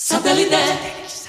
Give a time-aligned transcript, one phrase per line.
[0.00, 1.27] Satellite.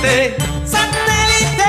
[0.00, 0.36] Satélite.
[0.64, 1.64] ¡Satélite!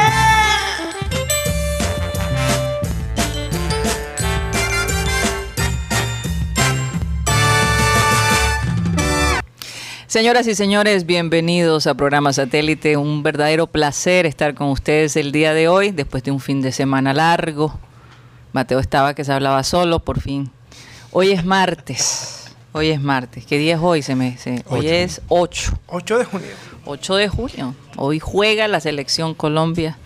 [10.08, 12.98] Señoras y señores, bienvenidos a Programa Satélite.
[12.98, 16.74] Un verdadero placer estar con ustedes el día de hoy, después de un fin de
[16.74, 17.80] semana largo.
[18.52, 20.52] Mateo estaba que se hablaba solo, por fin.
[21.12, 22.52] Hoy es martes.
[22.74, 23.46] Hoy es martes.
[23.46, 24.02] ¿Qué día es hoy?
[24.02, 25.80] Se me, se- hoy es 8.
[25.88, 26.48] 8 de junio.
[26.86, 27.76] 8 de junio.
[27.98, 29.98] Hoy juega la selección Colombia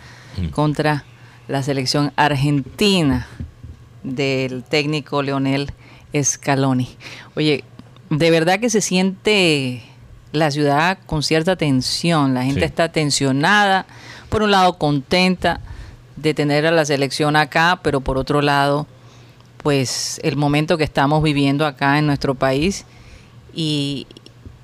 [0.52, 1.06] contra
[1.48, 3.28] la selección argentina
[4.04, 5.72] del técnico Leonel
[6.22, 6.90] Scaloni.
[7.36, 7.64] Oye,
[8.10, 9.82] de verdad que se siente
[10.32, 12.34] la ciudad con cierta tensión.
[12.34, 12.66] La gente Sí.
[12.66, 13.86] está tensionada.
[14.30, 15.62] Por un lado, contenta
[16.18, 18.88] de tener a la selección acá, pero por otro lado,
[19.64, 22.86] pues el momento que estamos viviendo acá en nuestro país
[23.54, 24.08] y,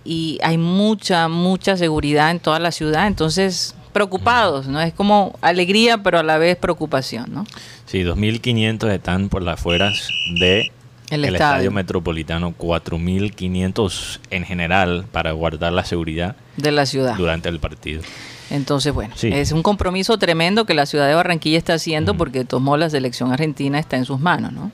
[0.03, 4.79] y hay mucha, mucha seguridad en toda la ciudad, entonces preocupados, ¿no?
[4.81, 7.45] Es como alegría, pero a la vez preocupación, ¿no?
[7.85, 10.07] Sí, 2.500 están por las afueras
[10.39, 10.71] de
[11.09, 11.53] El el, estadio.
[11.55, 11.71] estadio.
[11.71, 17.15] metropolitano, 4.500 en general para guardar la seguridad De la ciudad.
[17.15, 18.01] durante el partido.
[18.49, 19.29] Entonces, bueno, Sí.
[19.31, 23.31] es un compromiso tremendo que la ciudad de Barranquilla está haciendo porque tomó la selección
[23.31, 24.71] argentina, está en sus manos, ¿no?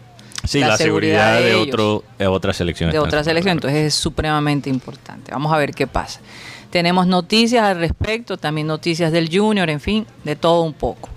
[0.48, 2.90] Sí, La la, seguridad seguridad, de otro, de otra selección.
[2.90, 3.58] de está en otra su selección, mano.
[3.58, 5.32] entonces es supremamente importante.
[5.32, 6.22] Vamos a ver qué pasa.
[6.70, 11.10] Tenemos noticias al respecto, también noticias del Junior, en fin, de todo un poco.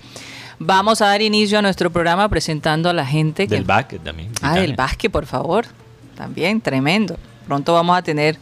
[0.59, 3.55] Vamos a dar inicio a nuestro programa presentando a la gente que...
[3.55, 4.31] Del básquet también.
[4.43, 5.65] Ah, del básquet, por favor.
[6.17, 7.17] También, tremendo.
[7.47, 8.37] Pronto vamos a tener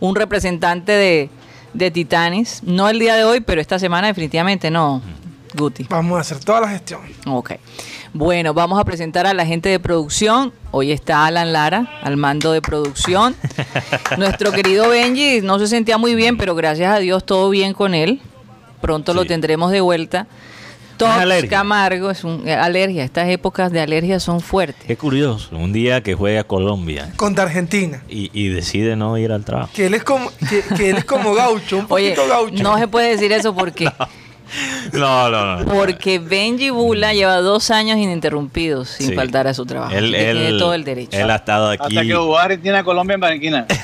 [0.00, 1.30] un representante de,
[1.72, 2.62] de Titanes.
[2.64, 5.00] No el día de hoy, pero esta semana definitivamente no,
[5.54, 5.86] Guti.
[5.88, 7.00] Vamos a hacer toda la gestión.
[7.26, 7.52] Ok.
[8.14, 10.52] Bueno, vamos a presentar a la gente de producción.
[10.70, 13.34] Hoy está Alan Lara al mando de producción.
[14.18, 17.94] Nuestro querido Benji no se sentía muy bien, pero gracias a Dios todo bien con
[17.94, 18.20] él.
[18.82, 20.26] Pronto lo tendremos de vuelta.
[20.98, 21.46] Tox.
[21.48, 23.02] Camargo es un eh, alergia.
[23.02, 24.84] Estas épocas de alergia son fuertes.
[24.86, 28.02] Qué curioso, un día que juega Colombia Contra Argentina.
[28.08, 29.70] y, y decide no ir al trabajo.
[29.74, 32.62] Que él es como, que, que él es como gaucho, un Oye, poquito gaucho.
[32.62, 34.08] no se puede decir eso porque No,
[34.92, 35.64] no, no.
[35.72, 39.14] porque Benji Bula lleva dos años ininterrumpidos sin Sí.
[39.14, 39.94] faltar a su trabajo.
[39.94, 41.16] Él, tiene todo el derecho.
[41.18, 41.82] Él ha estado aquí.
[41.98, 43.66] Hasta que jugó Argentina-Colombia en Barranquilla.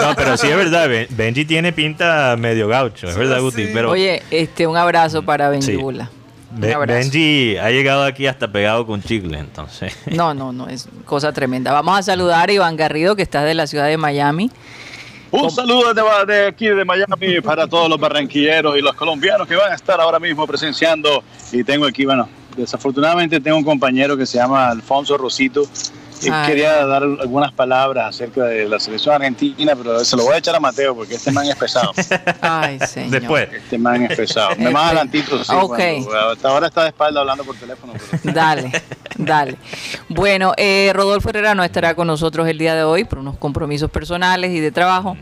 [0.00, 3.64] No, pero sí es verdad, Ben- Benji tiene pinta medio gaucho, es verdad, Guti.
[3.66, 3.70] sí.
[3.74, 5.76] Pero Oye, este, un abrazo para Benji Sí.
[5.76, 6.08] Bula.
[6.54, 6.98] Un Be- abrazo.
[7.00, 9.94] Benji ha llegado aquí hasta pegado con chicle, entonces.
[10.06, 11.72] No, no, no, es cosa tremenda.
[11.72, 14.50] Vamos a saludar a Iván Garrido, que está de la ciudad de Miami.
[15.30, 19.56] Un saludo de, de aquí de Miami para todos los barranquilleros y los colombianos que
[19.56, 21.22] van a estar ahora mismo presenciando.
[21.52, 25.64] Y tengo aquí, bueno, desafortunadamente tengo un compañero que se llama Alfonso Rosito.
[26.32, 26.48] Ay.
[26.48, 30.54] quería dar algunas palabras acerca de la selección argentina, pero se lo voy a echar
[30.56, 31.92] a Mateo porque este man es pesado.
[32.40, 33.10] Ay, señor.
[33.20, 33.48] Después.
[33.52, 34.50] Este man es pesado.
[34.58, 35.52] Me más adelantito, sí.
[35.54, 35.76] Ok.
[35.76, 37.92] cuando- hasta ahora está de espalda hablando por teléfono.
[38.22, 38.72] pero- Dale,
[39.16, 39.56] dale.
[40.08, 43.90] Bueno, eh, Rodolfo Herrera no estará con nosotros el día de hoy por unos compromisos
[43.90, 45.16] personales y de trabajo.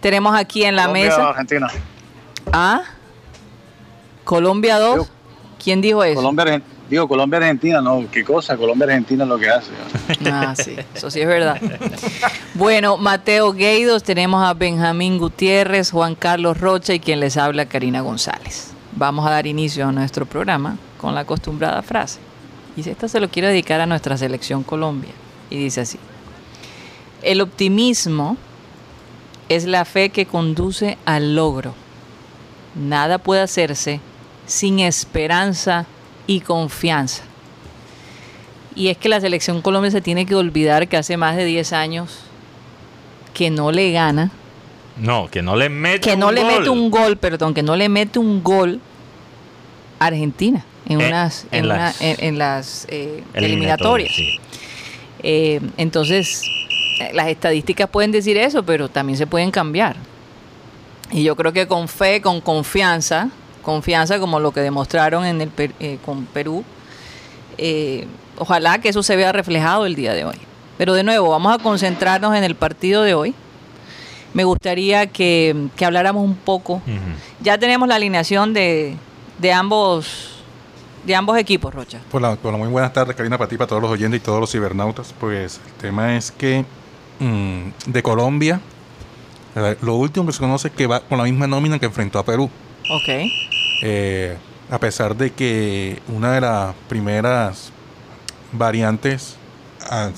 [0.00, 1.68] Tenemos aquí en la Colombia, mesa Argentina.
[2.52, 2.82] a
[4.24, 4.96] Colombia 2.
[4.96, 5.06] Yo.
[5.62, 6.16] ¿Quién dijo eso?
[6.16, 9.70] Colombia, Argen- digo, Colombia, Argentina, no, qué cosa, Colombia, Argentina es lo que hace.
[10.30, 11.60] Ah, sí, eso sí es verdad.
[12.54, 18.00] Bueno, Mateo Gueidos, tenemos a Benjamín Gutiérrez, Juan Carlos Rocha y quien les habla, Karina
[18.00, 18.72] González.
[18.92, 22.20] Vamos a dar inicio a nuestro programa con la acostumbrada frase.
[22.76, 25.10] Y esta se lo quiero dedicar a nuestra selección Colombia.
[25.50, 25.98] Y dice así.
[27.22, 28.36] El optimismo
[29.48, 31.74] es la fe que conduce al logro.
[32.74, 34.00] Nada puede hacerse
[34.46, 35.86] sin esperanza
[36.28, 37.24] y confianza.
[38.76, 41.72] Y es que la selección Colombia se tiene que olvidar que hace más de 10
[41.72, 42.20] años
[43.34, 44.30] que no le gana,
[44.96, 46.52] No, que no le mete que no un le gol.
[46.52, 48.80] mete un gol, perdón, que no le mete un gol
[49.98, 54.14] a Argentina en Eh, unas en, en una- las en- en las, eh, eliminatorias.
[54.14, 54.38] sí.
[55.22, 56.44] Eh, entonces,
[57.12, 59.96] las estadísticas pueden decir eso, pero también se pueden cambiar.
[61.10, 63.28] Y yo creo que con fe, con confianza,
[63.72, 66.64] confianza como lo que demostraron en el Per- eh, con Perú,
[67.58, 68.06] eh,
[68.38, 70.36] ojalá que eso se vea reflejado el día de hoy.
[70.78, 73.34] Pero de nuevo, vamos a concentrarnos en el partido de hoy.
[74.32, 76.80] Me gustaría que, que habláramos un poco.
[77.40, 78.96] Ya tenemos la alineación de,
[79.38, 80.34] de ambos
[81.04, 82.00] de ambos equipos, Rocha.
[82.12, 84.50] Hola, hola, muy buenas tardes, Karina, para ti, para todos los oyentes y todos los
[84.50, 85.14] cibernautas.
[85.18, 86.64] Pues el tema es que
[87.18, 88.60] mm, de Colombia,
[89.82, 92.24] lo último que se conoce es que va con la misma nómina que enfrentó a
[92.24, 92.48] Perú.
[92.90, 93.08] Ok.
[93.82, 94.36] Eh,
[94.70, 97.70] a pesar de que una de las primeras
[98.52, 99.36] variantes
[99.90, 100.10] ah,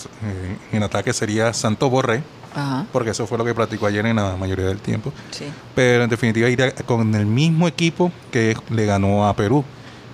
[0.73, 2.23] en, en ataque sería Santo Borré,
[2.55, 2.87] Ajá.
[2.93, 5.13] porque eso fue lo que practicó ayer en la mayoría del tiempo.
[5.31, 5.45] Sí.
[5.75, 9.65] pero en definitiva iría con el mismo equipo que le ganó a Perú.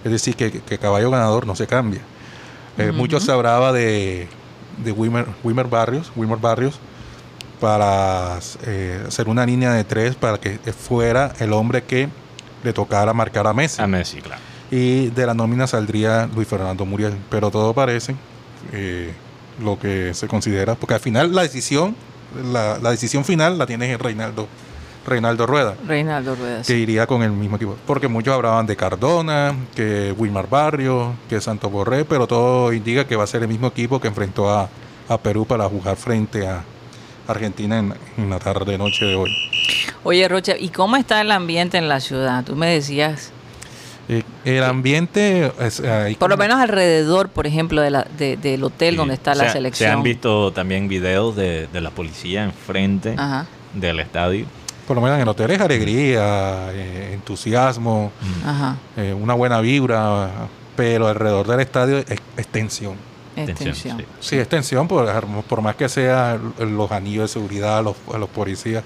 [0.04, 2.00] Es decir, que, que caballo ganador no se cambia.
[2.78, 2.98] Eh, Ujú.
[2.98, 4.28] Mucho se hablaba de,
[4.84, 6.78] de Wilmer Barrios, Wilmer Barrios
[7.60, 12.08] para eh, hacer una línea de tres para que fuera el hombre que
[12.62, 13.80] le tocara marcar a Messi.
[13.82, 14.40] A Messi, claro.
[14.70, 17.14] Y de la nómina saldría Luis Fernando Muriel.
[17.30, 18.16] Pero todo parece
[18.72, 19.12] eh,
[19.62, 21.94] lo que se considera, porque al final la decisión,
[22.52, 24.48] la, la decisión final la tiene Reinaldo,
[25.06, 26.64] Reinaldo Rueda Reinaldo Rueda.
[26.64, 26.72] sí.
[26.72, 27.76] que iría con el mismo equipo.
[27.86, 33.14] Porque muchos hablaban de Cardona, que Wilmar Barrio, que Santo Borré, pero todo indica que
[33.14, 34.68] va a ser el mismo equipo que enfrentó a,
[35.08, 36.64] a Perú para jugar frente a
[37.28, 39.30] Argentina en, en la tarde noche de hoy.
[40.06, 42.44] Oye, Rocha, ¿y cómo está el ambiente en la ciudad?
[42.44, 43.32] Tú me decías,
[44.08, 48.62] Eh, el ambiente es, ahí por lo menos alrededor, por ejemplo, de la, de- del
[48.62, 48.96] hotel Sí.
[48.98, 49.88] donde está Se la ha- selección.
[49.88, 54.46] Se han visto también videos de, de la policía enfrente Ajá, del estadio.
[54.86, 58.12] por lo menos en el hotel es alegría, eh, entusiasmo,
[58.44, 58.76] ajá.
[58.96, 60.30] eh, una buena vibra,
[60.76, 62.06] pero alrededor del estadio es,
[62.36, 62.94] es tensión.
[63.34, 63.98] Tensión, Extensión.
[63.98, 64.04] sí.
[64.20, 65.12] Sí, es tensión, por,
[65.48, 68.84] por más que sea los anillos de seguridad, los, los policías,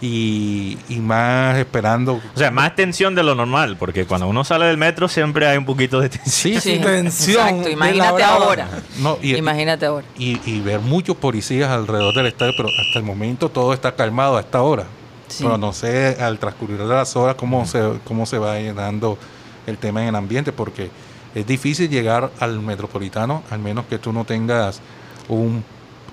[0.00, 2.20] y, y más esperando.
[2.34, 5.56] O sea, más tensión de lo normal, porque cuando uno sale del metro siempre hay
[5.56, 6.60] un poquito de tensión.
[6.60, 8.68] Sí, Sí, tensión Exacto, imagínate ahora.
[8.98, 10.06] No, y, Imagínate ahora.
[10.18, 14.36] y, y ver muchos policías alrededor del estadio, pero hasta el momento todo está calmado
[14.36, 14.84] a esta hora.
[15.28, 15.44] Sí.
[15.44, 19.18] Pero no sé al transcurrir de las horas cómo, se, cómo se va dando
[19.66, 20.90] el tema en el ambiente, porque
[21.34, 24.80] es difícil llegar al metropolitano, al menos que tú no tengas
[25.28, 25.64] un,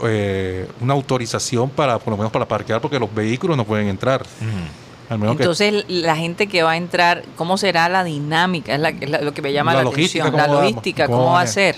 [0.03, 4.21] eh, una autorización para, por lo menos para parquear, porque los vehículos no pueden entrar.
[4.21, 4.49] Ujú.
[5.09, 8.73] Al menos que- Entonces, la gente que va a entrar, ¿cómo será la dinámica?
[8.75, 10.37] Es, la- es la- lo que me llama La la, logística, atención.
[10.41, 11.75] La ¿cómo va- logística, cómo ¿cómo va a ser?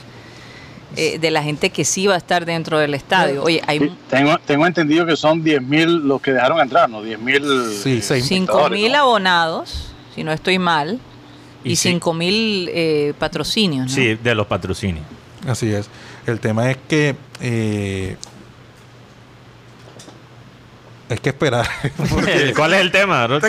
[0.95, 3.41] Eh, de la gente que sí va a estar dentro del estadio.
[3.41, 7.01] Oye, hay Sí, Tengo, tengo entendido que son 10.000 los que dejaron entrar, ¿no?
[7.01, 7.41] 10.000
[7.81, 8.99] Sí, seis- cinco mil ¿no?
[8.99, 10.99] abonados, si no estoy mal,
[11.63, 11.89] y, Y sí.
[11.89, 13.87] cinco mil eh, patrocinios.
[13.87, 13.91] ¿no?
[13.95, 15.03] Sí, de los patrocinios.
[15.47, 15.89] Así es.
[16.25, 18.15] El tema es que eh,
[21.13, 21.68] hay que esperar.
[22.10, 23.27] porque- ¿Cuál es el tema?
[23.39, 23.48] Te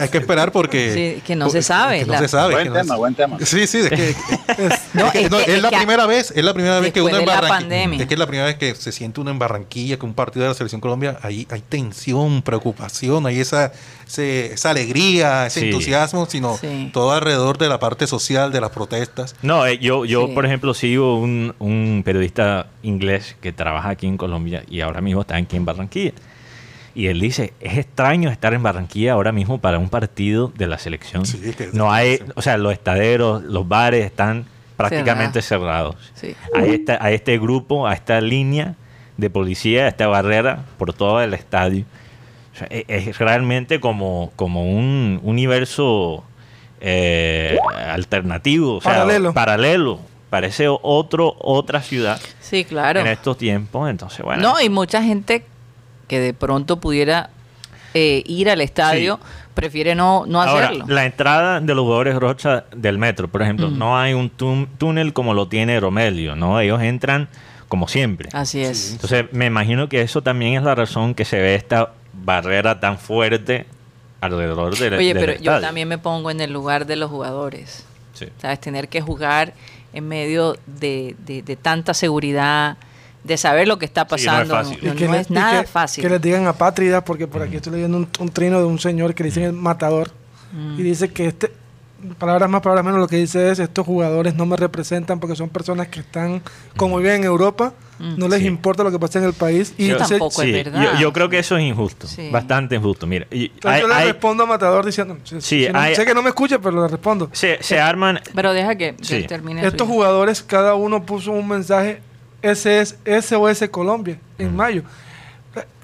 [0.00, 2.54] hay que esperar porque Sí, que no se sabe, que no la- se sabe.
[2.54, 3.38] Buen no tema, se- buen tema.
[3.42, 4.14] Sí, sí, es que,
[4.94, 6.80] No, es, que es no, que- es es la que- primera vez, es la primera
[6.80, 8.00] vez que uno en Barranquilla, pandemia.
[8.02, 10.42] es que es la primera vez que se siente uno en Barranquilla que un partido
[10.42, 13.72] de la selección Colombia, ahí hay tensión, preocupación, hay esa
[14.06, 15.66] ese- esa alegría, ese Sí.
[15.66, 16.90] entusiasmo, sino Sí.
[16.92, 19.34] todo alrededor de la parte social, de las protestas.
[19.40, 20.34] No, eh, yo, yo Sí.
[20.34, 25.22] por ejemplo, sigo un, un periodista inglés que trabaja aquí en Colombia y ahora mismo
[25.22, 26.12] está aquí en Barranquilla.
[26.94, 30.78] Y él dice, es extraño estar en Barranquilla ahora mismo para un partido de la
[30.78, 31.24] selección.
[31.24, 34.44] Sí, es que- no hay, o sea, los estaderos, los bares están
[34.76, 35.96] prácticamente cerrados.
[36.14, 36.34] Sí.
[36.54, 38.74] Hay, esta- hay este grupo, a esta línea
[39.16, 41.84] de policía, esta barrera por todo el estadio.
[42.54, 46.24] O sea, e- es, realmente como, como un universo
[46.80, 47.58] eh,
[47.88, 49.32] alternativo, o sea, Paralelo.
[49.32, 50.00] paralelo.
[50.30, 53.00] Parece otro, otra ciudad Sí, claro.
[53.00, 53.88] en estos tiempos.
[53.90, 54.42] Entonces, bueno.
[54.42, 55.44] No, y mucha gente
[56.12, 57.30] que de pronto pudiera
[57.94, 59.18] eh, ir al estadio
[59.54, 60.84] prefiere no, no Ahora, hacerlo.
[60.88, 63.78] la entrada de los jugadores Rocha del metro, por ejemplo, Mm.
[63.78, 66.60] no hay un tún- túnel como lo tiene Romelio, ¿no?
[66.60, 67.30] Ellos entran
[67.68, 68.28] como siempre.
[68.34, 68.92] Así es.
[68.92, 72.98] Entonces, me imagino que eso también es la razón que se ve esta barrera tan
[72.98, 73.64] fuerte
[74.20, 77.86] alrededor del Oye, del pero yo también me pongo en el lugar de los jugadores.
[78.12, 78.26] Sí.
[78.36, 78.60] ¿Sabes?
[78.60, 79.54] Tener que jugar
[79.94, 82.76] en medio de, de- de tanta seguridad,
[83.24, 84.54] de saber lo que está Sí, no es pasando.
[84.54, 84.78] fácil.
[84.82, 86.02] no- Y que no le- es y nada que- fácil.
[86.04, 89.14] Que les digan apátridas, porque por aquí estoy leyendo un, un trino de un señor
[89.14, 90.10] que le dicen el matador.
[90.52, 90.80] Mm.
[90.80, 91.52] Y dice que este,
[92.18, 95.48] palabras más, palabras menos, lo que dice es, estos jugadores no me representan porque son
[95.50, 96.42] personas que están,
[96.76, 98.14] como viven en Europa, Mm.
[98.18, 98.46] no les Sí.
[98.46, 99.72] importa lo que pasa en el país.
[99.78, 100.42] Y Yo- tampoco.
[100.42, 100.82] es verdad.
[100.94, 102.28] Yo, yo creo que eso es injusto, Sí.
[102.32, 103.06] bastante injusto.
[103.06, 105.78] Mira, y entonces hay- yo le hay- respondo a Matador diciendo, si- Sí, si no-
[105.78, 107.30] hay- sé que no me escucha, pero le respondo.
[107.32, 108.18] se, se arman...
[108.34, 109.64] Pero deja que que termine.
[109.64, 112.00] Estos jugadores, cada uno puso un mensaje,
[112.42, 114.82] ese es SOS Colombia, en mayo.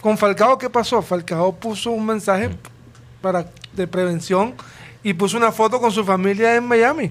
[0.01, 1.01] Con Falcao, ¿qué pasó?
[1.03, 2.51] Falcao puso un mensaje
[3.21, 4.55] para, de prevención
[5.03, 7.11] y puso una foto con su familia en Miami.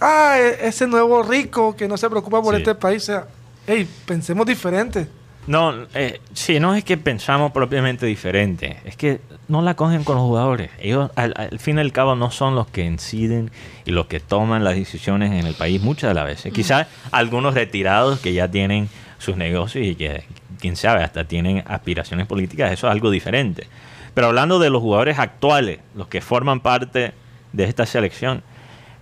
[0.00, 2.60] Ah, e- ese nuevo rico que no se preocupa por Sí.
[2.62, 3.02] este país.
[3.02, 3.26] O sea,
[3.66, 5.06] hey, pensemos diferente.
[5.46, 10.16] No, eh, sí, no es que pensamos propiamente diferente, es que no la cogen con
[10.16, 10.70] los jugadores.
[10.78, 13.50] Ellos, al, al fin y al cabo, no son los que inciden
[13.84, 16.52] y los que toman las decisiones en el país muchas de las veces.
[16.52, 20.24] Quizás algunos retirados que ya tienen sus negocios y que,
[20.60, 23.66] quién sabe, hasta tienen aspiraciones políticas, eso es algo diferente.
[24.14, 27.12] Pero hablando de los jugadores actuales, los que forman parte
[27.52, 28.42] de esta selección,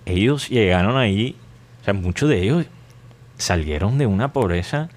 [0.07, 1.37] ellos llegaron ahí,
[1.83, 2.67] o sea, muchos de ellos
[3.37, 4.89] salieron de una pobreza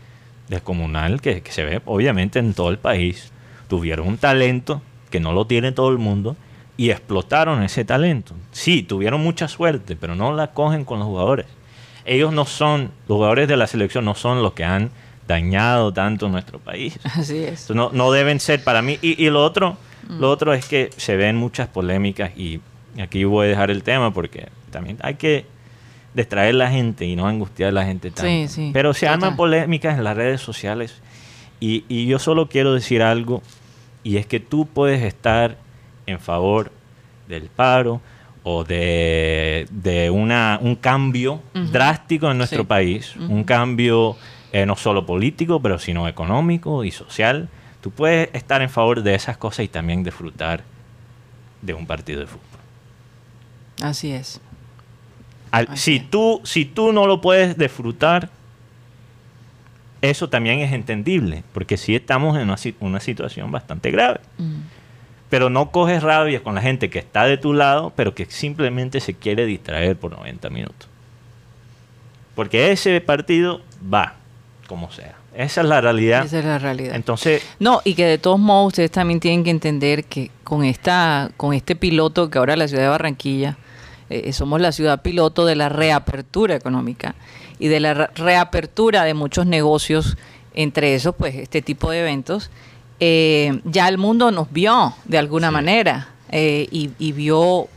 [0.51, 3.31] descomunal que, que se ve obviamente en todo el país.
[3.67, 6.36] Tuvieron un talento que no lo tiene todo el mundo
[6.77, 8.36] y explotaron ese talento.
[8.51, 11.48] Sí, tuvieron mucha suerte, pero no la cogen con los jugadores.
[12.05, 14.91] Ellos no son, los jugadores de la selección no son los que han
[15.27, 17.00] dañado tanto nuestro país.
[17.03, 17.62] Así es.
[17.70, 19.00] Entonces, no, no deben ser para mí.
[19.01, 19.77] Y, y lo otro,
[20.10, 22.60] lo otro es que se ven muchas polémicas y
[23.00, 25.46] aquí voy a dejar el tema porque también hay que
[26.13, 28.24] distraer a la gente y no angustiar a la gente tanto.
[28.30, 31.01] Sí, sí, Pero se arman polémicas en las redes sociales
[31.60, 33.41] y, y yo solo quiero decir algo
[34.03, 35.58] y es que tú puedes estar
[36.08, 36.72] en favor
[37.27, 38.01] del paro
[38.44, 42.68] o de, de una, un cambio drástico en nuestro Sí.
[42.68, 44.18] país, un cambio
[44.51, 47.48] eh, no solo político, pero sino económico y social.
[47.80, 50.63] Tú puedes estar en favor de esas cosas y también disfrutar
[51.62, 52.41] de un partido de fútbol.
[53.82, 54.41] Así es.
[55.51, 58.29] Al- si, tú, si tú no lo puedes disfrutar,
[60.01, 64.20] eso también es entendible, porque sí estamos en una situación bastante grave.
[64.38, 64.62] Mm.
[65.29, 69.00] Pero no coges rabia con la gente que está de tu lado, pero que simplemente
[69.00, 70.89] se quiere distraer por 90 minutos.
[72.36, 73.62] Porque ese partido
[73.93, 74.15] va,
[74.67, 75.15] como sea.
[75.36, 76.25] Esa es la realidad.
[76.25, 76.96] Esa es la realidad.
[76.96, 81.31] Entonces, No, y que de todos modos ustedes también tienen que entender que con esta,
[81.38, 83.58] con este piloto que ahora la ciudad de Barranquilla,
[84.12, 87.15] eh, somos la ciudad piloto de la reapertura económica
[87.60, 90.18] y de la re- reapertura de muchos negocios,
[90.53, 92.50] entre esos, pues, este tipo de eventos.
[93.00, 95.53] eh, ya el mundo nos vio de alguna Sí.
[95.53, 97.68] manera eh, y, y vio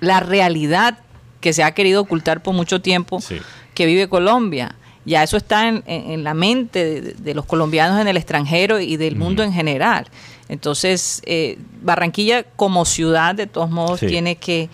[0.00, 0.98] la realidad
[1.40, 3.38] que se ha querido ocultar por mucho tiempo Sí.
[3.74, 4.76] que vive Colombia.
[5.04, 8.78] Ya eso está en, en- en la mente de, de los colombianos en el extranjero
[8.78, 10.06] y del mundo en general.
[10.48, 14.06] Entonces, eh, Barranquilla como ciudad, de todos modos, Sí.
[14.06, 14.68] tiene que,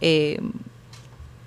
[0.00, 0.40] eh,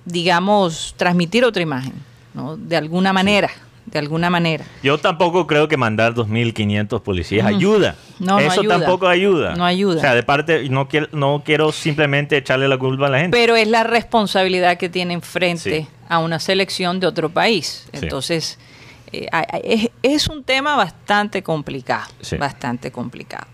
[0.06, 1.94] digamos, transmitir otra imagen,
[2.34, 2.58] ¿no?
[2.58, 3.50] De alguna manera,
[3.86, 4.66] de alguna manera.
[4.84, 7.56] yo tampoco creo que mandar 2.500 policías Ujú.
[7.56, 7.96] ayuda.
[8.20, 8.78] No, no Eso ayuda.
[8.80, 9.56] tampoco ayuda.
[9.56, 9.98] No ayuda.
[9.98, 13.38] O sea, de parte, no quiero, no quiero simplemente echarle la culpa a la gente.
[13.38, 15.88] Pero es la responsabilidad que tienen frente Sí.
[16.08, 17.88] a una selección de otro país.
[17.94, 18.00] Sí.
[18.04, 18.60] Entonces,
[19.12, 19.28] eh,
[19.64, 22.38] es, es un tema bastante complicado, Sí.
[22.38, 23.48] bastante complicado.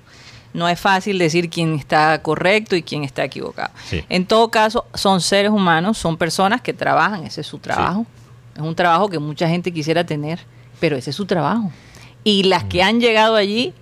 [0.56, 3.72] No es fácil decir quién está correcto y quién está equivocado.
[3.86, 4.04] Sí.
[4.08, 8.06] En todo caso, son seres humanos, son personas que trabajan, ese es su trabajo.
[8.56, 10.40] Es un trabajo que mucha gente quisiera tener,
[10.80, 11.72] pero ese es su trabajo.
[12.24, 13.74] Y las que han llegado allí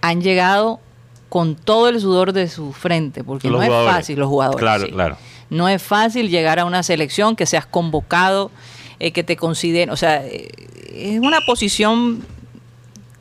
[0.00, 0.80] han llegado
[1.28, 3.90] con todo el sudor de su frente, porque Los no jugadores.
[3.92, 4.60] es fácil los jugadores.
[4.60, 4.92] Claro, sí.
[4.92, 5.16] claro.
[5.50, 8.50] No es fácil llegar a una selección, que seas convocado,
[8.98, 10.48] eh, que te consideren, o sea, eh,
[10.92, 12.26] es una posición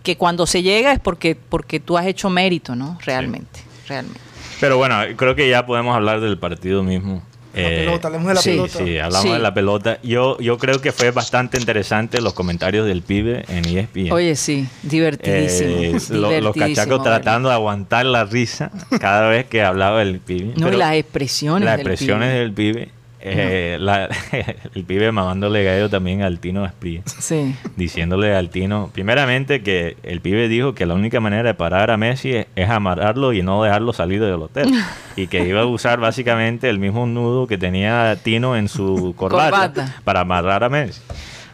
[0.04, 2.98] que cuando se llega es porque, porque tú has hecho mérito, ¿no?
[3.06, 4.20] Realmente, realmente.
[4.60, 7.24] Pero bueno, creo que ya podemos hablar del partido mismo.
[7.54, 8.78] La pelota, hablemos de la sí, pelota.
[8.80, 9.34] Sí, hablamos Sí.
[9.34, 10.00] de la pelota.
[10.04, 14.12] Yo, yo creo que fue bastante interesante los comentarios del pibe en ESPN.
[14.14, 15.70] Oye, sí, divertidísimo.
[15.82, 17.22] Eh, lo- los cachacos ¿verdad?
[17.22, 20.54] tratando de aguantar la risa cada vez que hablaba el pibe.
[20.56, 21.66] No, y las expresiones.
[21.66, 22.40] las del expresiones pibe.
[22.40, 22.90] del pibe.
[23.24, 24.10] Eh, la-
[24.76, 27.06] el pibe mamándole gallo también al Tino Esprit.
[27.08, 27.56] Sí.
[27.76, 31.98] diciéndole al Tino, primeramente que el pibe dijo que la única manera de parar a
[31.98, 34.72] Messi es, es amarrarlo y no dejarlo salir del hotel.
[35.16, 39.50] y que iba a usar básicamente el mismo nudo que tenía Tino en su corbata,
[39.52, 39.96] Corbata.
[40.04, 41.02] para amarrar a Messi.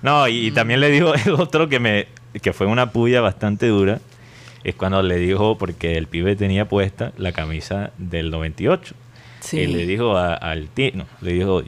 [0.01, 2.07] No, y, y también le dijo el otro que me
[2.41, 3.99] que fue una puya bastante dura,
[4.63, 8.93] es cuando le dijo, porque el pibe tenía puesta la camisa del 98.
[9.47, 9.59] Sí.
[9.59, 11.61] Y le dijo a- al Tino, le dijo,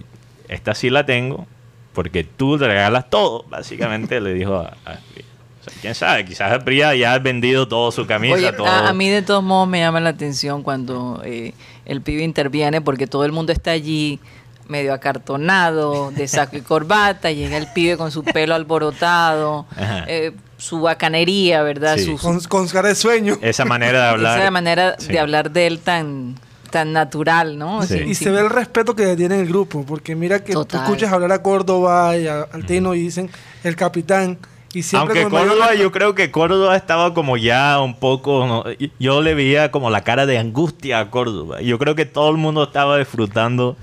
[0.48, 1.48] esta sí la tengo
[1.93, 5.25] porque tú te regalas todo, básicamente le dijo a, a Espría.
[5.59, 8.67] O sea, quién sabe, quizás Espría ya ha vendido toda su camisa, Oye, todo.
[8.67, 11.53] a, a mí de todos modos me llama la atención cuando eh,
[11.86, 14.19] el pibe interviene porque todo el mundo está allí
[14.67, 19.65] medio acartonado, de saco y corbata, llega el pibe con su pelo alborotado,
[20.07, 21.98] eh, su bacanería, ¿verdad?
[21.98, 22.05] Sí.
[22.05, 23.38] Su, su- Con, con cara de sueño.
[23.41, 24.39] Esa manera de hablar.
[24.39, 25.07] esa manera Sí.
[25.12, 26.36] de hablar de él tan,
[26.70, 27.82] tan natural, ¿no?
[27.84, 28.00] Sí.
[28.08, 30.80] Y se ve el respeto que tiene el grupo, porque mira que Total.
[30.82, 33.30] tú escuchas hablar a Córdoba y a, al Tino y dicen
[33.64, 34.38] el capitán,
[34.72, 38.46] Y siempre Aunque Córdoba, yo creo que Córdoba estaba como ya un poco.
[38.46, 38.64] ¿no?
[39.00, 41.60] Yo le veía como la cara de angustia a Córdoba.
[41.62, 43.76] Yo creo que todo el mundo estaba disfrutando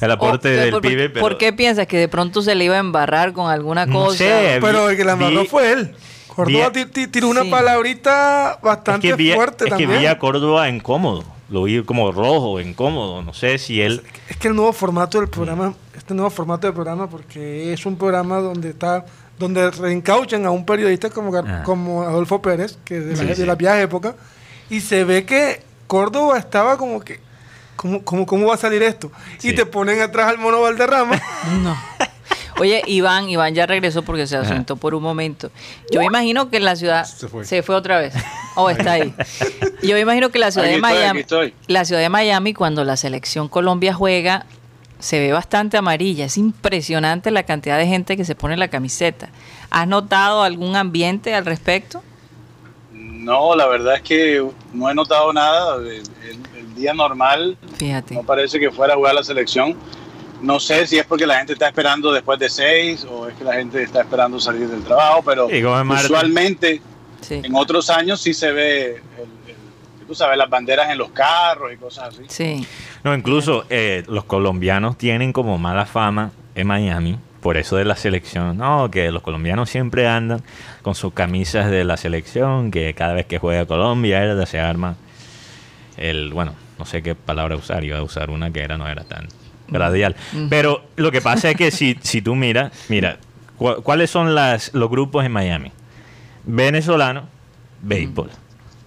[0.00, 1.08] el aporte O- del ¿por, pibe.
[1.10, 4.04] Pero ¿Por qué piensas que de pronto se le iba a embarrar con alguna No
[4.04, 4.18] cosa?
[4.18, 5.94] sé, Pero el que la amarró vi- fue él.
[6.28, 7.50] Córdoba vi- ti- ti- tiró una Sí.
[7.50, 9.98] palabrita Es bastante que, vi, fuerte es que también.
[10.02, 11.24] vi a Córdoba incómodo.
[11.50, 13.22] Lo vi como rojo, incómodo.
[13.22, 14.02] No sé si él.
[14.28, 17.96] Es que el nuevo formato del programa, este nuevo formato del programa, porque es un
[17.96, 19.06] programa donde está,
[19.38, 21.62] donde reencauchan a un periodista como, Ah.
[21.64, 23.40] como Adolfo Pérez, que de, Sí, la, sí.
[23.40, 24.14] de la vieja época,
[24.68, 27.20] y se ve que Córdoba estaba como que,
[27.76, 29.10] ¿cómo, cómo, cómo va a salir esto?
[29.38, 29.48] Sí.
[29.50, 31.18] Y te ponen atrás al mono Valderrama.
[31.62, 31.74] No.
[32.60, 35.50] Oye, Iván, Iván ya regresó porque se ausentó por un momento.
[35.90, 37.44] Yo me imagino que en la ciudad Se fue.
[37.44, 38.14] se fue otra vez.
[38.56, 39.14] Oh, está ahí.
[39.82, 41.54] Yo me imagino que la ciudad Aquí de estoy, Miami, estoy.
[41.66, 44.46] la ciudad de Miami cuando la selección Colombia juega
[44.98, 46.24] se ve bastante amarilla.
[46.24, 49.28] Es impresionante la cantidad de gente que se pone la camiseta.
[49.70, 52.02] ¿Has notado algún ambiente al respecto?
[52.92, 55.76] No, la verdad es que no he notado nada.
[55.76, 56.02] El, el-
[56.56, 58.14] el día normal Fíjate.
[58.14, 59.76] no parece que fuera a jugar la selección.
[60.42, 63.44] No sé si es porque la gente está esperando después de seis o es que
[63.44, 66.80] la gente está esperando salir del trabajo, pero Sí, usualmente
[67.20, 67.40] Sí.
[67.42, 71.72] en otros años sí se ve, el- el- tú sabes, las banderas en los carros
[71.72, 72.22] y cosas así.
[72.28, 72.66] Sí.
[73.02, 77.18] No, incluso eh, los colombianos tienen como mala fama en Miami.
[77.40, 78.56] Por eso de la selección.
[78.58, 80.42] No, que los colombianos siempre andan
[80.82, 84.96] con sus camisas de la selección, que cada vez que juega Colombia era se arma
[85.96, 89.04] el, bueno, no sé qué palabra usar, iba a usar una que era, no era
[89.04, 89.28] tan
[89.70, 90.16] radial.
[90.48, 93.18] Pero lo que pasa es que si, si tú miras, mira,
[93.56, 95.72] cu- ¿cuáles son las, los grupos en Miami?
[96.44, 97.24] Venezolano,
[97.82, 98.30] béisbol.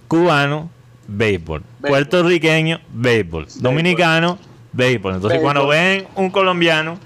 [0.08, 0.70] Cubano,
[1.06, 1.60] béisbol.
[1.80, 1.88] Béisbol.
[1.90, 3.46] Puertorriqueño, béisbol.
[3.60, 4.38] Dominicano,
[4.72, 5.14] béisbol.
[5.14, 5.52] Entonces Béisbol.
[5.54, 6.98] cuando ven un colombiano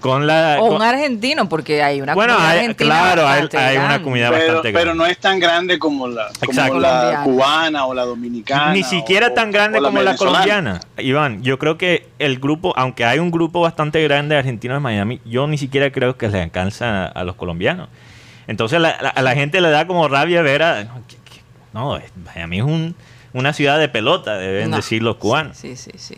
[0.00, 0.58] con la...
[0.60, 4.30] O con- un argentino, porque hay una bueno, comunidad hay- argentina claro, hay, una comunidad
[4.30, 4.78] Pero, bastante grande.
[4.80, 8.72] pero no es tan grande como la, como la cubana o la dominicana.
[8.72, 10.80] Ni siquiera o- tan grande como la colombiana.
[10.98, 14.82] Iván, yo creo que el grupo, aunque hay un grupo bastante grande de argentinos en
[14.82, 17.88] Miami, yo ni siquiera creo que le alcanza a, a los colombianos.
[18.46, 20.84] Entonces la- la- a la gente le da como rabia ver a...
[20.84, 21.42] No, que- que-
[21.72, 22.94] no, es- Miami es un-
[23.32, 24.76] una ciudad de pelota, deben No.
[24.76, 25.56] decir los cubanos.
[25.56, 26.14] Sí, sí, sí.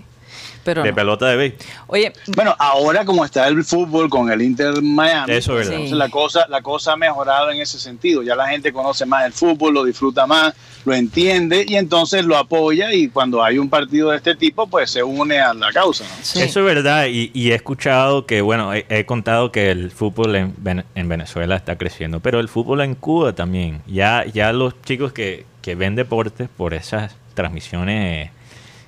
[0.64, 0.94] Pero de no.
[0.94, 1.66] pelota de béisbol.
[1.87, 5.73] Oye, Bueno, ahora como está el fútbol con el Inter Miami, Eso es verdad.
[5.75, 8.23] entonces la cosa, la cosa ha mejorado en ese sentido.
[8.23, 12.37] Ya la gente conoce más el fútbol, lo disfruta más, lo entiende y entonces lo
[12.37, 16.05] apoya y cuando hay un partido de este tipo, pues se une a la causa.
[16.05, 16.11] ¿no?
[16.23, 16.40] sí.
[16.42, 20.37] Eso es verdad y, y he escuchado que, bueno, he, he contado que el fútbol
[20.37, 23.83] en Venezuela está creciendo, pero el fútbol en Cuba también.
[23.87, 28.31] Ya, ya los chicos que, que ven deportes por esas transmisiones,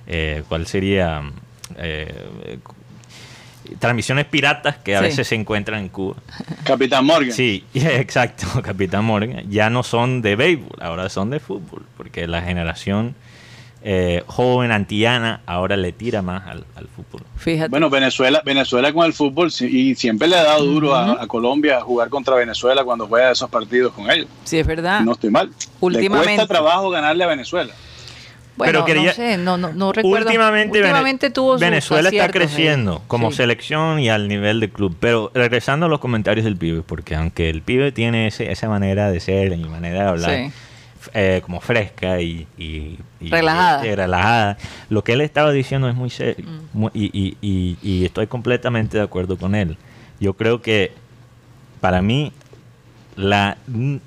[0.07, 1.23] eh, ¿cuál sería?
[1.79, 2.59] Eh,
[3.79, 5.05] transmisiones piratas que a Sí.
[5.05, 6.17] veces se encuentran en Cuba.
[6.65, 7.33] Capitán Morgan.
[7.33, 9.49] Sí, exacto, Capitán Morgan.
[9.51, 13.15] Ya no son de béisbol, ahora son de fútbol, porque la generación
[13.85, 17.23] eh, joven antillana ahora le tira más al, al fútbol.
[17.37, 17.69] Fíjate.
[17.69, 21.81] Bueno, Venezuela, Venezuela con el fútbol y siempre le ha dado duro a, a Colombia
[21.81, 24.29] jugar contra Venezuela cuando juega esos partidos con ellos.
[24.45, 25.01] sí, es verdad.
[25.01, 25.51] No estoy mal.
[25.81, 26.31] Últimamente.
[26.31, 27.73] Le cuesta trabajo ganarle a Venezuela.
[28.57, 30.27] Bueno, pero quería- no sé, no, no, no recuerdo.
[30.27, 32.31] Últimamente, Vene- Últimamente tuvo sus Venezuela está ahí.
[32.31, 33.39] creciendo como Sí.
[33.39, 34.97] selección y al nivel de club.
[35.01, 39.11] Pero regresando a los comentarios del pibe, porque aunque el pibe tiene ese- esa manera
[39.11, 40.53] de ser y manera de hablar Sí.
[41.15, 43.85] eh, como fresca y, y- y- Relajada.
[43.87, 44.57] y relajada,
[44.89, 46.87] lo que él estaba diciendo es muy serio Mm.
[46.95, 49.77] Y, estoy completamente de acuerdo con él.
[50.21, 50.93] Yo creo que
[51.81, 52.33] para mí
[53.17, 53.57] la,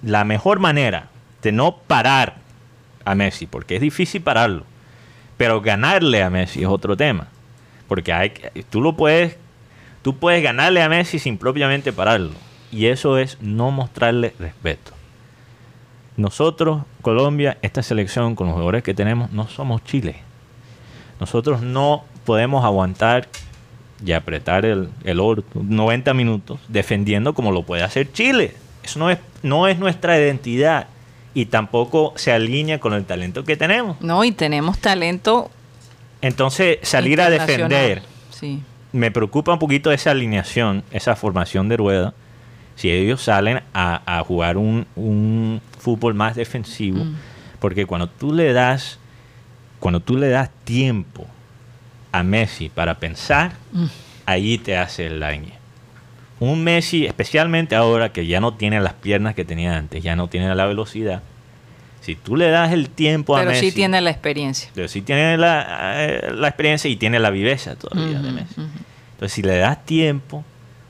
[0.04, 1.10] la mejor manera
[1.42, 2.38] de no parar
[3.06, 4.64] a Messi, porque es difícil pararlo,
[5.38, 7.28] pero ganarle a Messi es otro tema,
[7.88, 8.34] porque hay
[8.70, 9.38] tú lo puedes
[10.02, 12.32] tú puedes ganarle a Messi sin propiamente pararlo,
[12.72, 14.92] y eso es no mostrarle respeto.
[16.18, 20.16] Nosotros, Colombia, esta selección con los jugadores que tenemos, no somos Chile.
[21.20, 23.28] Nosotros no podemos aguantar
[24.04, 28.56] y apretar el, el orto 90 minutos defendiendo como lo puede hacer Chile.
[28.84, 30.88] Eso no es, no es nuestra identidad
[31.36, 34.02] y tampoco se alinea con el talento que tenemos.
[34.02, 35.52] No, y tenemos talento.
[36.22, 38.62] Entonces, salir a defender, Sí.
[38.94, 42.14] me preocupa un poquito esa alineación, esa formación de rueda.
[42.76, 47.16] Si ellos salen a, a jugar un, un fútbol más defensivo, Mm.
[47.60, 48.98] porque cuando tú le das,
[49.80, 51.28] cuando tú le das tiempo
[52.12, 53.86] a Messi para pensar, Mm.
[54.26, 55.52] ahí te hace el daño.
[56.46, 60.28] Un Messi, especialmente ahora que ya no tiene las piernas que tenía antes, ya no
[60.28, 61.22] tiene la velocidad.
[62.02, 64.70] Si tú le das el tiempo a Pero Messi, sí tiene la experiencia.
[64.76, 68.56] pero sí tiene la, eh, la experiencia y tiene la viveza todavía de Messi.
[69.14, 70.44] Entonces, si le das tiempo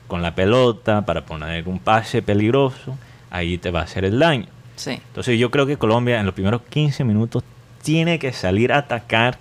[0.08, 2.98] con la pelota para poner un pase peligroso,
[3.30, 4.46] ahí te va a hacer el daño.
[4.76, 4.90] Sí.
[4.90, 7.42] Entonces yo creo que Colombia en los primeros 15 minutos
[7.82, 9.38] tiene que salir a atacar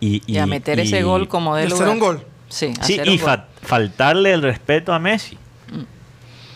[0.00, 1.92] y, Y, a meter ese gol como Y de hacer lugar.
[1.92, 2.22] un gol.
[2.48, 3.26] Sí, Sí, hacer y un gol.
[3.66, 5.36] Fa- faltarle el respeto a Messi.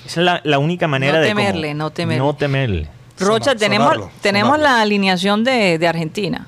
[0.07, 1.29] Esa es la, la única manera No de...
[1.31, 1.41] como-
[1.75, 2.19] no temerle.
[2.19, 2.89] No temerle.
[3.19, 4.65] Rocha, Sonar- tenemos, sonarlo, tenemos sonarlo.
[4.77, 6.47] la alineación de, de Argentina.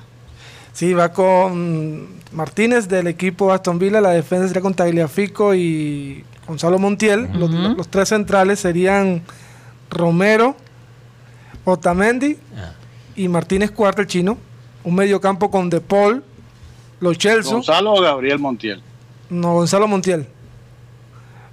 [0.73, 6.79] Sí, va con Martínez del equipo Aston Villa, la defensa sería con Tagliafico y Gonzalo
[6.79, 7.29] Montiel.
[7.77, 9.21] los tres centrales serían
[9.91, 10.55] Romero,
[11.63, 12.71] Otamendi Ah.
[13.15, 14.37] y Martínez Cuarta, el chino.
[14.83, 16.23] Un mediocampo con De Paul,
[16.99, 18.81] Los Chelsea, Gonzalo o Gabriel Montiel.
[19.29, 20.27] no, Gonzalo Montiel,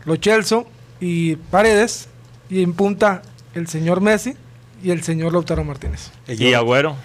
[0.04, 0.62] Los Chelsea
[1.00, 2.08] y Paredes.
[2.48, 3.22] Y en punta
[3.54, 4.34] el señor Messi
[4.82, 6.10] y el señor Lautaro Martínez.
[6.26, 6.96] Y Agüero.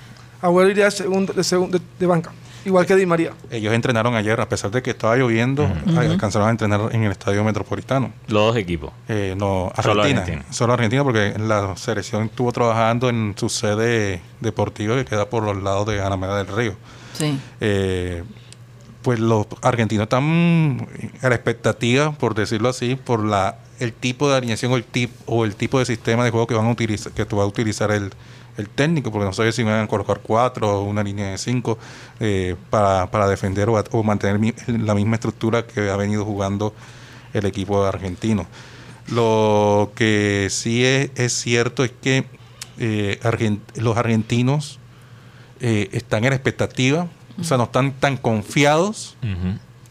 [0.41, 2.31] Agüero iría segundo, de, segundo- de- de banca,
[2.65, 3.31] igual que Di María.
[3.51, 7.43] ellos entrenaron ayer, a pesar de que estaba lloviendo, alcanzaron a entrenar en el estadio
[7.43, 8.11] metropolitano.
[8.27, 8.91] Los dos equipos.
[9.07, 10.21] Eh, no, Solo Argentina.
[10.21, 10.45] Argentina.
[10.53, 15.61] Solo Argentina, porque la selección estuvo trabajando en su sede deportiva que queda por los
[15.61, 16.75] lados de Alameda del Río.
[17.13, 17.39] Sí.
[17.61, 18.23] Eh,
[19.05, 20.87] pues los argentinos están
[21.21, 25.11] a la expectativa, por decirlo así, por la el tipo de alineación o el, tip,
[25.27, 27.91] o el tipo de sistema de juego que van a utilizar, que va a utilizar
[27.91, 28.11] el,
[28.57, 31.77] el técnico, porque no sabe si van a colocar cuatro o una línea de cinco
[32.19, 36.73] eh, para, para defender o, mantener la misma estructura que ha venido jugando
[37.35, 38.47] el equipo argentino.
[39.11, 42.25] Lo que sí es, es cierto es que
[42.79, 43.19] eh,
[43.75, 44.79] los argentinos
[45.59, 47.07] eh, están en expectativa,
[47.39, 49.17] o sea, no están tan confiados.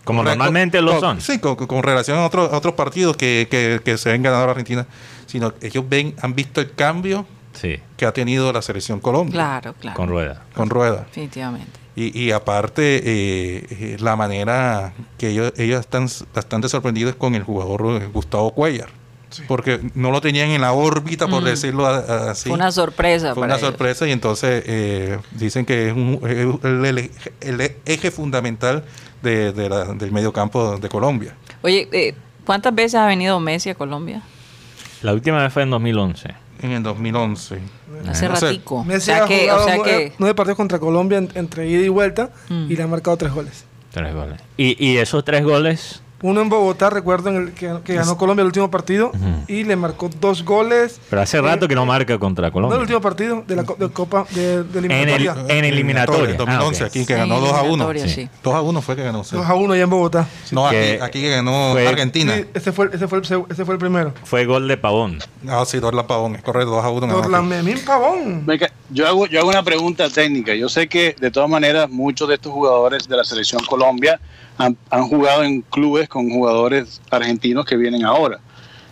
[0.04, 1.20] Como Con- normalmente con- lo son.
[1.20, 4.50] Sí, con, con relación a otros, a otros partidos que, que, que se ven ganador
[4.50, 4.86] Argentina,
[5.26, 9.32] sino que ellos ven, han visto el cambio Sí, que ha tenido la selección Colombia
[9.32, 9.96] Claro, claro.
[9.96, 10.42] con rueda.
[10.54, 11.04] con Rueda.
[11.06, 11.70] Definitivamente.
[11.96, 17.44] Y, y aparte, eh, eh, la manera que ellos, ellos están bastante sorprendidos con el
[17.44, 18.88] jugador eh, Gustavo Cuellar.
[19.48, 21.46] Porque no lo tenían en la órbita, por Mm.
[21.46, 22.48] decirlo así.
[22.48, 23.68] Fue una sorpresa Fue para una ellos.
[23.70, 28.84] sorpresa y entonces eh, dicen que es un- es el, el- el eje fundamental
[29.22, 31.34] de, de la- del medio campo de Colombia.
[31.62, 34.22] Oye, eh, ¿cuántas veces ha venido Messi a Colombia?
[35.02, 36.34] La última vez fue en 2011.
[36.62, 37.58] En el 2011.
[38.08, 38.46] Hace No sé.
[38.46, 38.76] ratico.
[38.76, 41.30] O Messi sea ha que, jugado o sea nueve, que nueve partidos contra Colombia en-
[41.34, 42.70] entre ida y vuelta Mm.
[42.70, 43.64] y le ha marcado tres goles.
[43.92, 44.40] Tres goles.
[44.56, 48.42] Y, y esos tres goles, Uno en Bogotá, recuerdo, en el que, que ganó Colombia
[48.42, 49.44] el último partido Ujú.
[49.46, 50.98] y le marcó dos goles.
[51.10, 52.76] pero hace rato que no marca contra No Colombia.
[52.76, 55.36] el último partido de la de Copa de, de En el- eliminatoria.
[55.48, 56.34] en eliminatoria.
[56.36, 56.90] 2011, Ah, ok.
[56.90, 57.64] aquí que En ganó 2 a 1.
[57.66, 58.14] eliminatoria, sí.
[58.22, 58.28] sí.
[58.42, 59.22] 2 a 1 fue que ganó.
[59.22, 59.36] sí.
[59.36, 60.26] 2 a 1 allá en Bogotá.
[60.50, 62.36] No, aquí, Que aquí que ganó fue- Argentina.
[62.36, 64.14] Sí, ese fue, ese, fue el, ese fue el primero.
[64.24, 65.18] Fue gol de Pavón.
[65.46, 66.36] Ah, sí, Dorlan Pavón.
[66.36, 67.06] Es correcto, 2 a 1.
[67.06, 67.46] ganó Dorlan.
[67.48, 68.46] Memín Pavón.
[68.46, 70.54] Venga, Yo hago, yo hago una pregunta técnica.
[70.54, 74.18] Yo sé que de todas maneras muchos de estos jugadores de la selección Colombia
[74.58, 78.38] han, han jugado en clubes con jugadores argentinos que vienen ahora.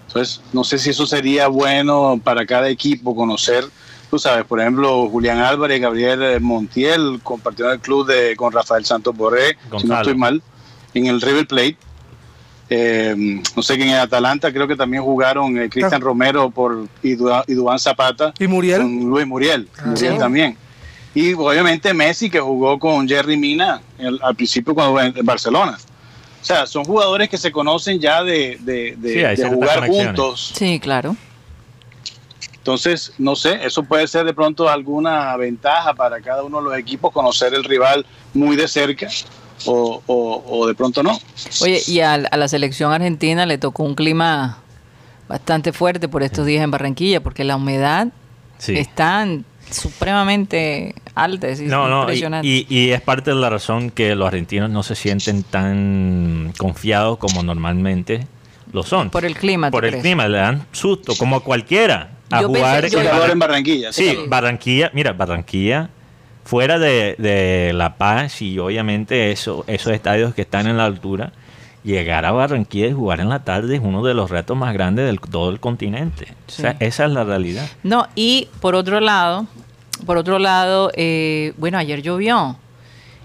[0.06, 3.64] Entonces, no sé si eso sería bueno para cada equipo conocer,
[4.10, 8.84] tú sabes, por ejemplo, Julián Álvarez, Gabriel eh, Montiel compartieron el club de, con Rafael
[8.84, 10.42] Santos Borré, si no estoy mal,
[10.94, 11.76] en el River Plate.
[12.74, 13.14] Eh,
[13.56, 17.16] no sé que en el Atalanta creo que también jugaron eh, Cristian Romero por y
[17.16, 18.80] Dua- y Duván Zapata Y Muriel.
[18.80, 20.18] con Luis Muriel, Ah, Muriel sí.
[20.18, 20.56] también.
[21.14, 25.78] Y obviamente Messi que jugó con Jerry Mina el- al principio cuando en, en Barcelona.
[26.40, 29.54] O sea, son jugadores que se conocen ya de, de- de- Sí, hay de ciertas
[29.54, 30.52] jugar juntos.
[30.56, 31.14] Sí, claro.
[32.56, 36.78] Entonces, no sé, eso puede ser de pronto alguna ventaja para cada uno de los
[36.78, 39.08] equipos, conocer el rival muy de cerca
[39.66, 41.18] o, o- o de pronto no.
[41.60, 44.58] Oye, y al- a, la selección argentina le tocó un clima
[45.28, 48.08] bastante fuerte por estos días en Barranquilla, porque la humedad
[48.58, 48.74] Sí.
[48.78, 49.26] está
[49.72, 52.48] supremamente alta, es No, no, y, impresionante.
[52.48, 57.18] y- y es parte de la razón que los argentinos no se sienten tan confiados
[57.18, 58.26] como normalmente
[58.72, 59.10] lo son.
[59.10, 60.02] Por el clima, ¿tú Por el crees?
[60.02, 63.32] clima, le dan susto, como a cualquiera, a Yo jugar pensé- yo- en Jugador Barran-
[63.32, 63.92] en Barranquilla.
[63.92, 64.18] Sí, Sí.
[64.28, 65.90] Barranquilla, mira, Barranquilla,
[66.44, 71.32] fuera de, de La Paz y obviamente eso, esos estadios que están en la altura,
[71.84, 75.10] llegar a Barranquilla y jugar en la tarde es uno de los retos más grandes
[75.10, 76.28] de todo el continente.
[76.48, 76.76] O sea, Sí.
[76.80, 77.68] esa es la realidad.
[77.82, 79.46] No, y por otro lado,
[80.04, 82.56] por otro lado, eh, bueno, ayer llovió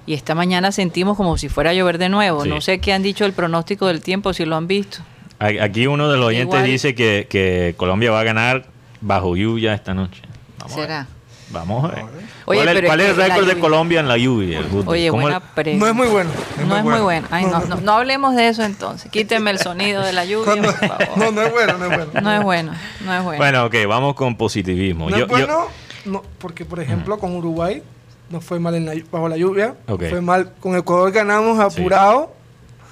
[0.06, 2.44] y esta mañana sentimos como si fuera a llover de nuevo.
[2.44, 2.50] Sí.
[2.50, 5.00] No sé qué han dicho el pronóstico del tiempo, si lo han visto.
[5.40, 6.66] Aquí uno de los oyentes Igual.
[6.66, 8.66] dice que, que Colombia va a ganar
[9.02, 10.22] bajo lluvia esta noche.
[10.60, 10.86] Vamos a ver.
[10.88, 11.08] ¿Será?
[11.50, 12.04] Vamos a ver.
[12.46, 14.60] Oye, ¿Cuál, es, pero cuál es es el récord de Colombia en la lluvia?
[14.60, 14.66] el?
[14.86, 15.86] Oye, ¿Cómo- buena pregunta.
[15.86, 16.30] No es muy bueno.
[16.68, 17.28] No es muy bueno.
[17.32, 19.10] Ay, no, no, no hablemos de eso entonces.
[19.12, 21.18] Quíteme el sonido de la lluvia, Cuando- por favor.
[21.18, 22.22] no, no es bueno, no es bueno.
[22.22, 22.72] No es bueno,
[23.06, 23.38] no es bueno.
[23.38, 25.10] Bueno, ok, vamos con positivismo.
[25.10, 25.68] No Yo- es yo- bueno,
[26.08, 27.84] no, porque por ejemplo con Uruguay
[28.30, 29.76] no fue mal en la- bajo la lluvia,
[30.10, 32.34] fue mal con Ecuador ganamos apurado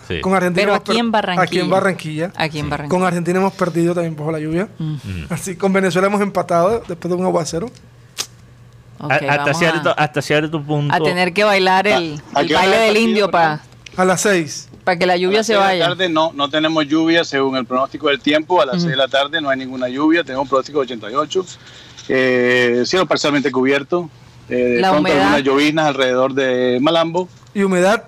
[0.07, 0.21] Sí.
[0.21, 1.43] Con Argentina Pero aquí en Barranquilla.
[1.43, 2.31] Aquí en Barranquilla.
[2.35, 2.95] Aquí en Barranquilla.
[2.99, 4.69] Con Argentina hemos perdido también bajo la lluvia.
[5.31, 7.71] Así, con Venezuela hemos empatado después de un aguacero.
[8.99, 10.93] A- hasta, cierto, a, hasta cierto punto.
[10.93, 13.61] a tener que bailar el, ¿A hora baile del indio para?
[13.97, 14.69] A las 6.
[14.99, 15.83] que la A lluvia las se seis de vaya.
[15.83, 18.61] la tarde no, no tenemos lluvia según el pronóstico del tiempo.
[18.61, 20.23] A las 6 de la tarde no hay ninguna lluvia.
[20.23, 21.45] Tenemos un pronóstico de 88.
[22.09, 24.09] Eh, cielo parcialmente cubierto.
[24.49, 25.21] Eh, de La pronto humedad.
[25.35, 27.27] algunas llovinas alrededor de Malambo.
[27.53, 28.07] Y humedad.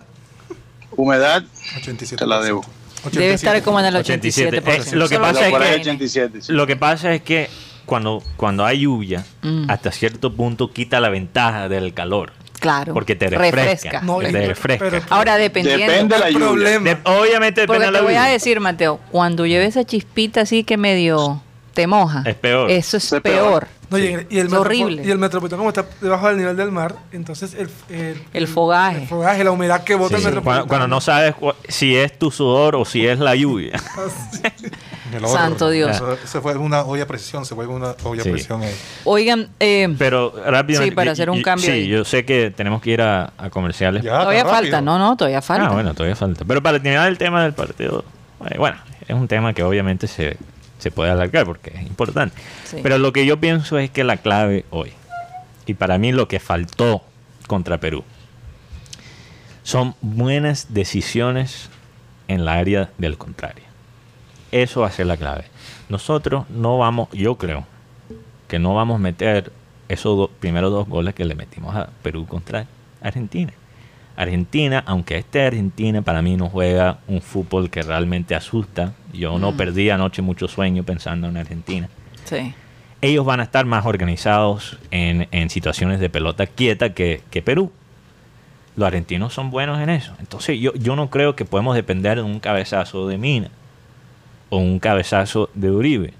[0.96, 1.44] Humedad,
[1.82, 2.16] 87%.
[2.18, 2.64] Te la debo.
[3.12, 4.62] Debe estar como en el 87.
[4.62, 4.80] 87%.
[4.88, 6.42] Es lo que pasa es que- 87.
[6.42, 6.52] sí.
[6.54, 7.50] Lo que pasa es que
[7.86, 9.70] cuando, cuando hay lluvia, Mm.
[9.70, 12.34] hasta cierto punto quita la ventaja del calor.
[12.60, 12.94] Claro.
[12.94, 13.56] Porque te refresca.
[13.56, 14.02] refresca.
[14.02, 14.86] No, te refresca.
[14.90, 15.86] pero- Ahora, dependiendo.
[15.86, 16.48] Depende de la lluvia.
[16.48, 16.90] problema.
[16.90, 18.32] De- obviamente depende Porque de la te voy a lluvia.
[18.34, 21.44] decir, Mateo, cuando lleve esa chispita así que medio
[21.78, 22.24] te moja.
[22.26, 22.72] Es peor.
[22.72, 23.62] Eso es Es peor.
[23.62, 23.68] peor.
[23.90, 25.04] No, y, y el Es horrible.
[25.06, 29.04] Y el metropolitano, como está debajo del nivel del mar, entonces el, el, El fogaje.
[29.04, 30.44] el fogaje, la humedad que bota Sí, el metropolitano.
[30.44, 31.36] Cuando, cuando no sabes
[31.70, 33.80] si es tu sudor o si es la lluvia.
[35.16, 35.96] Otro, Santo Dios.
[35.96, 38.30] Eso, se fue una olla a presión, se vuelve una olla Sí.
[38.32, 38.74] presión ahí.
[39.06, 40.92] Oigan, eh, Pero rápidamente.
[40.92, 41.88] Sí, para hacer un cambio Sí, ahí.
[41.88, 44.04] yo sé que tenemos que ir a, a comerciales.
[44.04, 44.82] Ya, todavía falta.
[44.82, 45.68] No, no, todavía falta.
[45.68, 46.44] Ah, bueno, todavía falta.
[46.46, 48.04] Pero para terminar el tema del partido,
[48.50, 50.36] eh, bueno, es un tema que obviamente se,
[50.80, 52.36] se puede alargar porque es importante.
[52.66, 52.78] Sí.
[52.84, 54.92] Pero lo que yo pienso es que la clave hoy,
[55.66, 57.04] y para mí lo que faltó
[57.48, 58.04] contra Perú,
[59.64, 61.70] son buenas decisiones
[62.28, 63.64] en la área del contrario.
[64.52, 65.46] Eso va a ser la clave.
[65.90, 67.66] Nosotros no vamos, yo creo,
[68.48, 69.52] que no vamos a meter
[69.90, 72.66] esos do- primeros dos goles que le metimos a Perú contra
[73.02, 73.52] Argentina.
[74.18, 79.52] Argentina, aunque este Argentina para mí no juega un fútbol que realmente asusta, yo no
[79.54, 79.58] Mm.
[79.58, 81.88] perdí anoche mucho sueño pensando en Argentina.
[82.26, 82.54] Sí.
[83.02, 87.72] Ellos van a estar más organizados en, en situaciones de pelota quieta que, que Perú.
[88.76, 90.14] Los argentinos son buenos en eso.
[90.20, 93.50] Entonces yo, yo no creo que podemos depender de un cabezazo de Mina
[94.50, 96.14] o un cabezazo de Uribe.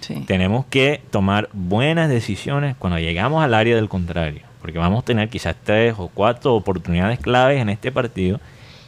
[0.00, 0.24] Sí.
[0.26, 5.28] Tenemos que tomar buenas decisiones cuando llegamos al área del contrario, porque vamos a tener
[5.28, 8.40] quizás tres o cuatro oportunidades claves en este partido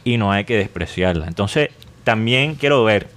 [0.03, 1.27] y no hay que despreciarlas.
[1.27, 1.69] Entonces,
[2.03, 3.07] también quiero ver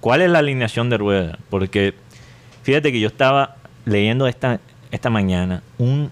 [0.00, 1.94] cuál es la alineación de rueda, porque
[2.62, 4.58] fíjate que yo estaba leyendo esta,
[4.90, 6.10] esta mañana un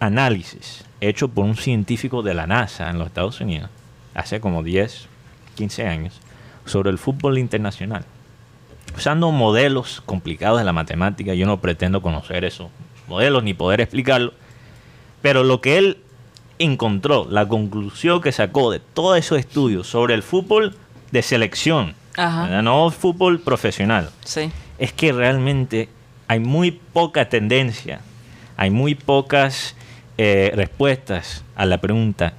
[0.00, 3.68] análisis hecho por un científico de la NASA en los Estados Unidos,
[4.14, 5.08] hace como 10,
[5.56, 6.20] 15 años,
[6.64, 8.04] sobre el fútbol internacional
[8.96, 11.34] usando modelos complicados de la matemática.
[11.34, 12.68] Yo no pretendo conocer esos
[13.08, 14.32] modelos ni poder explicarlo.
[15.26, 15.98] Pero lo que él
[16.60, 20.76] encontró, la conclusión que sacó de todos esos estudios sobre el fútbol
[21.10, 21.96] de selección,
[22.62, 24.52] no fútbol profesional, Sí.
[24.78, 25.88] es que realmente
[26.28, 28.02] hay muy poca tendencia,
[28.56, 29.74] hay muy pocas
[30.16, 32.34] eh, respuestas a la pregunta,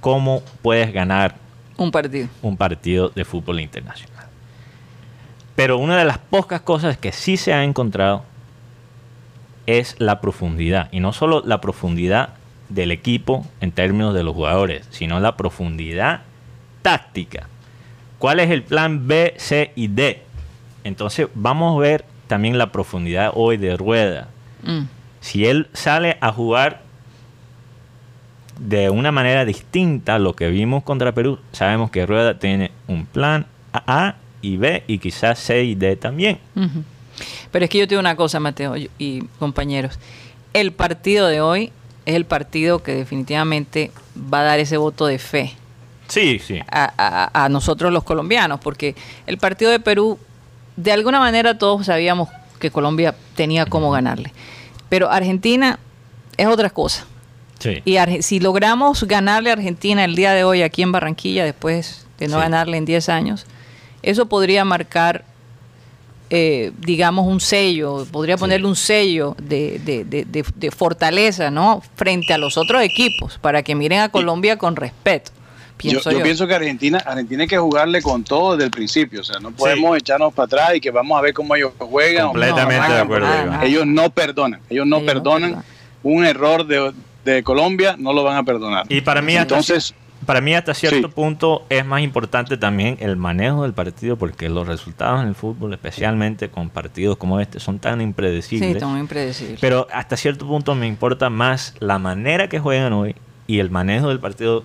[0.00, 1.36] ¿cómo puedes ganar
[1.76, 2.26] Un partido.
[2.42, 4.26] un partido de fútbol internacional.
[5.54, 8.24] Pero una de las pocas cosas que sí se ha encontrado
[9.68, 10.88] es la profundidad.
[10.92, 12.30] Y no solo la profundidad
[12.70, 16.22] del equipo en términos de los jugadores, sino la profundidad
[16.80, 17.48] táctica.
[18.18, 20.22] ¿Cuál es el plan B, C y D?
[20.84, 24.28] Entonces vamos a ver también la profundidad hoy de Rueda.
[24.62, 24.84] Mm.
[25.20, 26.80] Si él sale a jugar
[28.58, 33.04] de una manera distinta a lo que vimos contra Perú, sabemos que Rueda tiene un
[33.04, 36.38] plan A y B y quizás C y D también.
[37.50, 39.98] Pero es que yo te digo una cosa, Mateo y- compañeros.
[40.52, 41.72] El partido de hoy
[42.06, 43.90] es el partido que definitivamente
[44.32, 45.54] va a dar ese voto de fe
[46.08, 46.60] Sí, sí.
[46.70, 48.94] a, a- a nosotros los colombianos, porque
[49.26, 50.18] el partido de Perú,
[50.76, 52.28] de alguna manera todos sabíamos
[52.58, 54.32] que Colombia tenía cómo ganarle.
[54.88, 55.78] Pero Argentina
[56.36, 57.04] es otra cosa.
[57.58, 57.82] sí.
[57.84, 62.28] Y si logramos ganarle a Argentina el día de hoy aquí en Barranquilla, después de
[62.28, 62.40] no Sí.
[62.42, 63.46] ganarle en 10 años,
[64.02, 65.24] eso podría marcar,
[66.30, 68.40] eh, digamos, un sello, podría Sí.
[68.40, 71.82] ponerle un sello de, de- de- de- de fortaleza, ¿no?
[71.96, 75.30] Frente a los otros equipos, para que miren a Colombia con respeto.
[75.32, 76.24] Yo, Pienso yo yo.
[76.24, 79.20] pienso que Argentina, Argentina hay que jugarle con todo desde el principio.
[79.20, 82.26] O sea, no podemos echarnos para atrás y que vamos a ver cómo ellos juegan.
[82.26, 83.28] Completamente de acuerdo.
[83.62, 84.60] Ellos no perdonan.
[84.68, 85.64] Ellos no Ellos no perdonan.
[86.02, 86.92] Un error de,
[87.24, 88.86] de Colombia no lo van a perdonar.
[88.88, 89.94] Y para mí, Entonces,
[90.28, 91.14] para mí hasta cierto Sí.
[91.14, 95.72] punto es más importante también el manejo del partido porque los resultados en el fútbol,
[95.72, 98.72] especialmente con partidos como este, son tan Sí, impredecibles.
[98.74, 99.56] está muy impredecible.
[99.58, 103.14] Pero hasta cierto punto me importa más la manera que juegan hoy
[103.46, 104.64] y el manejo del partido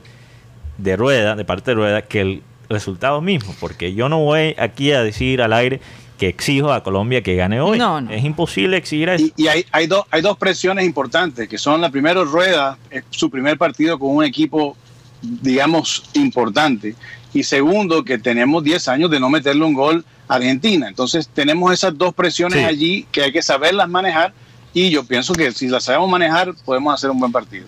[0.77, 3.55] de rueda, de parte de rueda, que el resultado mismo.
[3.61, 5.79] Porque yo no voy aquí a decir al aire
[6.17, 7.77] que exijo a Colombia que gane hoy.
[7.77, 8.11] No, no.
[8.11, 9.25] Es imposible exigir eso.
[9.37, 13.05] y, y hay, hay, dos hay dos presiones importantes, que son la primera rueda, es
[13.11, 14.75] su primer partido con un equipo
[15.23, 16.95] digamos, importante.
[17.33, 20.87] Y segundo, que tenemos 10 años de no meterle un gol a Argentina.
[20.87, 22.65] Entonces tenemos esas dos presiones Sí.
[22.65, 24.33] allí que hay que saberlas manejar.
[24.73, 27.65] Y yo pienso que si las sabemos manejar, podemos hacer un buen partido.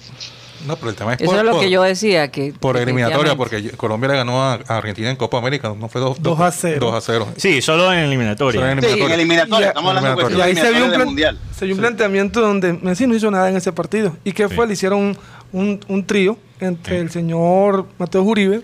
[0.68, 2.76] No, pero el tema es Eso por, es lo por- que yo decía, que por
[2.78, 6.52] eliminatoria, porque Colombia le ganó a Argentina en Copa América, no fue 2 Dos a
[6.52, 6.78] cero.
[6.88, 7.28] 2 a 0.
[7.38, 8.62] Sí, solo en eliminatoria.
[8.62, 9.68] Solo en Sí, en eliminatoria.
[9.68, 10.36] Y- Estamos hablando de.
[10.38, 11.40] Y ahí se vio un, plan- mundial.
[11.56, 14.18] se vio un planteamiento donde Messi no hizo nada en ese partido.
[14.24, 14.56] ¿Y qué Sí.
[14.56, 14.66] fue?
[14.66, 15.18] Le hicieron un,
[15.52, 18.62] un- un trío entre el señor Mateo Uribe,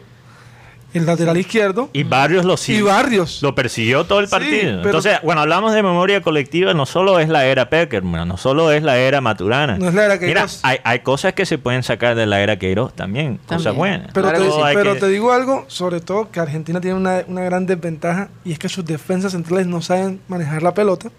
[0.94, 3.42] el lateral izquierdo, Y Barrios lo y Barrios.
[3.42, 4.62] Lo persiguió todo el Sí, partido.
[4.62, 8.74] pero- Entonces, bueno, hablamos de memoria colectiva, no solo es la era Peckerman, no solo
[8.74, 9.78] es la era Maturana.
[9.78, 10.60] No es la era Mira, Queiroz.
[10.64, 14.10] hay, hay cosas que se pueden sacar de la era Queiroz también, cosas buenas.
[14.14, 14.58] Pero, Claro te, sí.
[14.74, 18.52] pero que- te digo algo, sobre todo que Argentina tiene una, una gran desventaja y
[18.52, 21.10] es que sus defensas centrales no saben manejar la pelota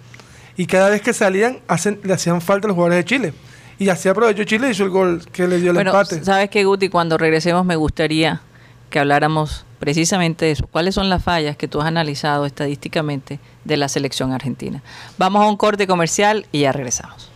[0.55, 3.33] y cada vez que salían hacen, le hacían falta a los jugadores de Chile.
[3.79, 6.25] Y así aprovechó Chile y hizo el gol que le dio el Bueno, empate.
[6.25, 8.41] sabes que Guti, cuando regresemos me gustaría
[8.91, 10.67] que habláramos precisamente de eso.
[10.69, 14.83] ¿Cuáles son las fallas que tú has analizado estadísticamente de la selección argentina?
[15.19, 17.32] Vamos a un corte comercial y ya regresamos.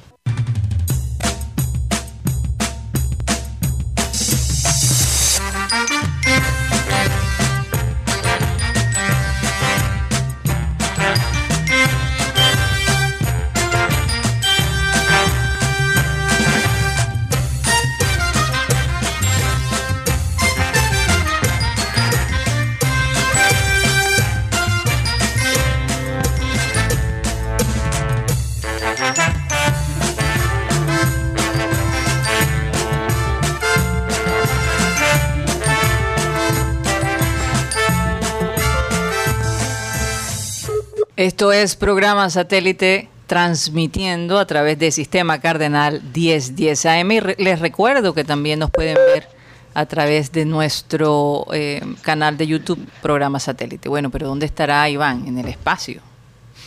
[41.16, 47.10] Esto es programa satélite transmitiendo a través de Sistema Cardenal 1010 AM.
[47.12, 49.28] Y re- les recuerdo que también nos pueden ver
[49.74, 53.88] a través de nuestro eh, canal de YouTube, programa satélite.
[53.88, 55.26] Bueno, pero ¿dónde estará Iván?
[55.26, 56.00] En el espacio.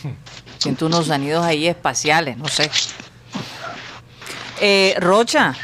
[0.58, 2.70] Siento unos sonidos ahí espaciales, no sé.
[4.60, 5.54] Eh, Rocha,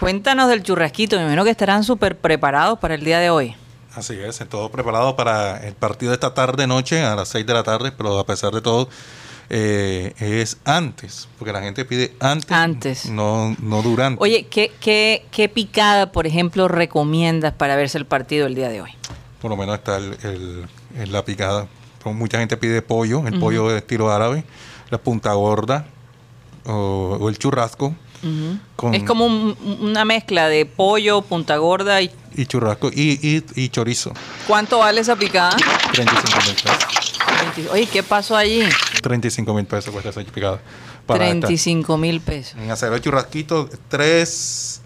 [0.00, 1.16] cuéntanos del churrasquito.
[1.16, 3.54] Me imagino que estarán súper preparados para el día de hoy.
[3.94, 7.62] Así es, todo preparado para el partido de esta tarde-noche a las 6 de la
[7.62, 8.88] tarde, pero a pesar de todo,
[9.50, 13.06] eh, es antes, porque la gente pide antes, Antes.
[13.06, 14.22] No, no durante.
[14.22, 18.82] Oye, ¿qué, qué, qué picada, por ejemplo, recomiendas para verse el partido el día de
[18.82, 18.90] hoy?
[19.40, 20.66] Por lo menos está el, el-
[20.98, 21.66] el- la picada.
[22.02, 24.44] Pues mucha gente pide pollo, el pollo de estilo árabe,
[24.90, 25.86] la punta gorda
[26.66, 27.94] o, o el churrasco.
[28.76, 32.10] Con- Es como un- una mezcla de pollo, punta gorda y...
[32.36, 34.12] Y churrasco y, y, y chorizo.
[34.46, 35.56] ¿Cuánto vale esa picada?
[35.92, 36.86] 35 mil pesos.
[37.56, 38.62] 20 Oye, ¿qué pasó allí?
[39.02, 40.60] 35 mil pesos cuesta esa picada.
[41.06, 42.54] Para esta- 35 mil pesos.
[42.58, 44.80] En acero el churrasquito 3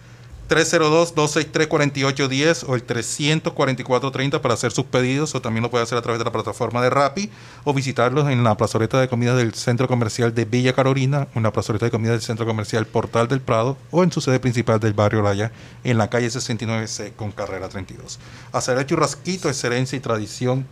[0.53, 6.19] 302-263-4810 o el 344-30 para hacer sus pedidos o también lo puede hacer a través
[6.19, 7.31] de la plataforma de Rappi
[7.63, 11.51] o visitarlos en la plazoleta de comida del Centro Comercial de Villa Carolina en la
[11.51, 14.93] plazoleta de comida del Centro Comercial Portal del Prado o en su sede principal del
[14.93, 15.51] barrio Laya
[15.83, 18.19] en la calle 69C con carrera 32.
[18.51, 20.67] Hacer el churrasquito, excelencia y tradición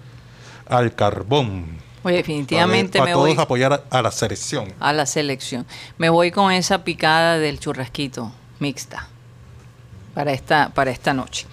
[0.68, 1.66] al carbón.
[2.04, 4.74] Oye, definitivamente para me todos voy apoyar a, a la selección.
[4.80, 5.66] a la selección.
[5.98, 9.08] Me voy con esa picada del churrasquito mixta
[10.14, 11.48] para esta, para esta noche.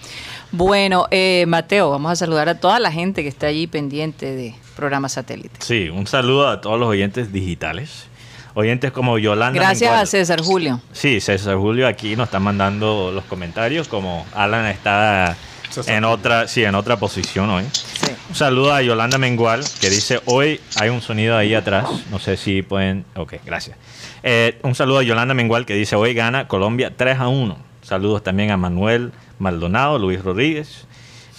[0.51, 4.55] Bueno, eh, Mateo, vamos a saludar a toda la gente que está allí pendiente de
[4.77, 5.57] programa satélite.
[5.61, 8.07] Sí, un saludo a todos los oyentes digitales.
[8.55, 9.61] Oyentes como Yolanda.
[9.61, 10.03] Gracias Mengual.
[10.03, 10.81] a César Julio.
[10.93, 15.37] Sí, César Julio aquí nos está mandando los comentarios como Alan está
[15.71, 17.65] César en otra, sí, en otra posición hoy.
[17.73, 18.11] Sí.
[18.31, 21.89] Un saludo a Yolanda Mengual que dice hoy hay un sonido ahí atrás.
[22.11, 23.05] No sé si pueden.
[23.15, 23.77] Ok, gracias.
[24.23, 27.68] Eh, un saludo a Yolanda Mengual que dice hoy gana Colombia 3 a 1.
[27.89, 30.85] Saludos también a Manuel Maldonado, Luis Rodríguez.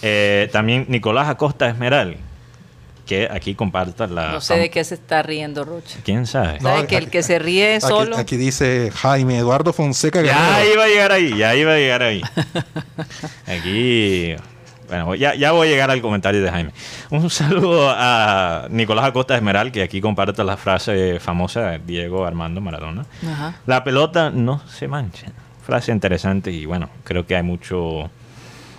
[0.02, 2.16] Eh, también Nicolás Acosta Esmeral
[3.06, 4.32] que aquí comparta la.
[4.32, 5.98] No sé de qué se está riendo Rocha.
[6.04, 6.58] ¿Quién sabe?
[6.60, 8.16] No, ¿Sabe que el que se ríe Aquí- solo?
[8.16, 10.74] Aquí, dice Jaime Eduardo Fonseca Ya Guerrero.
[10.74, 12.22] iba a llegar ahí, ya iba a llegar ahí.
[13.46, 14.34] Aquí.
[14.88, 16.72] Bueno, ya, ya voy a llegar al comentario de Jaime.
[17.10, 22.60] Un saludo a Nicolás Acosta Esmeral, que aquí comparte la frase famosa de Diego Armando
[22.60, 23.06] Maradona.
[23.24, 23.54] Ajá.
[23.66, 25.26] La pelota no se mancha.
[25.70, 28.10] Frase interesante y bueno, creo que hay mucho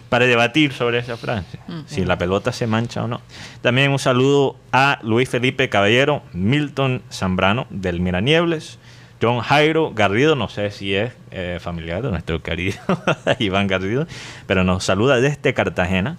[0.10, 1.58] para debatir sobre esa frase.
[1.86, 3.22] Si la pelota se mancha o no.
[3.62, 8.78] También un saludo a Luis Felipe Caballero, Milton Zambrano del Miraniebles,
[9.22, 12.78] John Jairo Garrido, no sé si es eh, familiar de nuestro querido
[13.40, 14.06] Iván Garrido,
[14.48, 16.18] pero nos saluda desde Cartagena.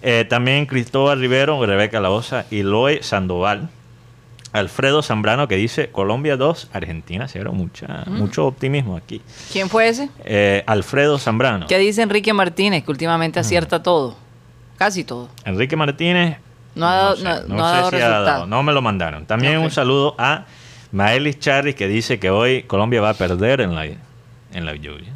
[0.00, 3.68] Eh, también Cristóbal Rivero, Rebeca Laosa y Loe Sandoval.
[4.52, 7.52] Alfredo Zambrano que dice Colombia 2, Argentina 0.
[7.52, 9.20] Mucha, Mucho optimismo aquí.
[9.52, 10.08] ¿Quién fue ese?
[10.24, 11.66] Eh, Alfredo Zambrano.
[11.66, 12.84] ¿Qué dice Enrique Martínez?
[12.84, 14.16] Que últimamente acierta todo.
[14.76, 15.28] Casi todo.
[15.44, 16.38] Enrique Martínez.
[16.74, 18.72] No ha dado, sé, no, no no ha sé dado si ha dado, no me
[18.72, 19.26] lo mandaron.
[19.26, 20.44] También un saludo a
[20.92, 25.12] Maelis Charri que dice que hoy Colombia va a perder en la, en la lluvia.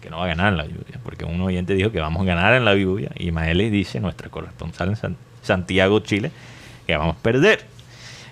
[0.00, 0.98] Que no va a ganar en la lluvia.
[1.02, 3.10] Porque un oyente dijo que vamos a ganar en la lluvia.
[3.16, 6.30] Y Maelis dice, nuestra corresponsal en San- Santiago, Chile,
[6.86, 7.64] que vamos a perder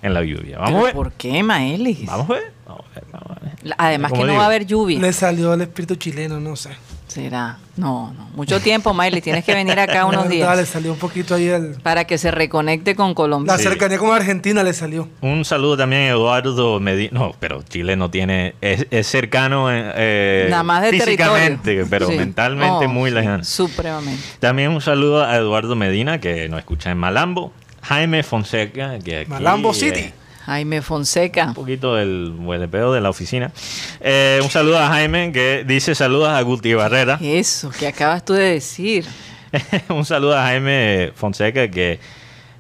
[0.03, 0.59] en la lluvia.
[0.59, 0.95] Vamos a ¿Pero ver.
[0.95, 2.07] ¿Por qué, Maelis?
[2.07, 2.53] Vamos a ver.
[2.67, 3.75] Vamos a ver, vamos a ver.
[3.79, 4.99] Además que no digo, va a haber lluvia.
[5.01, 6.71] Le salió el espíritu chileno, no sé.
[7.07, 7.59] Será.
[7.77, 8.31] No, no.
[8.35, 9.23] Mucho tiempo, Maelis.
[9.23, 11.75] Tienes que venir acá unos Le días salió un poquito ahí el...
[11.83, 13.53] para que se reconecte con Colombia.
[13.53, 13.65] La Sí.
[13.65, 15.09] cercanía con Argentina le salió.
[15.21, 17.11] Un saludo también a Eduardo Medina.
[17.13, 18.55] No, pero Chile no tiene.
[18.63, 21.87] Es, es cercano eh, Nada más de físicamente, territorio.
[21.91, 22.17] pero Sí.
[22.17, 23.45] mentalmente Oh, muy sí, lejano.
[23.45, 24.23] Supremamente.
[24.41, 27.53] También un saludo a Eduardo Medina, que nos escucha en Malambo.
[27.83, 30.13] Jaime Fonseca, que aquí, Malambo eh, City.
[30.47, 31.47] Jaime Fonseca.
[31.47, 33.53] un poquito del huelepeo de la oficina.
[34.01, 37.19] Eh, un saludo a Jaime, que dice saludos a Guti Barrera.
[37.21, 39.05] Eso, que acabas tú de decir.
[39.89, 42.01] un saludo a Jaime Fonseca, que,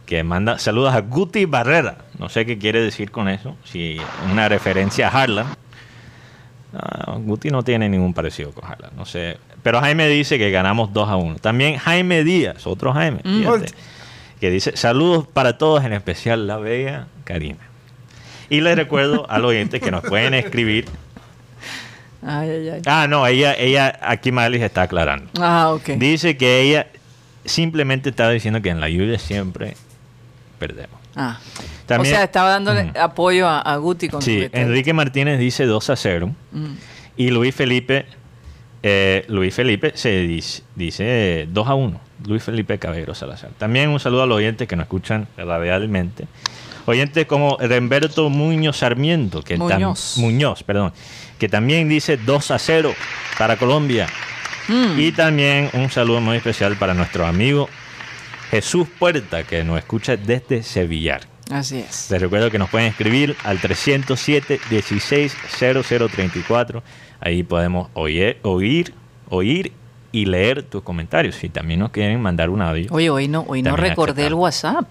[0.06, 1.98] que manda saludos a Guti Barrera.
[2.18, 3.56] No sé qué quiere decir con eso.
[3.64, 3.96] Si
[4.30, 5.46] una referencia a Harlan.
[7.24, 8.92] Guti no tiene ningún parecido con Harlan.
[8.96, 9.36] No sé.
[9.62, 11.36] Pero Jaime dice que ganamos 2 a 1.
[11.36, 13.38] También Jaime Díaz, otro Jaime, Mm.
[13.40, 13.66] fíjate,
[14.43, 17.61] que dice saludos para todos, en especial la bella Karina.
[18.51, 20.86] Y les recuerdo al oyente que nos pueden escribir.
[22.26, 22.82] Ay, ay, ay.
[22.86, 25.30] Ah, no, ella, ella aquí Malis está aclarando.
[25.40, 25.90] Ah, ok.
[25.90, 26.88] Dice que ella
[27.45, 29.76] simplemente estaba diciendo que en la lluvia siempre
[30.59, 30.99] perdemos.
[31.14, 31.38] Ah.
[31.86, 34.49] También- o sea, estaba dándole apoyo a, a Guti con Sí.
[34.51, 36.34] Enrique Martínez dice 2 a 0.
[36.51, 36.72] Mm.
[37.16, 38.07] Y Luis Felipe,
[38.82, 42.01] eh, Luis Felipe se dice, dice 2 a 1.
[42.26, 43.50] Luis Felipe Caballero Salazar.
[43.58, 46.26] También un saludo a los oyentes que nos escuchan radialmente.
[46.86, 50.16] Oyentes como Remberto Muñoz Sarmiento, que Muñoz.
[50.18, 50.92] Muñoz, perdón,
[51.38, 52.94] que también dice 2 a 0
[53.38, 54.08] para Colombia.
[54.68, 54.98] Mm.
[54.98, 57.68] Y también un saludo muy especial para nuestro amigo
[58.50, 61.22] Jesús Puerta, que nos escucha desde Sevillar.
[61.50, 62.10] Así es.
[62.10, 66.82] Les recuerdo que nos pueden escribir al 307 16 0034.
[67.20, 68.94] Ahí podemos oír, oír,
[69.28, 69.72] oír
[70.12, 71.34] y leer tus comentarios.
[71.36, 74.34] Si también nos quieren mandar un audio, Oye, hoy no, hoy no recordé el.
[74.34, 74.84] WhatsApp.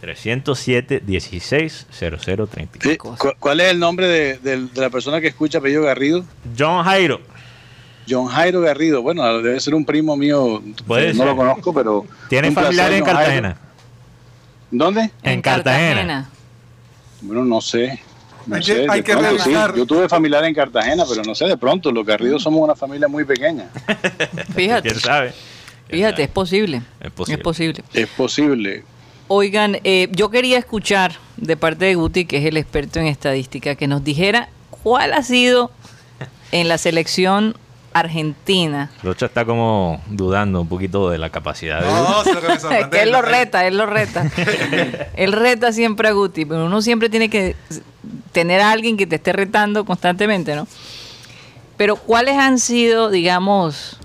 [0.00, 2.90] 307 16 0034.
[2.90, 6.22] Sí, cu- ¿Cuál es el nombre de, de- de la persona que escucha apellido Garrido?
[6.56, 7.20] John Jairo,
[8.08, 9.02] John Jairo Garrido.
[9.02, 10.62] Bueno, debe ser un primo mío.
[10.86, 11.26] Puede eh, no ser.
[11.26, 12.04] lo conozco, pero.
[12.28, 13.18] ¿tienes un placer, familiar en Jairo.
[13.18, 13.56] Cartagena?
[14.70, 15.10] ¿Dónde?
[15.22, 16.28] En Cartagena.
[17.22, 18.00] Bueno, no sé.
[18.46, 19.50] No Hay sé, que- hay que pronto sí.
[19.76, 23.08] Yo tuve familiar en Cartagena, pero no sé, de pronto, los Garridos somos una familia
[23.08, 23.68] muy pequeña.
[24.54, 25.32] Fíjate, ¿Quién sabe?
[25.88, 26.82] ¿Quién fíjate, es posible.
[27.00, 27.38] Es posible.
[27.40, 27.84] Es posible.
[27.92, 28.84] Es posible.
[29.28, 33.74] Oigan, eh, yo quería escuchar de parte de Guti, que es el experto en estadística,
[33.74, 34.48] que nos dijera
[34.82, 35.70] cuál ha sido
[36.52, 37.56] en la selección
[37.98, 38.90] argentina.
[39.02, 41.86] Rocha está como dudando un poquito de la capacidad de...
[41.86, 42.40] No, sí, lo
[42.90, 44.30] que Es él lo reta, él lo reta.
[45.16, 47.56] él reta siempre a Guti, pero uno siempre tiene que
[48.32, 50.68] tener a alguien que te esté retando constantemente, ¿no?
[51.76, 53.98] Pero ¿cuáles han sido, digamos,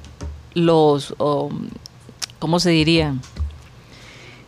[0.54, 1.16] los,
[2.40, 3.16] ¿cómo se diría?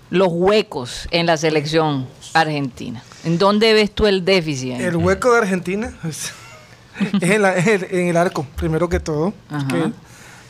[0.10, 3.04] Los huecos en la selección argentina.
[3.24, 4.80] ¿En dónde ves tú el déficit?
[4.80, 5.94] El hueco de Argentina
[7.22, 9.34] es, en, la- el- en el arco, primero que todo.
[9.70, 9.92] Que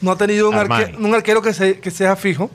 [0.02, 2.50] no ha tenido un, arque- un arquero que, se- que sea fijo.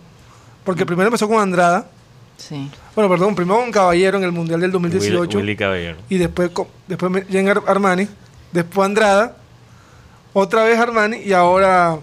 [0.64, 1.89] Porque primero empezó con Andrada.
[2.36, 2.70] Sí.
[2.95, 5.20] Bueno, perdón, primero con Caballero en el Mundial del 2018.
[5.22, 5.97] Willy, Willy Caballero.
[6.09, 6.51] Y después,
[6.86, 7.12] después
[7.66, 8.07] Armani.
[8.53, 9.36] Después Andrada.
[10.32, 11.16] Otra vez Armani.
[11.18, 11.99] Y ahora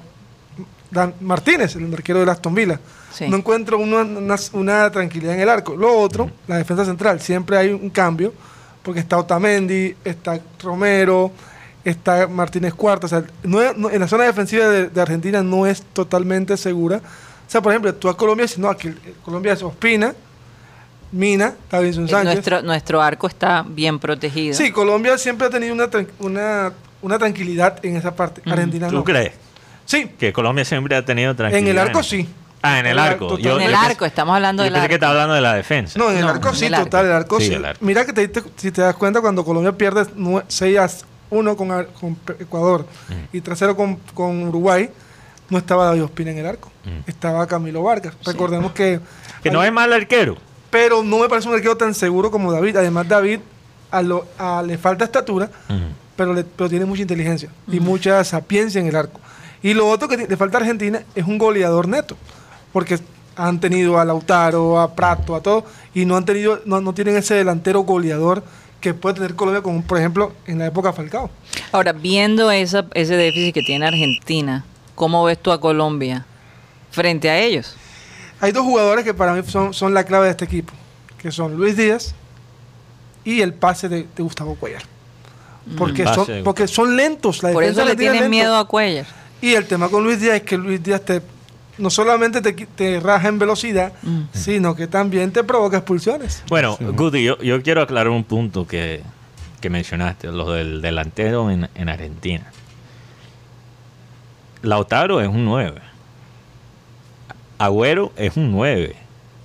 [0.92, 2.80] Dan Martínez, el arquero de Aston Villa.
[3.14, 3.28] Sí.
[3.30, 5.76] No encuentro una, una- una tranquilidad en el arco.
[5.76, 7.20] Lo otro, la defensa central.
[7.22, 8.34] Siempre hay un cambio.
[8.84, 11.32] Porque está Otamendi, está Romero,
[11.86, 13.06] está Martínez Cuarto.
[13.06, 16.58] O sea, no es- no- en la zona defensiva de, de Argentina no es totalmente
[16.58, 16.98] segura.
[16.98, 20.14] O sea, por ejemplo, tú a Colombia, si no, aquí eh, Colombia es Ospina,
[21.12, 22.34] Mina, Davinson Eh, Sánchez.
[22.34, 24.54] Nuestro, nuestro arco está bien protegido.
[24.56, 25.88] Sí, Colombia siempre ha tenido una,
[26.20, 28.42] una, una tranquilidad en esa parte.
[28.50, 29.04] Argentina ¿Tú no.
[29.04, 29.34] crees
[29.86, 31.72] Sí, que Colombia siempre ha tenido en tranquilidad?
[31.72, 32.28] el arco sí.
[32.64, 33.38] Ah, en el En arco.
[33.38, 34.90] Yo- en el pensé- arco, estamos hablando yo del pensé arco.
[34.90, 36.00] que estaba hablando de la defensa.
[36.00, 36.86] No, en el No, arco en sí, el arco.
[36.86, 37.54] total, el arco Sí, sí.
[37.54, 37.86] el arco.
[37.86, 40.90] Mira que te, diste- si te das cuenta, cuando Colombia pierde nue- 6 a
[41.30, 41.88] 1 con,
[42.40, 42.86] Ecuador
[43.34, 44.90] y 3 0 con, con Uruguay,
[45.50, 46.72] no estaba David Ospina en el arco.
[47.08, 48.14] Estaba Camilo Vargas.
[48.26, 49.00] Recordemos que...
[49.44, 50.38] Que no es mal arquero.
[50.72, 52.78] Pero no me parece un arquero tan seguro como David.
[52.78, 53.40] Además, David
[53.92, 55.52] a lo- a- le falta estatura,
[56.16, 59.20] pero, le- pero tiene mucha inteligencia y mucha sapiencia en el arco.
[59.62, 62.18] Y lo otro que le falta a Argentina es un goleador neto,
[62.74, 62.98] porque
[63.36, 67.16] han tenido a Lautaro, a Prato, a todo, y no han tenido, no, no tienen
[67.18, 68.44] ese delantero goleador
[68.86, 71.32] que puede tener Colombia, como por ejemplo en la época Falcao.
[71.72, 74.64] Ahora, viendo esa, ese déficit que tiene Argentina,
[74.94, 76.24] ¿cómo ves tú a Colombia
[76.92, 77.76] frente a ellos?
[78.40, 80.72] Hay dos jugadores que para mí son, son la clave de este equipo,
[81.18, 82.14] que son Luis Díaz
[83.24, 84.84] y el pase de, de Gustavo Cuellar.
[85.80, 87.42] Porque, El pase son, de- porque son lentos.
[87.42, 88.30] La Por defensa eso le tienen lento.
[88.30, 89.08] miedo a Cuellar.
[89.42, 91.24] Y el tema con Luis Díaz es que Luis Díaz te,
[91.78, 94.22] no solamente te, te raja en velocidad, Mm.
[94.34, 96.44] sino que también te provoca expulsiones.
[96.50, 99.02] Bueno, Guti, yo, yo quiero aclarar un punto que,
[99.62, 102.46] que mencionaste, lo del delantero en, en Argentina.
[104.62, 105.80] Lautaro es un 9.
[107.58, 108.96] Agüero es un 9.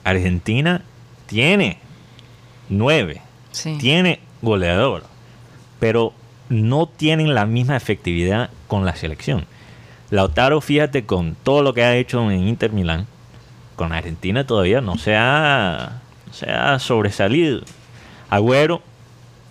[0.04, 0.82] Argentina
[1.26, 1.78] tiene
[2.68, 3.20] 9.
[3.52, 3.76] Sí.
[3.78, 5.04] Tiene goleador.
[5.78, 6.12] Pero
[6.48, 9.46] no tienen la misma efectividad con la selección.
[10.10, 13.06] Lautaro, fíjate, con todo lo que ha hecho en Inter Milán,
[13.76, 16.00] con Argentina todavía no se ha,
[16.32, 17.62] se ha sobresalido.
[18.28, 18.82] Agüero,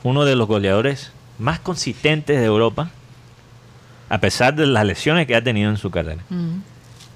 [0.03, 2.91] uno de los goleadores más consistentes de Europa,
[4.09, 6.23] a pesar de las lesiones que ha tenido en su carrera.
[6.29, 6.59] Mm.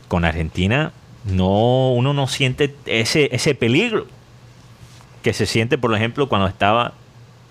[0.07, 0.91] Con Argentina
[1.25, 4.07] no, uno no siente ese, ese peligro
[5.21, 6.93] que se siente, por ejemplo, cuando estaba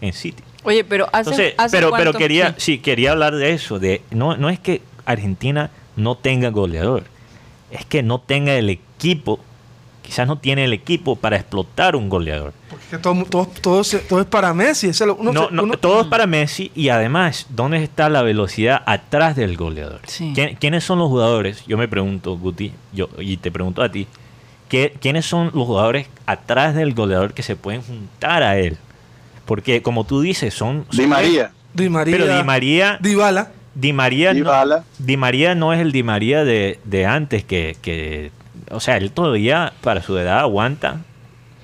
[0.01, 0.43] en City.
[0.65, 2.75] Oye, pero hace, Entonces, hace pero, pero quería, sí.
[2.75, 7.05] sí, quería hablar de eso, de no, no es que Argentina no tenga goleador,
[7.71, 9.41] es que no tenga el equipo,
[10.03, 12.53] quizás no tiene el equipo para explotar un goleador.
[12.69, 14.89] Porque es que todo, todo, todo, se- todo es para Messi.
[14.89, 17.83] eso es lo- uno No, se- no, uno- todo es para Messi y además, ¿dónde
[17.83, 20.01] está la velocidad atrás del goleador?
[20.07, 20.33] Sí.
[20.35, 21.65] ¿Quién- ¿Quiénes son los jugadores?
[21.67, 24.07] Yo me pregunto, Guti, yo, y te pregunto a ti,
[24.69, 28.77] ¿qué- ¿quiénes son los jugadores atrás del goleador que se pueden juntar a él?
[29.47, 30.85] Porque como tú dices, son...
[30.93, 31.53] Di María.
[31.75, 32.17] Di María.
[32.19, 32.99] Pero Di María...
[33.01, 33.51] Dybala.
[33.75, 34.51] Di María, no.
[34.99, 38.31] Di María no es el Di María de, de antes, que, que-
[38.71, 41.01] O sea, él todavía para su edad aguanta,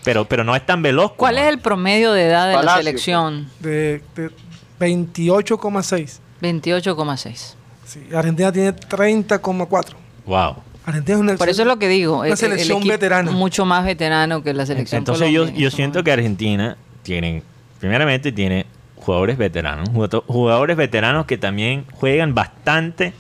[0.05, 1.13] pero, pero no es tan veloz.
[1.13, 3.49] ¿Cuál como- es el promedio de edad de la selección?
[3.61, 4.31] de, de
[4.81, 6.21] 28,6.
[6.41, 7.55] 28,6.
[7.85, 9.95] Sí, Argentina tiene 30,4.
[10.27, 10.57] Wow.
[10.85, 12.19] Argentina es una Por eso es lo que digo.
[12.19, 13.31] Una el- el selección veterana.
[13.31, 16.13] Mucho más veterano que la selección Entonces yo, Colombia yo siento que.
[16.13, 17.43] Argentina tiene,
[17.81, 18.67] primeramente tiene
[19.09, 19.89] jugadores veteranos,
[20.27, 23.15] jugadores veteranos que también juegan bastante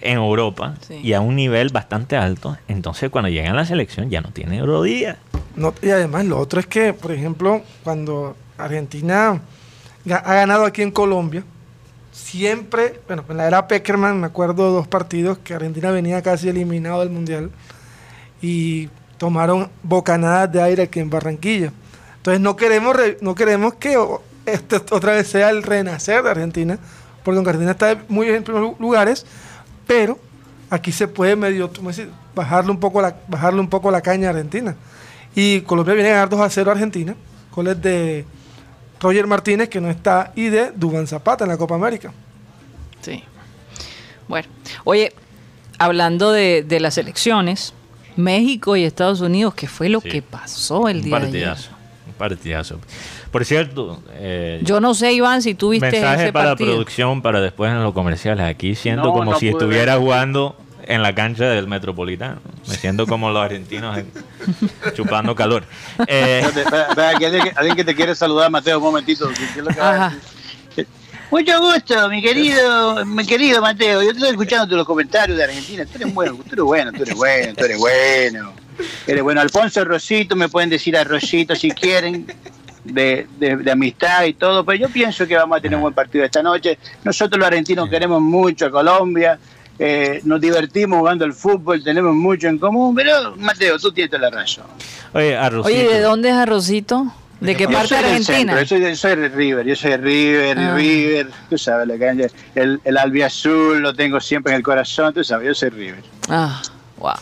[0.00, 0.94] en Europa Sí.
[1.02, 2.56] y a un nivel bastante alto.
[2.66, 5.18] Entonces cuando llegan a la selección ya no tienen rodillas.
[5.54, 9.38] No, y además lo otro es que, por ejemplo, cuando Argentina
[10.10, 11.44] ha ganado aquí en Colombia,
[12.10, 17.00] siempre, bueno, en la era Peckerman me acuerdo dos partidos que Argentina venía casi eliminado
[17.00, 17.50] del Mundial
[18.40, 18.88] y
[19.18, 21.70] tomaron bocanadas de aire aquí en Barranquilla.
[22.18, 23.96] Entonces no queremos, re- no queremos que
[24.52, 26.78] este otra vez sea el renacer de Argentina,
[27.24, 29.24] porque aunque Argentina está muy bien en primeros lugares,
[29.86, 30.18] pero
[30.70, 31.70] aquí se puede medio,
[32.34, 34.76] bajarle un poco la, bajarle un poco la caña a Argentina.
[35.34, 37.14] Y Colombia viene a ganar 2 a 0 a Argentina,
[37.54, 38.24] goles de
[39.00, 42.12] Roger Martínez, que no está, y de Dubán Zapata en la Copa América.
[43.02, 43.22] Sí.
[44.26, 44.48] Bueno,
[44.84, 45.12] oye,
[45.78, 47.72] hablando de, de las elecciones,
[48.16, 50.08] México y Estados Unidos, ¿qué fue lo Sí.
[50.08, 51.30] que pasó el Un día de ayer?
[51.30, 51.70] partidazo.
[52.08, 52.80] Un partidazo.
[53.30, 56.70] Por cierto, eh, Yo no sé, Iván, si tú viste mensaje ese para partido.
[56.72, 58.46] producción para después en los comerciales.
[58.46, 60.02] Aquí siento No, como no si estuviera ver.
[60.02, 60.56] jugando
[60.86, 62.40] en la cancha del Metropolitano.
[62.66, 64.10] Me siento como los argentinos en-
[64.94, 65.64] chupando calor.
[66.06, 66.42] Eh,
[66.96, 69.30] alguien, que- te quiere saludar, Mateo, un momentito.
[71.30, 74.02] Mucho gusto, mi querido, mi querido Mateo.
[74.02, 75.84] Yo estoy escuchando los comentarios de Argentina.
[75.84, 78.52] Tú eres bueno, tú eres bueno, tú eres bueno, tú eres bueno.
[79.06, 79.40] Eres bueno.
[79.42, 82.32] Alfonso Rosito, me pueden decir a Rosito si quieren,
[82.92, 84.64] de, de- de amistad y todo.
[84.64, 86.78] Pero yo pienso que vamos a tener un buen partido esta noche.
[87.04, 89.38] Nosotros los argentinos queremos mucho a Colombia.
[89.80, 92.94] eh, nos divertimos jugando al fútbol, tenemos mucho en común.
[92.96, 94.64] Pero, Mateo, tú tienes toda la razón.
[95.12, 95.68] oye, Arrocito.
[95.68, 97.12] Oye, ¿de dónde es Arrocito?
[97.40, 98.58] ¿De qué parte de Argentina?
[98.60, 100.74] yo soy, de- soy de River, yo soy de River, Ah.
[100.74, 102.26] River, tú sabes, la cancha,
[102.56, 106.02] el, el albiazul lo tengo siempre en el corazón, tú sabes, yo soy River.
[106.28, 106.60] Ah,
[106.96, 107.12] wow.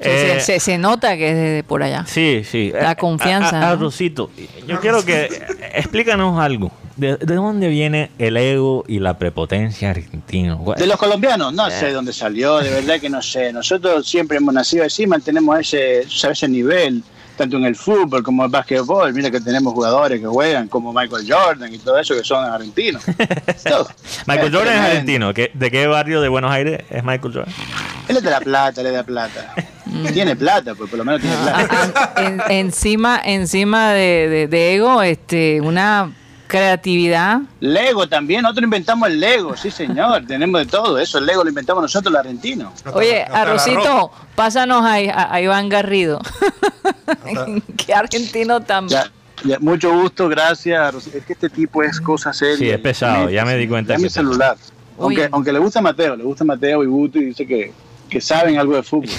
[0.00, 2.04] Se, Eh, se- se- se nota que es de por allá.
[2.06, 2.70] Sí, sí.
[2.72, 3.72] La Eh, confianza, a- a- ¿no?
[3.72, 4.30] Arrocito,
[4.66, 5.30] yo quiero que eh,
[5.74, 6.70] explícanos algo.
[6.98, 10.62] ¿De, de dónde viene el ego y la prepotencia argentino?
[10.76, 13.52] De los colombianos, no sé dónde salió, de verdad que no sé.
[13.52, 17.02] Nosotros siempre hemos nacido así, mantenemos ese, ese nivel,
[17.36, 19.12] tanto en el fútbol como en el básquetbol.
[19.14, 23.02] Mira que tenemos jugadores que juegan como Michael Jordan y todo eso que son argentinos.
[23.64, 23.88] Todo.
[24.26, 25.32] Michael Jordan es argentino.
[25.32, 27.54] ¿Qué- ¿De qué barrio de Buenos Aires es Michael Jordan?
[28.08, 29.54] Él es de la plata, él es de la plata.
[30.12, 31.92] Tiene plata, pues por lo menos tiene plata.
[31.94, 36.10] Ah, en- encima encima de, de- de ego, este, una
[36.48, 37.42] creatividad.
[37.60, 41.50] Lego también, nosotros inventamos el Lego, sí señor, tenemos de todo, eso el Lego lo
[41.50, 42.72] inventamos nosotros los argentinos.
[42.92, 46.20] Oye, Arrocito, pásanos a, a- a Iván Garrido.
[47.76, 49.10] Qué argentino tan Ya.
[49.44, 51.06] Ya, mucho gusto, gracias.
[51.14, 52.56] Es que este tipo es cosa seria.
[52.58, 54.56] Sí, es pesado, ya me di cuenta Ya que mi celular.
[55.30, 57.72] Aunque, le gusta a Mateo, le gusta a Mateo y Guto y dice que,
[58.08, 59.10] que saben algo de fútbol.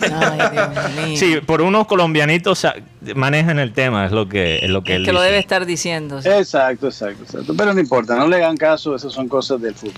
[0.00, 1.16] Ay, Dios mío.
[1.16, 2.66] Sí, por unos colombianitos
[3.14, 5.66] manejan el tema, es lo que, es lo que Es él que lo debe estar
[5.66, 6.20] diciendo.
[6.22, 6.28] sí.
[6.28, 7.54] exacto, exacto, exacto.
[7.56, 9.94] Pero no importa, no le hagan caso, esas son cosas del fútbol.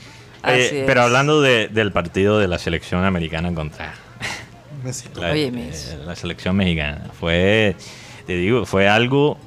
[0.46, 0.72] Es.
[0.86, 3.92] pero hablando de- del partido de la selección americana contra
[5.16, 5.94] la, Oye, eh, mis.
[6.06, 7.76] la selección mexicana, fue,
[8.26, 9.38] te digo, fue algo...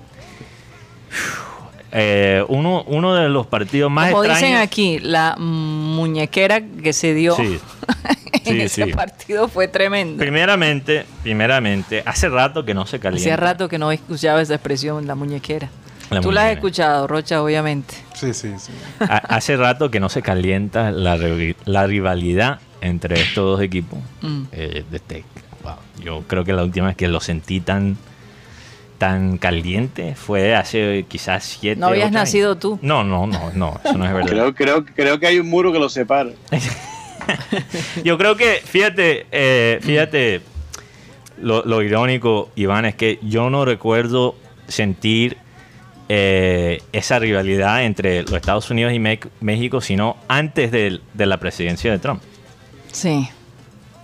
[1.96, 4.42] eh, uno, uno de los partidos más Como extraños...
[4.50, 7.60] dicen aquí, la muñequera que se dio Sí,
[8.46, 8.92] en sí, ese sí.
[8.94, 10.20] partido fue tremenda.
[10.22, 13.22] Primeramente, primeramente, hace rato que no se calienta.
[13.24, 15.70] Hacía rato que no escuchaba esa expresión, la muñequera.
[16.10, 17.96] La Tú la has escuchado, Rocha, obviamente.
[18.14, 18.72] Sí, sí, sí.
[19.00, 24.00] Ha- hace rato que no se calienta la, rival- la rivalidad entre estos dos equipos.
[24.22, 24.44] Mm.
[24.52, 25.24] Eh, desde-
[25.64, 27.98] wow, yo creo que la última vez que lo sentí tan
[29.04, 32.14] tan caliente fue hace quizás siete No habías años.
[32.22, 32.80] nacido tú.
[32.82, 34.30] No, no, no, no, eso no es verdad.
[34.30, 36.30] Creo, creo, creo que hay un muro que los separa.
[38.06, 40.40] Yo creo que, fíjate, eh, fíjate,
[41.42, 44.36] lo, lo irónico, Iván, es que yo no recuerdo
[44.70, 45.36] sentir
[46.08, 51.38] eh, esa rivalidad entre los Estados Unidos y Me- México, sino antes del- de, la
[51.38, 52.22] presidencia de Trump.
[52.94, 53.28] Sí,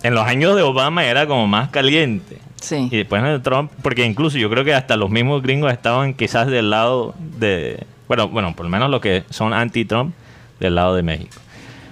[0.02, 2.36] En los años de Obama era como más caliente.
[2.60, 2.88] Sí.
[2.90, 6.46] Y después de Trump, porque incluso yo creo que hasta los mismos gringos estaban quizás
[6.46, 10.14] del lado de, bueno, bueno, por lo menos los que son anti-Trump,
[10.60, 11.36] del lado de México.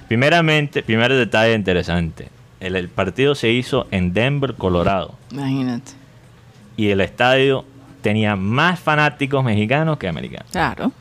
[0.09, 2.29] Primeramente, primer detalle interesante,
[2.61, 5.93] el, el partido se hizo en Denver, Colorado, Imagínate.
[6.77, 7.65] y el estadio
[8.03, 10.51] tenía más fanáticos mexicanos que americanos.
[10.51, 10.93] Claro,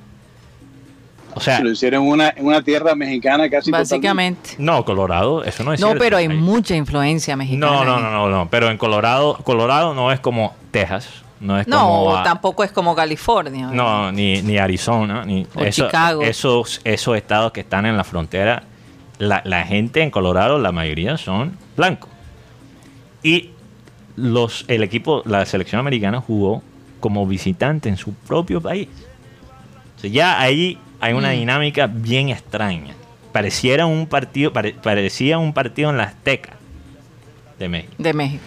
[1.37, 4.51] O sea, Lo hicieron en una, en una tierra mexicana casi básicamente.
[4.57, 6.03] no, Colorado, eso no es No, cierto.
[6.03, 7.71] pero hay Ahí- mucha influencia mexicana.
[7.71, 11.07] No, no, no, no, no, pero en Colorado, Colorado no es como Texas,
[11.39, 12.23] no es No, como...
[12.23, 13.67] tampoco es como California.
[13.71, 16.21] No, ni, ni Arizona, ni O Chicago.
[16.23, 18.63] Esos, esos estados que están en la frontera,
[19.19, 22.09] la, la gente en Colorado, la mayoría son blancos.
[23.23, 23.51] Y
[24.15, 26.61] los, el equipo, la selección americana jugó
[26.99, 28.87] como visitante en su propio país.
[29.97, 31.39] O sea, ya ahí hay una Mm.
[31.39, 32.93] dinámica bien extraña.
[33.31, 36.53] Pareciera un partido, pare- parecía un partido en la Azteca
[37.59, 37.93] de México.
[37.97, 38.43] De México.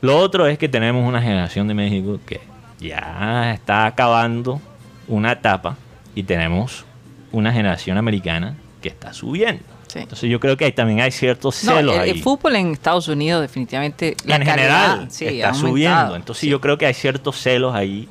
[0.00, 2.40] Lo otro es que tenemos una generación de México que
[2.80, 4.60] ya está acabando
[5.08, 5.76] una etapa
[6.14, 6.84] y tenemos
[7.30, 9.62] una generación americana que está subiendo.
[9.86, 10.00] Sí.
[10.00, 12.10] Entonces yo creo que ahí también hay ciertos No, celos el, ahí.
[12.10, 16.16] el fútbol en Estados Unidos definitivamente la en calidad, general sí, está subiendo.
[16.16, 16.48] Entonces Sí.
[16.48, 18.08] yo creo que hay ciertos celos ahí,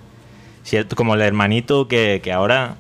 [0.64, 2.76] cierto, como el hermanito que, que ahora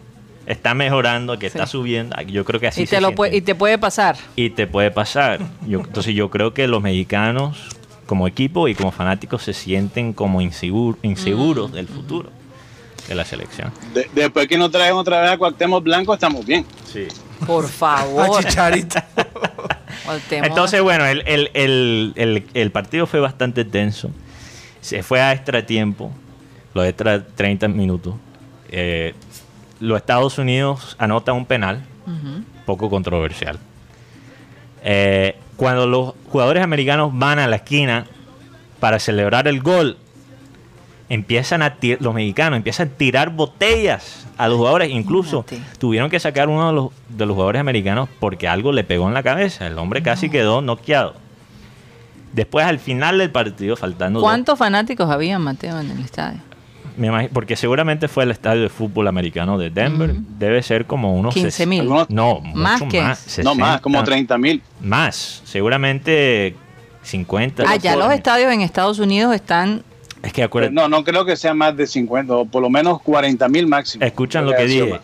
[0.46, 1.58] está mejorando, que Sí.
[1.58, 2.16] está subiendo.
[2.24, 4.18] Yo creo que así y se te lo puede, y te puede pasar.
[4.36, 5.40] y te puede pasar.
[5.68, 7.58] Yo, entonces yo creo que los mexicanos
[8.06, 11.74] como equipo y como fanáticos se sienten como inseguro- inseguros Mm.
[11.74, 12.30] del futuro
[13.08, 13.72] de la selección.
[13.94, 16.66] De- después que nos traen otra vez a Cuauhtémoc Blanco, estamos bien.
[16.92, 17.08] Sí.
[17.48, 18.40] Por A favor.
[20.32, 24.12] Entonces, bueno, el, el- el- el- el partido fue bastante tenso.
[24.82, 26.12] Se fue a extra tiempo,
[26.74, 28.16] los extra 30 minutos.
[28.70, 29.14] Eh,
[29.82, 31.82] los Estados Unidos anotan un penal,
[32.66, 33.60] poco controversial.
[34.84, 38.06] Eh, cuando los jugadores americanos van a la esquina
[38.80, 39.98] para celebrar el gol,
[41.10, 44.90] empiezan a los mexicanos empiezan a tirar botellas a los jugadores.
[44.90, 45.46] Incluso
[45.78, 49.14] tuvieron que sacar uno de los, de los jugadores americanos porque algo le pegó en
[49.14, 49.68] la cabeza.
[49.68, 51.16] El hombre casi quedó noqueado.
[52.34, 56.40] Después, al final del partido, faltando dos- ¿Cuántos fanáticos había, Mateo, en el estadio?
[57.10, 60.14] Me porque seguramente fue el estadio de fútbol americano de Denver.
[60.16, 61.90] Debe ser como unos 15 ses- mil.
[62.10, 63.38] No, Más mucho que- más.
[63.44, 64.62] no más, 60, como 30 mil.
[64.82, 66.56] Más, seguramente
[67.04, 67.64] 50.
[67.68, 69.84] Ah, ya los estadios en Estados Unidos están.
[70.22, 73.02] Es que acuérdate, No, no creo que sea más de 50, o por lo menos
[73.02, 74.04] 40 mil máximo.
[74.06, 75.00] escuchan lo que dije.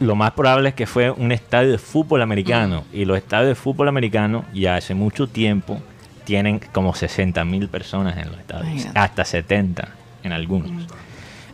[0.00, 2.84] Lo más probable es que fue un estadio de fútbol americano.
[2.92, 2.96] Mm.
[2.96, 5.80] Y los estadios de fútbol americano ya hace mucho tiempo
[6.24, 8.86] tienen como 60 mil personas en los estadios.
[8.94, 9.88] Hasta 70
[10.22, 10.70] en algunos.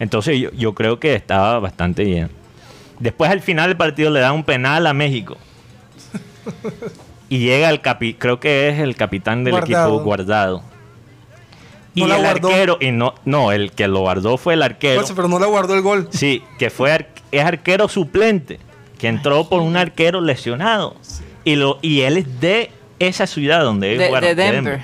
[0.01, 2.31] Entonces yo, yo creo que estaba bastante bien.
[2.99, 5.37] Después al final del partido le dan un penal a México.
[7.29, 9.89] Y llega el capi, creo que es el capitán del Guardado.
[9.95, 10.63] equipo guardado.
[11.95, 12.49] Y No la el guardó.
[12.49, 15.01] arquero, y no, no, el que lo guardó fue el arquero.
[15.01, 16.09] Pues, pero no le guardó el gol.
[16.13, 18.59] Sí, que fue ar- es arquero suplente,
[18.99, 20.97] que entró por un arquero lesionado.
[21.45, 24.83] Y lo y él es de esa ciudad donde De, de Denver.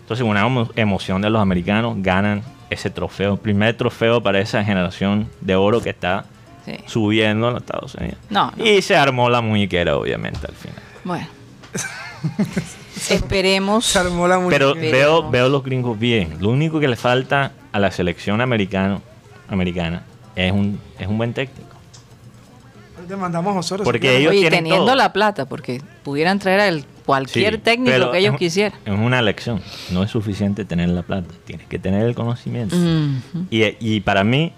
[0.00, 2.42] Entonces, una emo- emoción de los americanos, ganan
[2.76, 6.24] ese trofeo, primer trofeo para esa generación de oro que está
[6.64, 6.74] Sí.
[6.86, 8.18] subiendo en los Estados Unidos.
[8.30, 8.64] No, no.
[8.64, 10.78] Y se armó la muñequera, obviamente, al final.
[11.04, 11.26] Bueno.
[13.10, 13.84] Esperemos.
[13.86, 14.96] Se armó la Pero muñeca.
[14.96, 16.36] veo, veo los gringos bien.
[16.40, 19.02] Lo único que le falta a la selección americano,
[19.48, 20.02] americana
[20.34, 21.76] es un, es un buen técnico.
[23.06, 23.84] Demandamos a Osorio.
[23.84, 24.96] Porque ellos Oye, tienen teniendo todo.
[24.96, 26.66] la plata, porque pudieran traer a
[27.06, 28.78] cualquier Sí, técnico que ellos es- quisieran.
[28.84, 29.62] Es una lección.
[29.90, 31.32] No es suficiente tener la plata.
[31.44, 32.76] Tienes que tener el conocimiento.
[33.50, 34.52] Y, y para mí,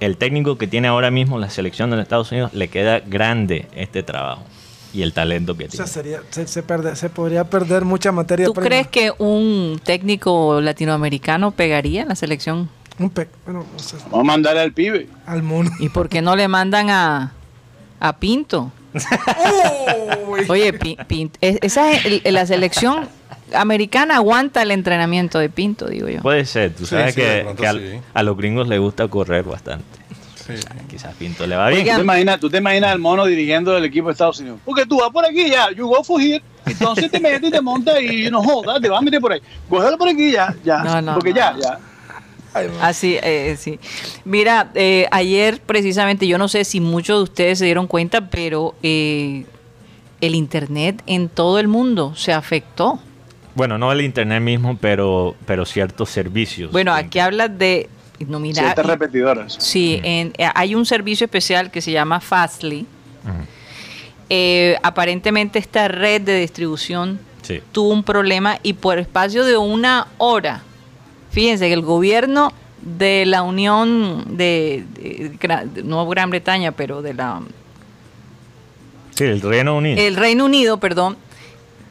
[0.00, 3.66] el técnico que tiene ahora mismo la selección de los Estados Unidos le queda grande
[3.74, 4.42] este trabajo
[4.92, 5.88] y el talento que O sea, tiene.
[5.92, 8.66] sería, se, se, perde- se podría perder mucha materia ¿Tú prima.
[8.68, 12.68] crees que un técnico latinoamericano pegaría en la selección?
[12.98, 13.28] Un pe...
[13.44, 13.64] Bueno,
[14.10, 15.08] Vamos a mandarle al pibe.
[15.26, 15.70] al mono.
[15.78, 17.32] ¿Y por qué no le mandan a,
[18.00, 18.72] a Pinto?
[20.26, 20.40] Uy.
[20.48, 23.08] Oye, Pi- Pin- es- esa es el- la selección
[23.54, 26.20] americana aguanta el entrenamiento de Pinto, digo yo.
[26.22, 29.84] Puede ser, tú sabes sí, que, al- a los gringos les gusta correr bastante.
[30.46, 30.54] Sí.
[30.88, 31.82] Quizás Pinto le va bien.
[31.82, 34.58] Oiga, ¿Tú te, imaginas, tú te imaginas al mono dirigiendo el equipo de Estados Unidos.
[34.64, 36.42] Porque tú vas por aquí ya, you go for here.
[36.64, 39.40] Entonces te metes y te montas y no jodas, te vas a meter por ahí.
[39.68, 40.78] Cógelo por aquí ya, ya.
[40.78, 41.78] No, no, porque no, ya, ya.
[42.80, 43.78] Así, eh, sí.
[44.24, 48.74] Mira, eh, ayer precisamente, yo no sé si muchos de ustedes se dieron cuenta, pero
[48.82, 49.44] eh,
[50.20, 52.98] el Internet en todo el mundo se afectó.
[53.54, 56.70] Bueno, no el internet mismo, pero, pero ciertos servicios.
[56.70, 57.88] Bueno, aquí hablas de...
[58.28, 59.56] No, mira, Siete repetidoras.
[59.58, 62.86] Sí, en- hay un servicio especial que se llama Fastly.
[64.30, 67.60] Eh, aparentemente esta red de distribución Sí.
[67.72, 70.62] tuvo un problema y por espacio de una hora,
[71.38, 77.14] fíjense que el gobierno de la Unión de, de de- no Gran Bretaña, pero de
[77.14, 77.40] la
[79.14, 80.00] Sí, el Reino Unido.
[80.00, 81.16] el Reino Unido, perdón,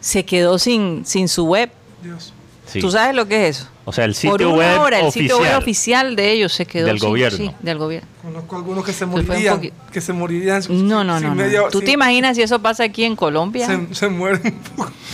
[0.01, 1.69] se quedó sin sin su web.
[2.03, 2.33] Dios.
[2.65, 2.81] Sí.
[2.81, 3.69] ¿Tú sabes lo que es eso?
[3.85, 5.23] O sea, el por sitio una web hora el oficial.
[5.29, 7.37] sitio web oficial de ellos se quedó Del sin- gobierno.
[7.37, 8.09] sí, del gobierno.
[8.21, 9.61] Conozco algunos que se morirían.
[9.93, 10.61] Que se morirían.
[10.61, 11.41] sin- No, no, sin no, no.
[11.41, 13.65] media- ¿Tú sin- te imaginas si eso pasa aquí en Colombia?
[13.67, 14.59] Se, se mueren.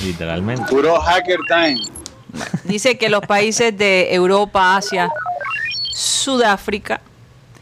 [0.04, 0.64] Literalmente.
[0.70, 1.80] Puro hacker time.
[2.64, 5.10] Dice que los países de Europa, Asia,
[5.92, 7.02] Sudáfrica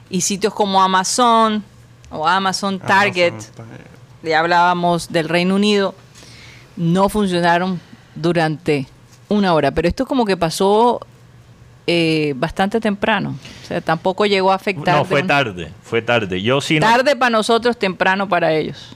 [0.09, 1.63] y sitios como Amazon
[2.09, 3.33] o Amazon Target,
[4.23, 5.95] ya hablábamos del Reino Unido,
[6.75, 7.79] no funcionaron
[8.15, 8.87] durante
[9.29, 9.71] una hora.
[9.71, 10.99] Pero esto como que pasó
[11.87, 13.35] eh, bastante temprano.
[13.63, 14.97] O sea, tampoco llegó a afectar.
[14.97, 15.71] No, fue tarde.
[15.83, 16.41] Fue tarde.
[16.41, 16.85] Yo sí no.
[16.85, 18.95] Tarde para nosotros, temprano para ellos.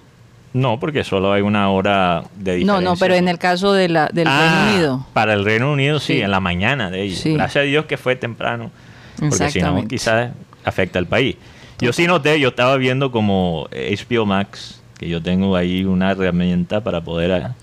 [0.55, 2.81] No, porque solo hay una hora de No, diferencia.
[2.81, 5.07] no, pero en el caso de la, del Ah, Reino Unido.
[5.13, 6.21] Para el Reino Unido, sí, Sí.
[6.21, 7.19] en la mañana de ellos.
[7.19, 7.33] Sí.
[7.33, 8.71] Gracias a Dios que fue temprano.
[9.19, 10.31] Porque si no, quizás
[10.63, 11.35] afecta al país.
[11.79, 16.81] Yo sí noté, yo estaba viendo como HBO Max, que yo tengo ahí una herramienta
[16.81, 17.55] para poder ah,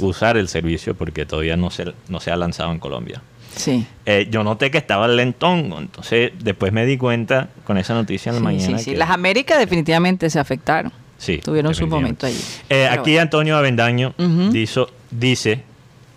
[0.00, 3.20] usar el servicio porque todavía no se, no se ha lanzado en Colombia.
[3.54, 3.86] Sí.
[4.06, 8.36] Eh, yo noté que estaba lentón, entonces después me di cuenta con esa noticia en
[8.36, 8.78] la Sí, mañana.
[8.78, 8.90] sí, sí.
[8.92, 10.90] que- Las Américas definitivamente se afectaron.
[11.18, 12.38] Sí, Tuvieron su momento allí.
[12.68, 13.22] Eh, aquí bueno.
[13.22, 14.14] Antonio Avendaño
[14.50, 15.62] dice, dice,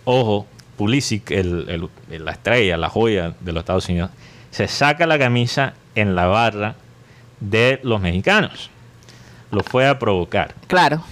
[0.04, 0.46] ojo,
[0.76, 4.10] Pulisic, el- la estrella, la joya de los Estados Unidos,
[4.50, 6.74] se saca la camisa en la barra
[7.40, 8.70] de los mexicanos.
[9.50, 10.54] Lo fue a provocar.
[10.66, 11.02] Claro.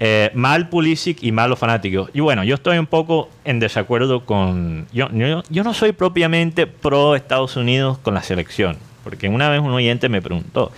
[0.00, 2.10] Eh, mal Pulisic y mal los fanáticos.
[2.14, 4.86] Y bueno, yo estoy un poco en desacuerdo con...
[4.92, 9.60] Yo, yo, yo no soy propiamente pro Estados Unidos con la selección, porque una vez
[9.60, 10.70] un oyente me preguntó,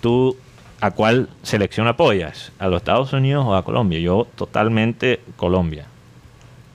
[0.00, 0.36] ¿tú
[0.80, 2.52] a cuál selección apoyas?
[2.58, 3.98] ¿A los Estados Unidos o a Colombia?
[3.98, 5.86] Yo totalmente Colombia.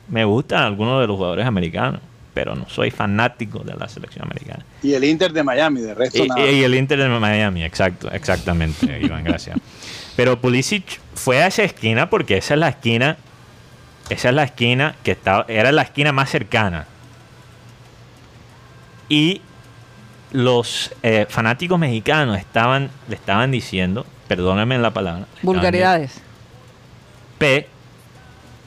[0.08, 2.02] Me gustan algunos de los jugadores americanos,
[2.34, 4.66] pero no soy fanático de la selección americana.
[4.82, 6.50] Y el Inter de Miami, de resto Y, nada.
[6.50, 9.58] y el Inter de Miami, exacto, exactamente, Iván, gracias.
[10.16, 13.18] Pero Pulisic fue a esa esquina porque esa es la esquina,
[14.10, 16.88] esa es la esquina que estaba, era la esquina más cercana.
[19.08, 19.42] Y
[20.32, 26.22] los eh, fanáticos mexicanos estaban, le estaban diciendo, perdónenme la palabra, Vulgaridades.
[27.38, 27.68] P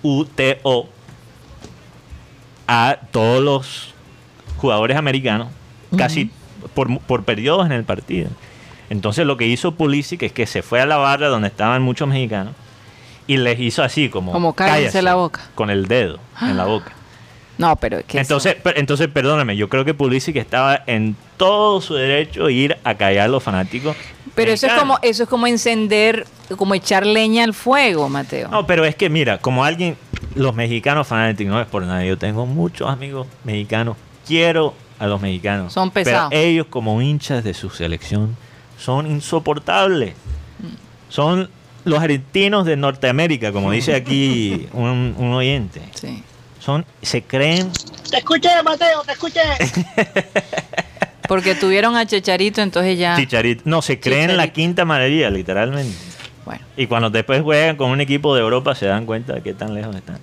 [0.03, 0.89] U T O
[2.67, 3.95] a todos los
[4.57, 5.49] jugadores americanos
[5.97, 6.31] casi
[6.75, 8.31] por, por periodos en el partido.
[8.91, 12.09] Entonces lo que hizo Pulisic es que se fue a la barra donde estaban muchos
[12.09, 12.55] mexicanos
[13.27, 15.43] y les hizo así como Como cállense la boca.
[15.55, 16.93] con el dedo en la boca.
[17.59, 21.95] No, pero que Entonces, per- entonces perdóname, yo creo que Pulisic estaba en todo su
[21.95, 23.95] derecho de ir a callar a los fanáticos.
[24.35, 26.27] pero eso es como eso es como encender,
[26.57, 28.49] como echar leña al fuego, Mateo.
[28.49, 29.97] No, pero es que mira, como alguien,
[30.35, 33.97] los mexicanos fanáticos, no es por nada, yo tengo muchos amigos mexicanos,
[34.27, 35.73] quiero a los mexicanos.
[35.73, 36.31] Son pesados.
[36.31, 38.37] Pero ellos como hinchas de su selección
[38.79, 40.15] son insoportables.
[41.09, 41.51] Son
[41.85, 45.83] los argentinos de Norteamérica, como dice aquí un, un oyente.
[45.95, 46.23] Sí.
[46.65, 47.71] Son, se creen,
[48.11, 49.41] Te escuché, Mateo, te escuché.
[51.29, 53.17] Porque tuvieron a Checharito, entonces ya.
[53.17, 53.65] chicharitos.
[53.67, 54.55] No, se creen la Chicharito.
[54.55, 55.97] quinta maravilla, literalmente.
[56.45, 59.55] Bueno, Y cuando después juegan con un equipo de Europa se dan cuenta de qué
[59.55, 60.19] tan lejos están.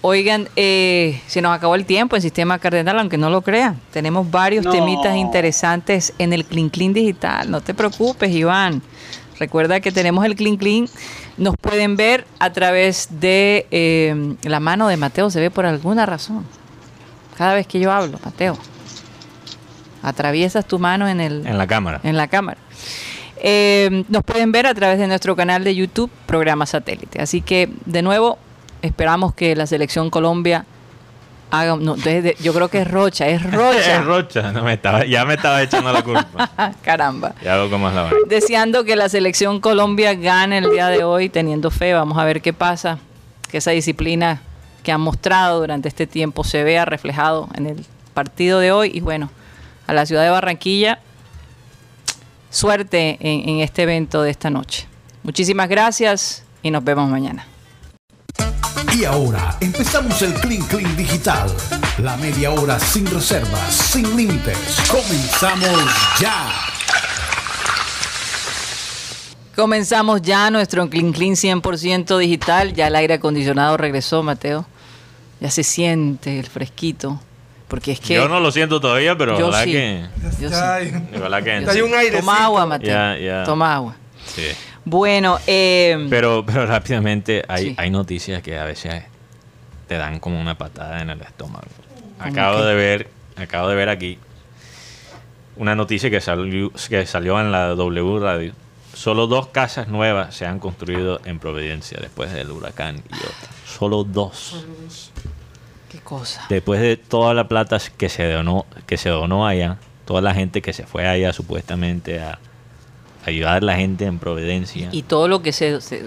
[0.00, 3.80] Oigan, eh, se nos acabó el tiempo en Sistema Cardenal, aunque no lo crean.
[3.92, 4.70] Tenemos varios No.
[4.70, 7.50] temitas interesantes en el Clean Clean Digital.
[7.50, 8.80] No te preocupes, Iván.
[9.38, 10.86] Recuerda que tenemos el Clean Clean.
[11.36, 15.30] Nos pueden ver a través de eh, la mano de Mateo.
[15.30, 16.44] Se ve por alguna razón.
[17.36, 18.58] Cada vez que yo hablo, Mateo.
[20.02, 22.00] Atraviesas tu mano en el, En la cámara.
[22.02, 22.58] en la cámara.
[23.40, 27.22] Eh, nos pueden ver a través de nuestro canal de YouTube, Programa Satélite.
[27.22, 28.38] Así que, de nuevo,
[28.82, 30.66] esperamos que la selección Colombia
[31.50, 31.76] haga.
[31.76, 33.96] no, de- de- yo creo que es Rocha, es Rocha.
[33.98, 34.52] Es Rocha.
[34.52, 36.50] No, me estaba, ya me estaba echando la culpa.
[36.82, 37.34] Caramba.
[37.42, 38.10] Ya es la vaina.
[38.28, 41.92] Deseando que la selección Colombia gane el día de hoy, teniendo fe.
[41.94, 42.98] Vamos a ver qué pasa.
[43.50, 44.40] Que esa disciplina
[44.82, 48.90] que han mostrado durante este tiempo se vea reflejado en el partido de hoy.
[48.94, 49.30] Y bueno,
[49.86, 50.98] a la ciudad de Barranquilla,
[52.50, 54.86] suerte en, en este evento de esta noche.
[55.22, 57.46] Muchísimas gracias y nos vemos mañana.
[58.98, 61.48] Y ahora empezamos el Clean Clean Digital.
[61.98, 64.58] La media hora sin reservas, sin límites.
[64.90, 66.50] Comenzamos ya.
[69.54, 72.72] Comenzamos ya nuestro Clean Clean 100% digital.
[72.74, 74.66] Ya el aire acondicionado regresó, Mateo.
[75.40, 77.20] Ya se siente el fresquito.
[77.68, 78.14] Porque es que.
[78.14, 79.72] Yo no lo siento todavía, pero Yo ojalá sí.
[79.72, 80.06] que.
[80.40, 80.90] yo Ya sí.
[80.90, 81.62] hay- Ojalá que.
[81.64, 82.18] Ya hay un aire.
[82.18, 82.88] Toma agua, Mateo.
[82.88, 83.44] Ya, ya.
[83.44, 83.94] Toma agua.
[84.34, 84.42] Sí.
[84.90, 87.74] Bueno, eh, Pero, pero rápidamente hay, Sí.
[87.76, 89.04] hay noticias que a veces
[89.86, 91.66] te dan como una patada en el estómago.
[92.18, 94.18] Acabo de ver, acabo de ver aquí
[95.56, 98.54] una noticia que salió, que salió en la W Radio.
[98.94, 103.54] Solo dos casas nuevas se han construido en Providencia después del huracán Iota.
[103.66, 104.64] Solo dos.
[105.92, 106.46] qué cosa.
[106.48, 109.76] Después de toda la plata que se donó, que se donó allá,
[110.06, 112.38] toda la gente que se fue allá supuestamente a
[113.26, 114.88] ayudar a la gente en Providencia.
[114.92, 115.80] Y todo lo que se.
[115.80, 116.04] se-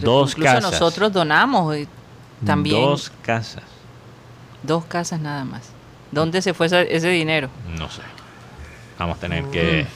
[0.00, 0.72] Dos incluso casas.
[0.72, 1.86] nosotros donamos eh,
[2.44, 2.80] también.
[2.82, 3.62] Dos casas.
[4.62, 5.62] Dos casas nada más.
[6.10, 7.48] ¿Dónde se fue ese, ese dinero?
[7.78, 8.00] No sé.
[8.98, 9.86] Vamos a tener que.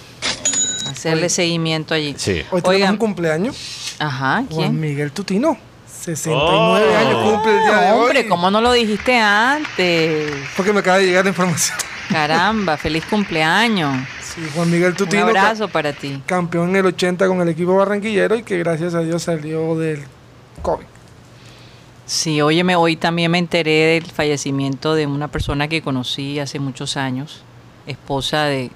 [0.91, 2.14] Hacerle seguimiento allí.
[2.16, 2.43] Sí.
[2.51, 2.91] Hoy tenemos Oigan.
[2.93, 3.97] un cumpleaños.
[3.99, 4.81] Ajá, Juan ¿quién?
[4.81, 5.57] Miguel Tutino.
[5.87, 6.97] 69 Oh.
[6.99, 8.01] años cumple el día de hoy.
[8.05, 10.33] Hombre, ¿cómo no lo dijiste antes?
[10.57, 11.76] Porque me acaba de llegar la información.
[12.09, 13.97] Caramba, feliz cumpleaños.
[14.35, 15.22] Sí, Juan Miguel Un Tutino.
[15.26, 16.20] abrazo para ti.
[16.26, 19.76] ca- Campeón en el 80 con el equipo barranquillero y que gracias a Dios salió
[19.76, 20.03] del
[20.62, 20.85] COVID.
[22.07, 26.97] Sí, óyeme, hoy también me enteré del fallecimiento de una persona que conocí hace muchos
[26.97, 27.43] años,
[27.87, 28.70] esposa de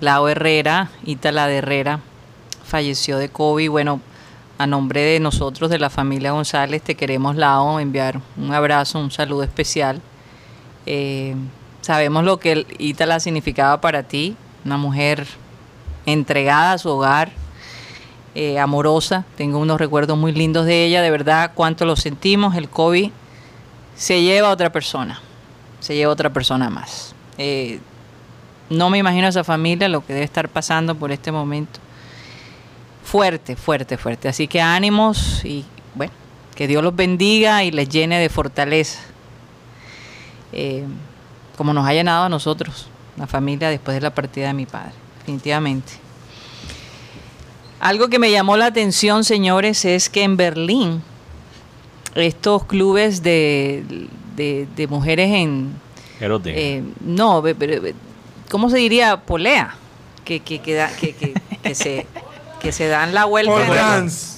[0.00, 2.00] Lao Herrera, Ítala de Herrera,
[2.64, 3.70] falleció de COVID.
[3.70, 4.00] Bueno,
[4.58, 9.10] a nombre de nosotros, de la familia González, te queremos, Lao, enviar un abrazo, un
[9.10, 10.00] saludo especial.
[10.84, 11.34] Eh,
[11.80, 14.36] sabemos lo que Ítala significaba para ti,
[14.66, 15.26] una mujer
[16.04, 17.30] entregada a su hogar,
[18.34, 19.24] eh, amorosa.
[19.36, 22.54] Tengo unos recuerdos muy lindos de ella, de verdad, cuánto lo sentimos.
[22.56, 23.10] El COVID
[23.96, 25.20] se lleva a otra persona,
[25.80, 27.14] se lleva a otra persona más.
[27.38, 27.80] Eh,
[28.68, 31.78] no me imagino a esa familia lo que debe estar pasando por este momento.
[33.04, 34.28] Fuerte, fuerte, fuerte.
[34.28, 35.64] Así que ánimos y
[35.94, 36.12] bueno,
[36.56, 39.00] que Dios los bendiga y les llene de fortaleza.
[40.52, 40.84] Eh,
[41.56, 44.92] como nos ha llenado a nosotros, la familia, después de la partida de mi padre,
[45.18, 45.92] definitivamente.
[47.80, 51.02] Algo que me llamó la atención, señores, es que en Berlín
[52.14, 55.74] estos clubes de, de- de mujeres en...
[56.56, 57.42] Eh, no,
[58.50, 59.18] ¿cómo se diría?
[59.18, 59.76] Polea.
[60.24, 62.06] Que, que, que, da- que, que- que se,
[62.60, 63.52] que se dan la vuelta.
[63.52, 64.35] Paul en la- Dance.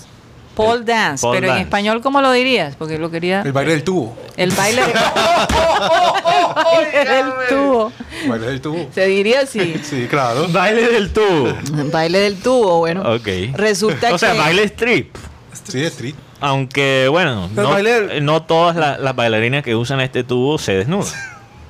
[0.58, 1.22] Pole dance.
[1.22, 2.74] Pole pero en español, ¿cómo lo dirías?
[2.76, 3.42] Porque lo quería...
[3.42, 4.16] El baile del tubo.
[4.36, 4.92] El baile, el
[6.64, 7.92] baile del tubo.
[8.28, 8.88] Baile del tubo.
[8.94, 9.80] Se diría así.
[9.82, 10.48] Sí, claro.
[10.48, 11.54] Baile del tubo.
[11.92, 13.02] Baile del tubo, bueno.
[13.14, 13.28] Ok.
[13.54, 14.38] Resulta O sea, que...
[14.38, 15.16] baile strip.
[15.64, 16.14] Sí, street.
[16.40, 17.48] Aunque, bueno,
[18.20, 21.12] no, todas la- las bailarinas que usan este tubo se desnudan.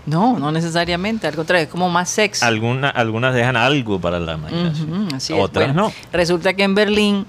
[0.04, 2.44] No, no necesariamente, al contrario, es como más sexy.
[2.44, 5.06] Alguna- algunas dejan algo para la imaginación.
[5.06, 5.40] Ujú, así es.
[5.40, 5.92] Otras Bueno, no.
[6.12, 7.26] Resulta que en Berlín.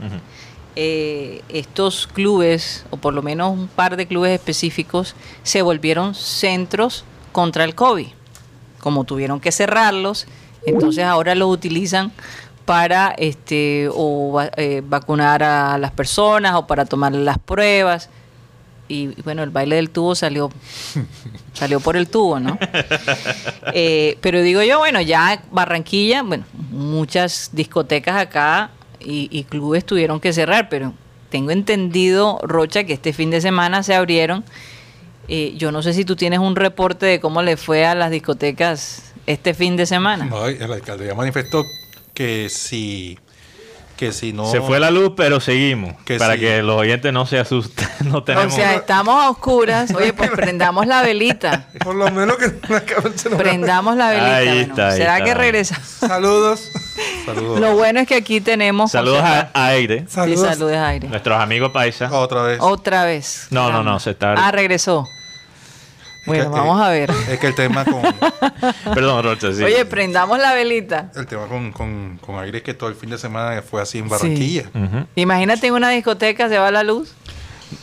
[0.82, 5.13] Eh, estos clubes, o por lo menos un par de clubes específicos,
[5.43, 7.03] se volvieron centros
[7.34, 8.07] contra el COVID.
[8.80, 10.25] Como tuvieron que cerrarlos,
[10.65, 12.13] entonces ahora los utilizan
[12.63, 18.09] para este o eh, vacunar a las personas o para tomar las pruebas.
[18.88, 20.49] Y y bueno, el baile del tubo salió
[21.51, 22.57] salió por el tubo, ¿no?
[23.73, 30.20] Eh, pero digo yo, bueno, ya Barranquilla, bueno, muchas discotecas acá y, y clubes tuvieron
[30.20, 30.93] que cerrar, pero
[31.30, 34.43] tengo entendido, Rocha, que este fin de semana se abrieron.
[35.28, 38.10] Eh, yo no sé si tú tienes un reporte de cómo le fue a las
[38.10, 40.26] discotecas este fin de semana.
[40.26, 41.64] No, el alcalde ya manifestó
[42.16, 43.20] que si
[44.00, 44.50] que si no...
[44.50, 45.93] Se fue la luz, pero seguimos.
[46.06, 46.39] Que para sí.
[46.39, 47.88] que los oyentes no se asusten.
[48.06, 48.54] No tenemos.
[48.54, 49.93] O sea, estamos a oscuras.
[49.93, 51.68] Oye, pues prendamos la velita.
[51.84, 52.80] Por lo menos que no
[53.18, 54.36] se nos- Prendamos la velita.
[54.38, 54.62] Ahí bueno.
[54.62, 55.26] está, ahí ¿Será está.
[55.26, 55.82] que regresa?
[55.84, 56.72] Saludos.
[57.26, 57.60] Saludos.
[57.60, 58.91] Lo bueno es que aquí tenemos.
[58.91, 60.47] Saludos José- a, a Aire, Sí, Saludos.
[60.47, 61.08] saludos a aire.
[61.10, 62.10] nuestros amigos paisas.
[62.14, 62.58] Otra vez.
[62.62, 63.47] Otra vez.
[63.52, 65.06] No, no, no, se está- Ah, regresó.
[66.30, 67.11] Bueno, que, vamos eh, a ver.
[67.30, 68.01] Es que el tema con...
[68.93, 69.63] Perdón, Rocha, sí.
[69.63, 71.11] Oye, prendamos la velita.
[71.15, 73.97] El tema con, con, con Aire es que todo el fin de semana fue así
[73.97, 74.69] en Barranquilla.
[75.15, 77.13] Imagínate en una discoteca se va la luz.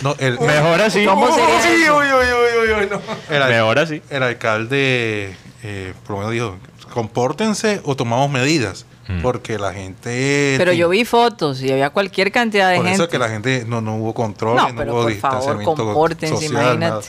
[0.02, 1.04] No, el, Mejor así.
[1.04, 1.96] ¿Cómo sería Uy, eso?
[1.96, 3.00] uy, uy, uy, uy, uy, no.
[3.34, 4.02] el, Mejor así.
[4.10, 6.56] el alcalde eh, por lo menos dijo,
[6.92, 8.86] compórtense o tomamos medidas.
[9.08, 9.22] Mm.
[9.22, 10.54] Porque la gente...
[10.58, 12.94] Pero yo vi fotos y había cualquier cantidad de Por gente.
[12.94, 15.62] eso es que la gente no, no hubo control, No, no, pero hubo por favor,
[15.62, 16.80] compórtense, social, imagínate.
[16.80, 17.02] nada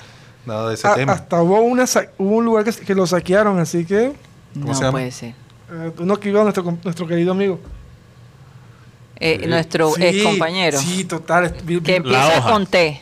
[0.48, 1.14] de ese A- tema.
[1.14, 1.86] hasta hubo, una
[2.18, 4.14] hubo un lugar que, que lo saquearon, así que
[4.54, 4.92] ¿Cómo no se llama?
[4.92, 5.34] puede ser.
[5.72, 7.60] eh, uno que iba nuestro, com- nuestro querido amigo.
[9.20, 10.78] Eh, Nuestro Sí, ex compañero.
[10.80, 11.52] Sí, total.
[11.64, 12.52] Vi- Que empieza hoja.
[12.52, 13.02] con T.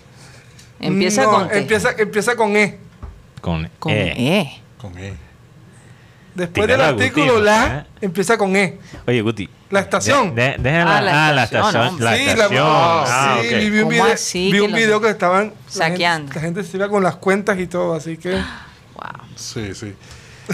[0.79, 1.57] Empieza No, con T.
[1.57, 2.77] Empieza, empieza con E.
[3.41, 4.13] Con, con eh.
[4.39, 4.61] E.
[4.77, 5.13] Con él.
[6.35, 7.85] Después del la artículo Guti, la, ¿eh?
[8.01, 8.77] empieza con E.
[9.07, 9.49] Oye, Guti.
[9.69, 10.35] La estación.
[10.35, 12.05] De, de- Ah, la ah, la estación, hombre.
[12.05, 12.65] La sí, estación.
[12.67, 13.53] ah, sí, ok.
[13.61, 16.27] vi, un ¿Cómo video, así vi que un los- video que estaban la Saqueando.
[16.33, 18.33] gente- La gente, se iba con las cuentas y todo, así que.
[18.95, 19.27] Wow.
[19.35, 19.93] Sí, sí.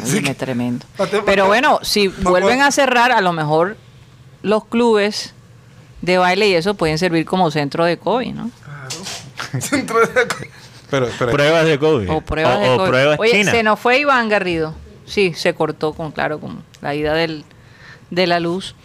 [0.03, 0.85] Óyeme, tremendo.
[1.25, 3.75] Pero bueno, si vuelven a cerrar, a lo mejor
[4.43, 5.33] los clubes
[6.01, 8.49] de baile y eso pueden servir como centro de COVID, ¿no?
[9.59, 10.07] Centro de-
[10.89, 12.09] Pero, pero Pruebas de COVID.
[12.09, 12.89] O pruebas O- de o COVID.
[12.89, 13.53] pruebas Oye, chinas.
[13.53, 14.75] se nos fue Iván Garrido.
[15.11, 17.43] Sí, se cortó con, claro, con la ida del,
[18.09, 18.75] de la luz.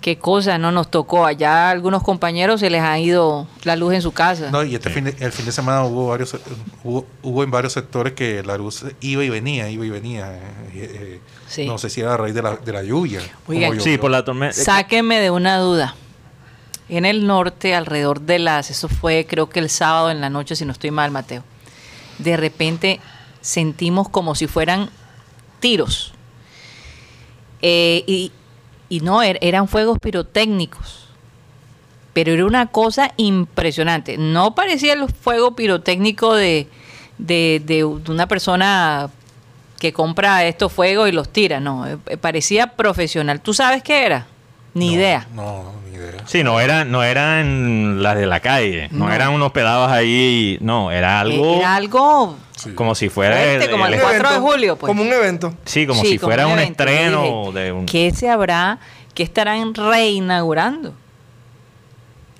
[0.00, 1.24] Qué cosa no nos tocó.
[1.24, 4.50] Allá a algunos compañeros se les ha ido la luz en su casa.
[4.50, 6.36] No, y este fin de, el fin de semana hubo varios
[6.82, 10.30] hubo, hubo en varios sectores que la luz iba y venía, iba y venía.
[10.34, 10.40] eh,
[10.74, 11.66] eh, Sí.
[11.66, 13.20] No sé si era a raíz de la, de la lluvia.
[13.78, 14.56] Sí, por la tormenta.
[14.56, 15.94] Sáquenme de una duda.
[16.88, 20.56] En el norte, alrededor de las, eso fue creo que el sábado en la noche,
[20.56, 21.44] si no estoy mal, Mateo.
[22.18, 23.00] De repente
[23.40, 24.90] sentimos como si fueran
[25.64, 26.12] tiros.
[27.62, 28.32] Eh, y,
[28.90, 31.08] y no, er- eran fuegos pirotécnicos.
[32.12, 34.18] Pero era una cosa impresionante.
[34.18, 36.68] No parecía el fuego pirotécnico de,
[37.16, 39.08] de, de una persona
[39.80, 41.60] que compra estos fuegos y los tira.
[41.60, 43.40] No, eh, parecía profesional.
[43.40, 44.26] ¿Tú sabes qué era?
[44.74, 45.26] Ni No, idea.
[45.34, 46.12] No, ni idea.
[46.26, 48.88] Sí, no eran, no eran las de la calle.
[48.92, 49.12] No, No.
[49.12, 50.58] eran unos pedazos ahí.
[50.60, 51.54] No, era algo.
[51.54, 52.72] Eh, Era algo Sí.
[52.74, 53.36] Como si fuera.
[53.36, 54.88] Fuerte, como el un 4 de evento, julio, pues.
[54.90, 55.54] Como un evento.
[55.64, 56.84] Sí, como Sí, si fuera un, evento.
[56.84, 57.86] Yo estreno dije, de un.
[57.86, 58.78] ¿Qué se habrá,
[59.14, 60.94] qué estarán reinaugurando?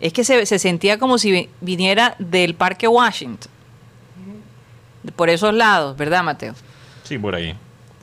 [0.01, 3.51] Es que se, se sentía como si vi- viniera del Parque Washington.
[5.16, 6.55] Por esos lados, ¿verdad, Mateo?
[7.05, 7.55] Sí, por ahí.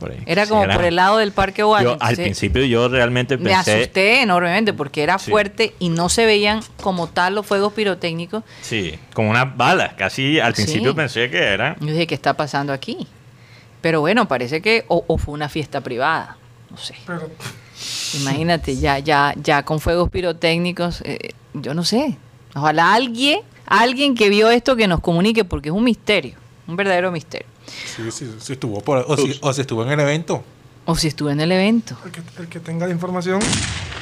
[0.02, 0.18] Por ahí.
[0.26, 1.97] Era Sí, como por el lado del Parque Yo, Washington.
[2.02, 2.22] al Sí.
[2.24, 3.76] principio yo realmente Me pensé.
[3.76, 5.32] asusté enormemente porque era Sí.
[5.32, 8.43] fuerte y no se veían como tal los fuegos pirotécnicos.
[8.62, 9.93] Sí, con unas balas.
[9.93, 10.64] Casi al Sí.
[10.64, 11.78] principio pensé que eran.
[11.80, 13.08] Yo dije, ¿qué está pasando aquí?
[13.80, 16.36] Pero bueno, parece que o, o fue una fiesta privada,
[16.70, 16.95] no sé.
[17.08, 17.30] Pero
[18.22, 22.18] Imagínate, ya, ya, ya con fuegos pirotécnicos, eh, yo no sé.
[22.54, 26.36] Ojalá alguien, alguien que vio esto que nos comunique, porque es un misterio,
[26.68, 27.47] un verdadero misterio.
[27.95, 30.43] Sí, sí, sí estuvo por, o, si, o si estuvo en el evento.
[30.86, 31.95] O si estuve en el evento.
[32.05, 33.39] el que, el que tenga la información,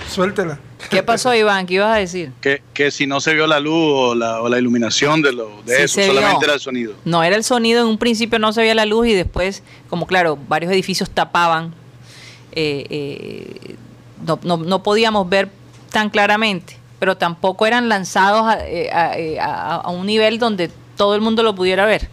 [0.10, 0.60] suéltela.
[0.90, 1.66] ¿Qué pasó, Iván?
[1.66, 2.32] ¿Qué ibas a decir?
[2.42, 5.62] Que, que si no se vio la luz o la, o la iluminación de, lo,
[5.66, 6.46] de Sí eso, solamente vio.
[6.46, 6.94] era el sonido.
[7.06, 10.08] No era el sonido, en un principio no se veía la luz y después, como
[10.08, 11.74] claro, varios edificios tapaban,
[12.54, 13.76] eh, eh,
[14.26, 15.50] no, no- no podíamos ver
[15.92, 20.72] tan claramente, pero tampoco eran lanzados a, eh, a- eh, a- a un nivel donde
[20.96, 22.10] todo el mundo lo pudiera ver.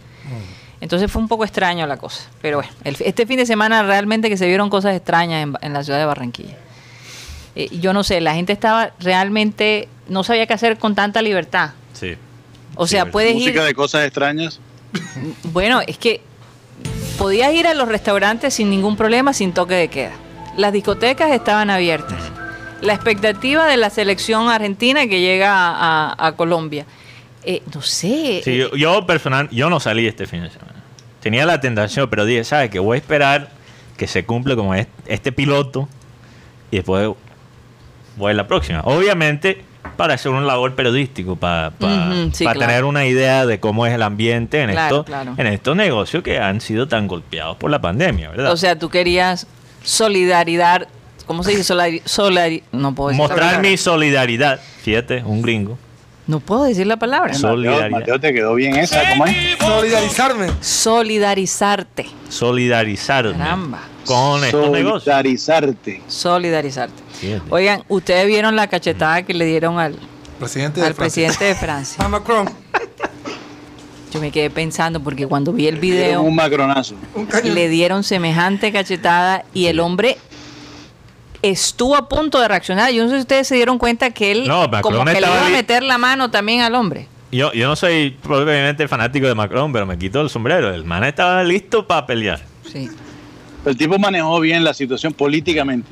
[0.87, 2.23] Entonces fue un poco extraño la cosa.
[2.41, 5.83] Pero bueno, el- este fin de semana realmente que se vieron cosas extrañas en, la
[5.83, 6.55] ciudad de Barranquilla.
[7.57, 11.71] Eh, yo no sé, la gente estaba realmente, no sabía qué hacer con tanta libertad.
[11.91, 12.15] Sí.
[12.75, 13.11] O Sí, sea, verdad.
[13.11, 13.41] puedes ir...
[13.41, 14.61] Música de cosas extrañas.
[15.43, 16.21] Bueno, es que
[17.17, 20.13] podías ir a los restaurantes sin ningún problema, sin toque de queda.
[20.55, 22.23] Las discotecas estaban abiertas.
[22.79, 26.85] La expectativa de la selección argentina que llega a, a- a Colombia.
[27.43, 28.41] Eh, no sé.
[28.43, 30.76] Sí, eh, yo, yo personal, yo no salí este fin de semana.
[31.21, 32.79] Tenía la tentación, pero dije, ¿sabes qué?
[32.79, 33.49] Voy a esperar
[33.97, 35.87] que se cumple como es- este piloto
[36.71, 37.09] y después
[38.17, 38.81] voy a la próxima.
[38.81, 39.63] Obviamente
[39.95, 42.69] para hacer un labor periodístico, para, para, Ujú, sí, para claro.
[42.69, 45.33] tener una idea de cómo es el ambiente en, Claro, claro.
[45.37, 48.51] en estos negocios que han sido tan golpeados por la pandemia, ¿verdad?
[48.51, 49.47] o sea, tú querías
[49.83, 50.87] solidaridad.
[51.25, 51.63] ¿Cómo se dice?
[51.63, 54.59] Solari, solari- no puedo decir Mostrar mi solidaridad.
[54.81, 55.77] Fíjate, un gringo.
[56.27, 57.33] No puedo decir la palabra.
[57.33, 57.89] Sol- Solidaridad.
[57.89, 59.35] Mateo, Mateo, te quedó bien esa, ¿cómo es?
[59.59, 60.47] Solidarizarme.
[60.61, 62.05] Solidarizarte.
[62.29, 63.79] Solidarizarme Caramba.
[64.05, 65.03] con estos negocios.
[65.05, 66.01] Solidarizarte.
[66.07, 67.03] Solidarizarte.
[67.13, 67.43] fíjate.
[67.49, 69.95] Oigan, ustedes vieron la cachetada que le dieron al,
[70.39, 71.27] Presidente de al Francia.
[71.27, 72.03] presidente de Francia.
[72.03, 72.49] A Macron.
[74.13, 76.95] Yo me quedé pensando porque cuando vi el video Un macronazo.
[77.13, 77.55] Un cañón.
[77.55, 80.17] le dieron semejante cachetada y el hombre
[81.41, 82.91] estuvo a punto de reaccionar.
[82.91, 85.47] Yo no sé si ustedes se dieron cuenta que él No, como que le iba
[85.47, 87.07] a meter la mano también al hombre.
[87.31, 90.73] Yo, yo no soy probablemente fanático de Macron, pero me quito el sombrero.
[90.73, 92.39] El man estaba listo para pelear.
[92.71, 92.89] Sí.
[93.65, 95.89] El tipo manejó bien la situación políticamente.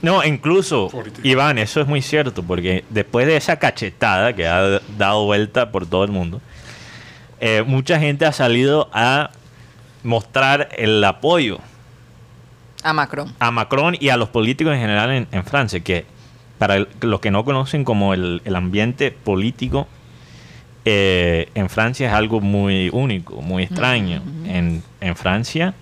[0.00, 1.26] No, incluso, Político.
[1.26, 5.86] Iván, eso es muy cierto, porque después de esa cachetada que ha dado vuelta por
[5.86, 6.40] todo el mundo,
[7.40, 9.30] eh, mucha gente ha salido a
[10.04, 11.58] mostrar el apoyo
[12.82, 13.32] A Macron.
[13.38, 16.06] a Macron y a los políticos en general en, en Francia, que
[16.58, 19.86] para el- los que no conocen como el, el ambiente político
[20.84, 24.22] eh, en Francia es algo muy único, muy extraño.
[24.46, 25.74] en, en Francia,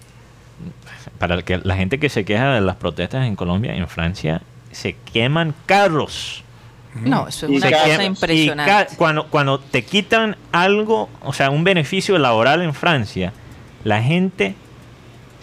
[1.18, 4.42] para el que, la gente que se queja de las protestas en Colombia, en Francia
[4.72, 6.42] se queman carros.
[6.94, 8.96] No, eso es Y una se cosa quema- impresionante.
[8.96, 13.32] cuando, cuando te quitan algo, o sea, un beneficio laboral en Francia,
[13.84, 14.54] la gente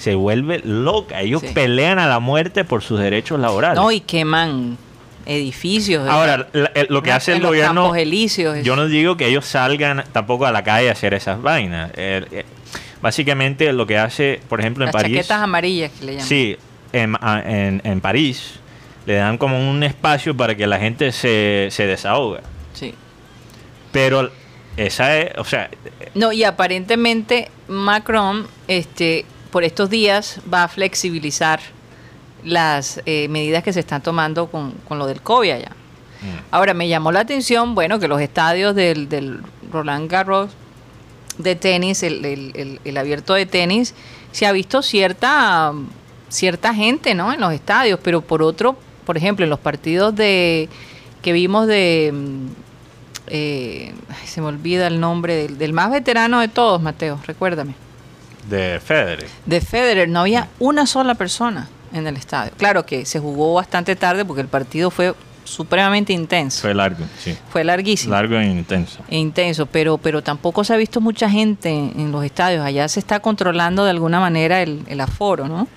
[0.04, 1.22] se vuelve loca.
[1.22, 1.48] Ellos Sí.
[1.54, 3.78] pelean a la muerte por sus derechos laborales.
[3.78, 4.78] No, y queman
[5.26, 6.06] edificios.
[6.10, 8.58] Ahora, la- el- lo que En hace el gobierno, elíseos.
[8.64, 11.92] yo no digo que ellos salgan tampoco a la calle a hacer esas vainas.
[11.96, 12.46] Eh, eh,
[13.02, 15.16] básicamente lo que hace, por ejemplo, en Las París...
[15.16, 16.28] chaquetas amarillas que le llaman.
[16.28, 16.58] Sí,
[16.92, 18.56] en, en- en París
[19.06, 22.42] le dan como un espacio para que la gente se, se desahoga.
[22.74, 22.94] Sí.
[23.94, 24.30] Pero
[24.76, 25.70] esa es, o sea,
[26.14, 29.24] No, y aparentemente Macron, este,
[29.54, 31.60] por estos días va a flexibilizar
[32.44, 35.72] las eh, medidas que se están tomando con, con lo del COVID allá.
[36.52, 39.42] Ahora, me llamó la atención, bueno, que los estadios del, del
[39.72, 40.50] Roland Garros
[41.38, 43.94] de tenis, el, el- el- el abierto de tenis,
[44.32, 45.72] se ha visto cierta,
[46.30, 47.32] cierta gente, ¿no?
[47.34, 48.76] En los estadios, pero por otro,
[49.06, 50.68] por ejemplo, en los partidos de
[51.22, 52.12] que vimos de...
[52.14, 52.48] mm,
[53.28, 53.94] eh,
[54.26, 57.76] se me olvida el nombre del, del más veterano de todos, Mateo, recuérdame.
[58.50, 59.28] De Federer.
[59.46, 62.52] De Federer no había una sola persona en el estadio.
[62.58, 65.14] Claro que se jugó bastante tarde porque el partido fue
[65.44, 66.62] supremamente intenso.
[66.62, 67.38] Fue largo, sí.
[67.50, 68.14] Fue larguísimo.
[68.14, 69.00] Largo e intenso.
[69.10, 72.66] e intenso, pero, pero tampoco se ha visto mucha gente en los estadios.
[72.66, 75.68] Allá se está controlando de alguna manera el, el aforo, ¿no?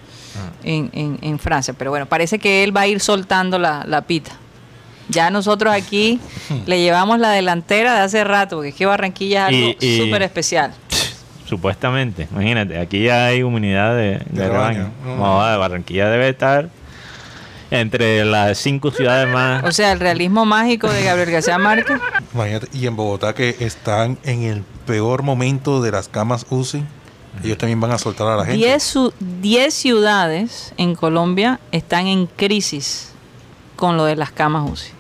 [0.63, 1.75] En, en- en Francia.
[1.77, 4.33] Pero bueno, parece que él va a ir soltando la, la pita.
[5.09, 6.21] Ya nosotros aquí
[6.67, 10.75] le llevamos la delantera de hace rato, porque es que Barranquilla es algo súper especial.
[11.47, 14.91] Supuestamente, imagínate, aquí ya hay humanidad de, de De rebaño.
[15.05, 15.17] rebaño.
[15.23, 16.69] No, de Barranquilla debe estar
[17.71, 19.65] entre las cinco ciudades más.
[19.65, 21.99] O sea, el realismo mágico de Gabriel García Márquez.
[22.35, 26.85] Imagínate, y en Bogotá que están en el peor momento de las camas UCI,
[27.45, 28.57] ellos también van a soltar a la gente.
[28.59, 33.13] 10 su- 10 ciudades en Colombia están en crisis
[33.75, 34.91] con lo de las camas UCI.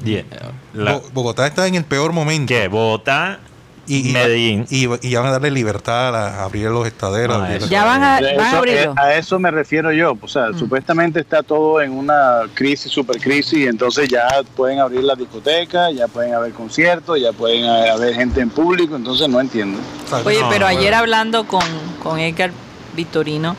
[0.00, 0.24] Die-
[0.72, 2.48] la- Bo- Bogotá está en el peor momento.
[2.52, 2.68] ¿Qué?
[2.68, 3.38] Bogotá,
[3.86, 4.66] Y, y- Medellín.
[4.70, 7.36] Y, y ya van a darle libertad a, la- a abrir los estaderos.
[7.36, 7.60] Ah, abrir eso.
[7.66, 8.94] las- Ya van a, De van a eso- abrirlo.
[8.96, 10.16] a eso me refiero yo.
[10.20, 14.26] O sea, supuestamente está todo en una crisis, super crisis, y entonces ya
[14.56, 19.28] pueden abrir las discotecas, ya pueden haber conciertos, ya pueden haber gente en público, entonces
[19.28, 19.78] no entiendo.
[20.24, 20.78] Oye, No, pero bueno.
[20.80, 21.62] ayer hablando con,
[22.02, 22.50] con Edgar
[22.96, 23.56] Vitorino,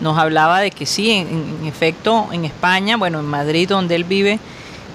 [0.00, 4.04] nos hablaba de que sí, en, en efecto, en España, bueno, en Madrid, donde él
[4.04, 4.38] vive,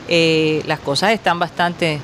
[0.07, 1.99] eh, las cosas están bastante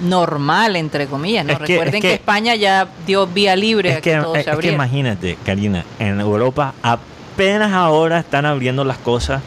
[0.00, 1.44] normal, entre comillas.
[1.44, 1.52] ¿no?
[1.52, 4.16] Es que- Recuerden es que, que- España ya dio vía libre es a que, que,
[4.20, 4.74] todo es se que abriera.
[4.74, 9.42] imagínate, Karina, en Europa apenas ahora están abriendo las cosas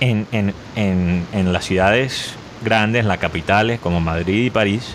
[0.00, 4.94] en, en, en, en las ciudades grandes, las capitales como Madrid y París,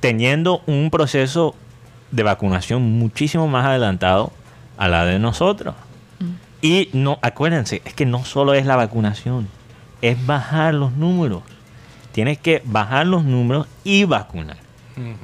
[0.00, 1.54] teniendo un proceso
[2.10, 4.32] de vacunación muchísimo más adelantado
[4.76, 5.74] a la de nosotros.
[6.62, 9.48] Y no, acuérdense, es que no solo es la vacunación,
[10.00, 11.42] es bajar los números.
[12.14, 14.56] Tienes que bajar los números y vacunar.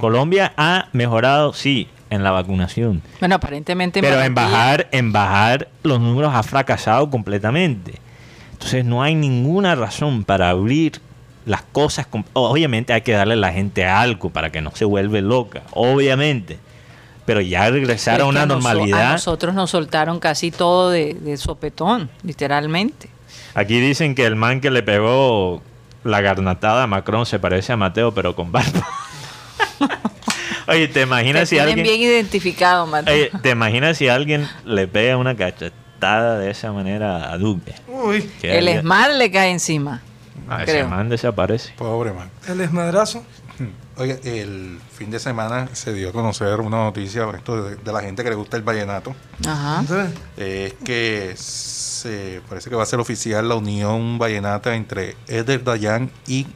[0.00, 3.02] Colombia ha mejorado, sí, en la vacunación.
[3.20, 7.94] Bueno, aparentemente Pero en bajar, en bajar los números ha fracasado completamente.
[8.52, 11.00] Entonces no hay ninguna razón para abrir
[11.46, 12.08] las cosas.
[12.32, 16.58] Obviamente hay que darle a la gente algo para que no se vuelve loca, obviamente.
[17.24, 19.12] Pero ya regresar Es a una noso- A normalidad.
[19.12, 23.08] nosotros nos soltaron casi todo de, de sopetón, literalmente.
[23.54, 25.62] Aquí dicen que el man que le pegó
[26.04, 28.86] la garnatada Macron se parece a Mateo, pero con barba.
[30.68, 31.82] Oye, ¿te Te imaginas si alguien...
[31.82, 33.12] bien identificado, Mateo.
[33.12, 37.74] Oye, ¿te imaginas si alguien le pega una cachetada de esa manera a Duque?
[37.88, 40.00] Uy, Que el ESMAD le cae encima.
[40.48, 40.88] Ah, ese creo.
[40.88, 41.72] man desaparece.
[41.76, 42.30] Pobre man.
[42.48, 43.24] el esmadrazo.
[44.00, 48.00] Oye, el fin de semana se dio a conocer una noticia esto de, de la
[48.00, 49.14] gente que le gusta el vallenato.
[49.46, 49.84] Ajá.
[50.38, 56.10] Es que se parece que va a ser oficial la unión vallenata entre Eder Dayan
[56.26, 56.46] y,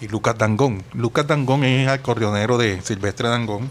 [0.00, 0.84] y Lucas Dangón.
[0.94, 3.70] Lucas Dangón es acordeonero de Silvestre Dangón.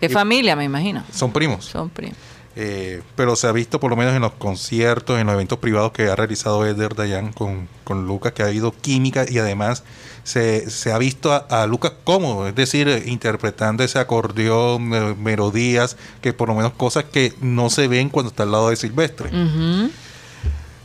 [0.00, 1.04] De familia, me imagino.
[1.12, 1.64] Son primos.
[1.64, 2.18] Son primos.
[2.60, 5.92] Eh, pero se ha visto por lo menos en los conciertos, en los eventos privados
[5.92, 9.84] que ha realizado Eder Dayan con, con Lucas, que ha habido química y además
[10.24, 15.96] se, se ha visto a, a Lucas cómodo, es decir, interpretando ese acordeón, eh, melodías,
[16.20, 19.30] que por lo menos cosas que no se ven cuando está al lado de Silvestre.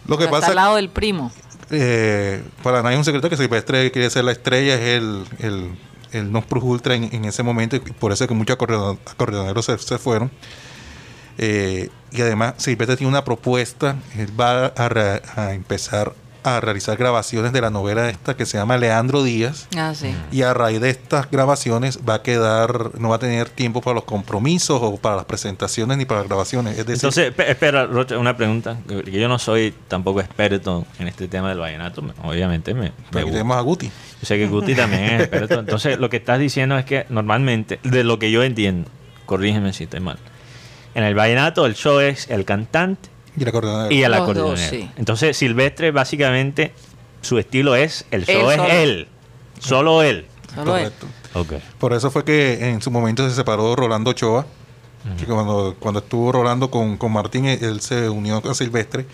[0.05, 1.31] Lo que Está pasa al lado del primo.
[1.71, 5.71] eh, para nadie es un secreto que Silvestre quiere ser la estrella, es el, el,
[6.11, 8.99] el non plus ultra en, en ese momento, y por eso es que muchos acordeon-
[9.07, 10.29] acordeoneros se, se fueron.
[11.37, 16.13] Eh, y además, Silvestre tiene una propuesta, él va a, empezar
[16.45, 19.67] a realizar grabaciones de la novela esta que se llama Leandro Díaz.
[19.77, 20.13] Ah, sí.
[20.31, 23.95] Y a raíz de estas grabaciones va a quedar, no va a tener tiempo para
[23.95, 26.73] los compromisos o para las presentaciones ni para las grabaciones.
[26.77, 28.77] Es decir, Entonces, espe- espera, Rocha, una pregunta.
[28.87, 32.01] que Yo no soy tampoco experto en este tema del vallenato.
[32.01, 33.87] me- Obviamente me, me tenemos a Guti.
[33.87, 35.59] Yo sé que Guti también es experto.
[35.59, 38.91] Entonces, lo que estás diciendo es que normalmente, de lo que yo entiendo,
[39.25, 40.19] corrígeme si estoy mal,
[40.95, 43.91] en el vallenato el show es el cantante Y el acordeonero.
[43.93, 44.55] y el Los acordeonero.
[44.55, 44.89] dos, sí.
[44.97, 46.73] Entonces, Silvestre básicamente
[47.21, 48.69] su estilo es el show Él es solo.
[48.73, 49.07] él,
[49.59, 50.25] solo él.
[50.53, 50.91] Solo él.
[51.33, 51.61] Correcto.
[51.79, 54.45] Por eso fue que en su momento se separó Rolando Ochoa.
[55.17, 59.05] que cuando, cuando estuvo Rolando con, con Martín, él, él se unió a Silvestre.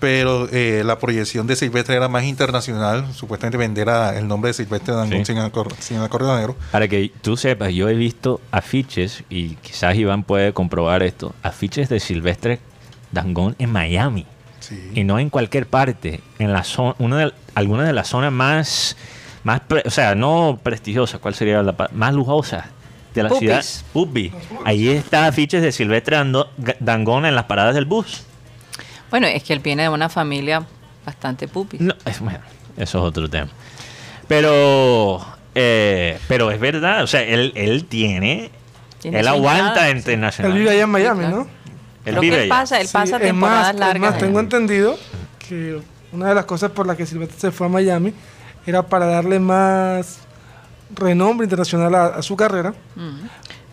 [0.00, 3.06] Pero eh, la proyección de Silvestre era más internacional.
[3.14, 5.32] Supuestamente vender a- el nombre de Silvestre Dangón Sí.
[5.32, 6.56] sin, acor- sin acordeonero.
[6.72, 11.88] Para que tú sepas, yo he visto afiches, y quizás Iván puede comprobar esto, afiches
[11.88, 12.60] de Silvestre
[13.12, 14.26] Dangón en Miami.
[14.60, 14.92] Sí.
[14.94, 18.96] y no en cualquier parte, en la zona, una de, alguna de las zonas más,
[19.42, 22.70] más pre- o sea, no prestigiosas, ¿cuál sería la más lujosa
[23.14, 23.40] de la Pupis.
[23.40, 23.64] ciudad?
[23.92, 24.32] Pupi.
[24.64, 26.16] Ahí está afiches de Silvestre
[26.80, 28.22] Dangón en las paradas del bus.
[29.14, 30.66] Bueno, es que él viene de una familia
[31.06, 31.76] bastante pupi.
[31.78, 32.40] No, es, bueno,
[32.76, 33.46] eso es otro tema.
[34.26, 35.24] Pero,
[35.54, 38.50] eh, pero es verdad, o sea, él, él tiene,
[39.00, 39.90] Tiene él aguanta sí.
[39.90, 40.52] él internacional.
[40.58, 41.36] vive allá en Miami, claro.
[41.36, 41.48] ¿no?
[42.04, 42.60] Él Lo vive que él allá.
[42.60, 44.00] pasa, él Sí, pasa es temporadas más, largas.
[44.00, 44.98] más, tengo en- entendido
[45.48, 45.80] que
[46.10, 48.12] una de las cosas por las que Silvestre se fue a Miami
[48.66, 50.18] era para darle más
[50.92, 52.74] renombre internacional a, a su carrera.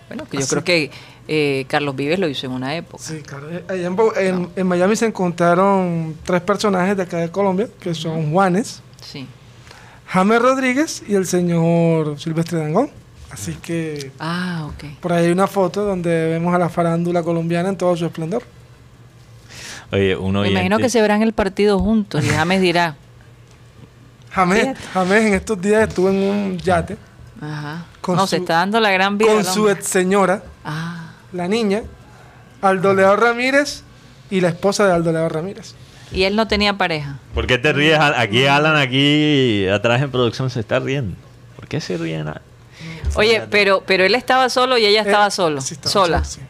[0.08, 0.92] Bueno, que yo Así- creo que
[1.34, 3.02] eh, Carlos Vives lo hizo en una época.
[3.02, 3.50] Sí, claro.
[3.50, 7.70] Eh, Allá en, Bo- en- en Miami se encontraron tres personajes de acá de Colombia,
[7.80, 9.26] que son Juanes, Sí.
[10.08, 12.90] James Rodríguez y el señor Silvestre Dangón.
[13.30, 15.00] Así que Ah, ok.
[15.00, 18.44] por ahí hay una foto donde vemos a la farándula colombiana en todo su esplendor.
[19.94, 22.96] Oye, uno Me imagino que se verán el partido juntos y James dirá,
[24.32, 24.78] James.
[24.94, 26.98] James en estos días estuvo en un yate
[27.42, 27.86] ajá.
[28.02, 29.32] Con no, su- se está dando la gran vida.
[29.34, 31.01] con su ex señora, Ah,
[31.34, 31.84] la niña,
[32.62, 33.84] Aldo León Ramírez
[34.30, 35.74] y la esposa de Aldo León Ramírez.
[36.12, 37.20] y él no tenía pareja.
[37.34, 37.98] ¿Por qué te ríes?
[38.00, 41.16] Aquí Alan, aquí atrás en producción se está riendo.
[41.56, 42.28] ¿Por qué se ríen?
[42.28, 42.42] a-
[43.16, 45.62] Oye, pero pero él estaba solo y ella estaba Eh, solo.
[45.62, 46.24] sí, estaba sola.
[46.24, 46.46] solo.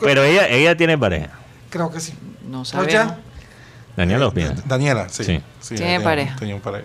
[0.00, 1.30] Pero ella, ella tiene pareja.
[1.70, 2.14] Creo que sí.
[2.46, 2.92] No ¿No, sabemos.
[2.92, 3.18] ya?
[3.96, 4.54] Daniela opina.
[4.66, 5.40] Daniela, sí.
[5.60, 5.74] Sí.
[5.76, 6.36] Tiene pareja.
[6.36, 6.84] tenía un pareja.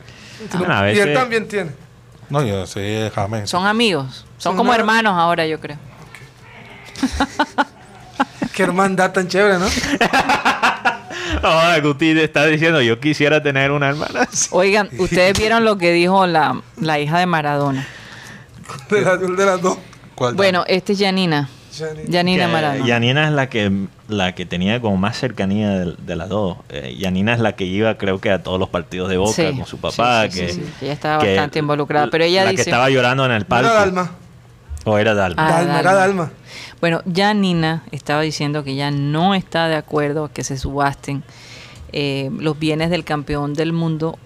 [0.67, 1.71] Ah, Y él veces- también tiene.
[2.29, 3.49] No, yo sé, James.
[3.49, 4.25] Son amigos.
[4.37, 5.77] Son Son como hermanos ahora, yo creo.
[8.53, 9.65] Qué hermandad tan chévere, ¿no?
[11.43, 14.21] Ahora Guti está diciendo, yo quisiera tener una hermana.
[14.31, 14.49] así.
[14.51, 17.87] Oigan, ustedes vieron lo que dijo la, la hija de Maradona.
[18.89, 19.77] De, la- de las dos.
[20.15, 20.35] ¿Cuál?
[20.35, 21.49] Bueno, este es Janina.
[22.11, 22.85] Janina Que Maradona.
[22.85, 23.71] Yanina es la que
[24.09, 26.57] la que tenía como más cercanía de, de las dos.
[26.69, 29.55] Eh, Yanina es la que iba, creo que a todos los partidos de Boca Sí,
[29.55, 30.23] con su papá.
[30.25, 30.85] sí, sí, que, sí, sí.
[30.85, 33.47] Ella estaba que bastante involucrada, pero ella la dice- que estaba llorando en el No
[33.47, 33.69] palco.
[33.71, 34.11] era Dalma.
[34.89, 35.47] O era Dalma.
[35.47, 36.31] Ah, Dalma, era Dalma.
[36.81, 41.23] Bueno, ya Nina estaba diciendo que ya no está de acuerdo que se subasten
[41.91, 44.17] eh, los bienes del campeón del mundo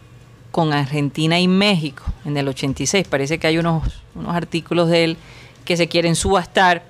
[0.52, 3.08] con Argentina y México en el 86.
[3.10, 5.18] Parece que hay unos, unos artículos de él
[5.66, 6.84] que se quieren subastar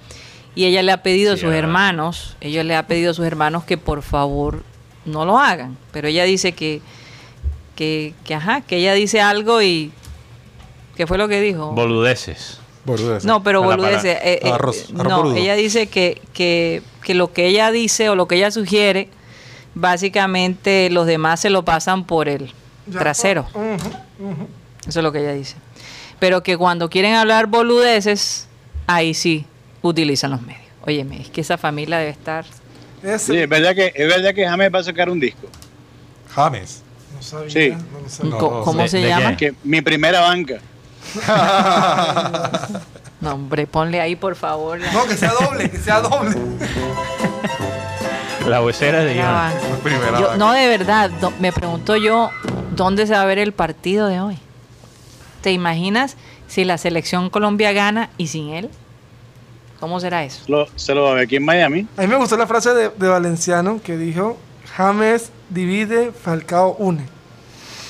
[0.54, 1.58] y ella le ha pedido a sus ah.
[1.58, 4.64] hermanos, ella le ha pedido a sus hermanos que por favor
[5.06, 5.78] no lo hagan.
[5.92, 6.82] Pero ella dice que,
[7.76, 9.92] que, que ajá, que ella dice algo y...
[10.96, 11.72] ¿Qué fue lo que dijo?
[11.72, 12.60] Boludeces.
[12.86, 13.26] Boludeces.
[13.26, 15.36] No, pero para- eh, eh, Arroz- arroz no, boludo.
[15.38, 19.10] ella dice que, que, que lo que ella dice o lo que ella sugiere,
[19.74, 22.52] básicamente los demás se lo pasan por el
[22.88, 23.46] Ya, trasero.
[23.54, 24.48] ujú.
[24.88, 25.56] Eso es lo que ella dice.
[26.20, 28.48] Pero que cuando quieren hablar boludeces,
[28.88, 29.46] ahí sí
[29.82, 30.62] utilizan los medios.
[30.86, 32.46] Óyeme, es que esa familia debe estar...
[33.18, 35.48] Sí, es verdad que, es verdad que James va a sacar un disco.
[36.34, 36.82] James.
[37.16, 37.50] No sabía.
[37.50, 37.70] Sí.
[37.92, 38.38] no lo sabía.
[38.38, 39.38] ¿Cómo ¿de- se de llama?
[39.38, 40.60] Que mi primera banca.
[43.22, 44.80] No, hombre, ponle ahí, por favor.
[44.80, 46.36] la- No, que sea doble, que sea doble.
[48.48, 49.16] La vocera de.
[49.16, 49.54] Iván.
[50.20, 52.30] Yo- no, de verdad, do- me pregunto yo,
[52.76, 54.38] ¿dónde se va a ver el partido de hoy?
[55.42, 56.18] ¿Te imaginas
[56.48, 58.70] si la selección Colombia gana y sin él?
[59.80, 60.44] ¿Cómo será eso?
[60.46, 61.88] Se lo, se lo va a ver aquí en Miami.
[61.98, 64.38] A mí me gustó la frase de, de Valenciano que dijo,
[64.76, 67.06] James divide, Falcao une.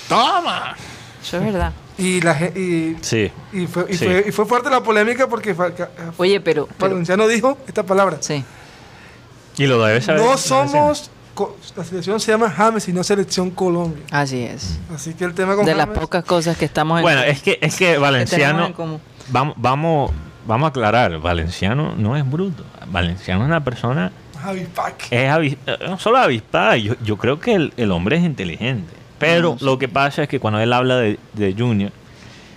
[0.09, 0.75] ¡Toma!
[1.21, 1.71] Eso es verdad.
[1.97, 3.31] Y, la, y, Sí.
[3.51, 4.05] y, fue, y, Sí.
[4.05, 8.17] fue, y fue fuerte la polémica porque Falca- Oye, pero, pero Valenciano dijo esta palabra.
[8.21, 8.43] sí.
[9.57, 10.19] Y lo debe saber.
[10.21, 11.11] No somos,
[11.77, 14.03] la selección se llama James y no selección Colombia.
[14.09, 14.79] Así es.
[14.93, 17.59] Así que el tema con De las pocas cosas que estamos en Bueno, es que,
[17.61, 18.73] es que Valenciano.
[19.29, 20.11] Vamos, vamos,
[20.47, 21.19] vamos a aclarar.
[21.19, 22.63] Valenciano no es bruto.
[22.87, 24.11] Valenciano es una persona.
[24.75, 25.05] Pac.
[25.11, 26.75] Es avis- eh, no solo avispada.
[26.75, 28.91] Yo, yo creo que el, el hombre es inteligente.
[29.27, 31.91] Pero lo que pasa es que cuando él habla de, de Junior,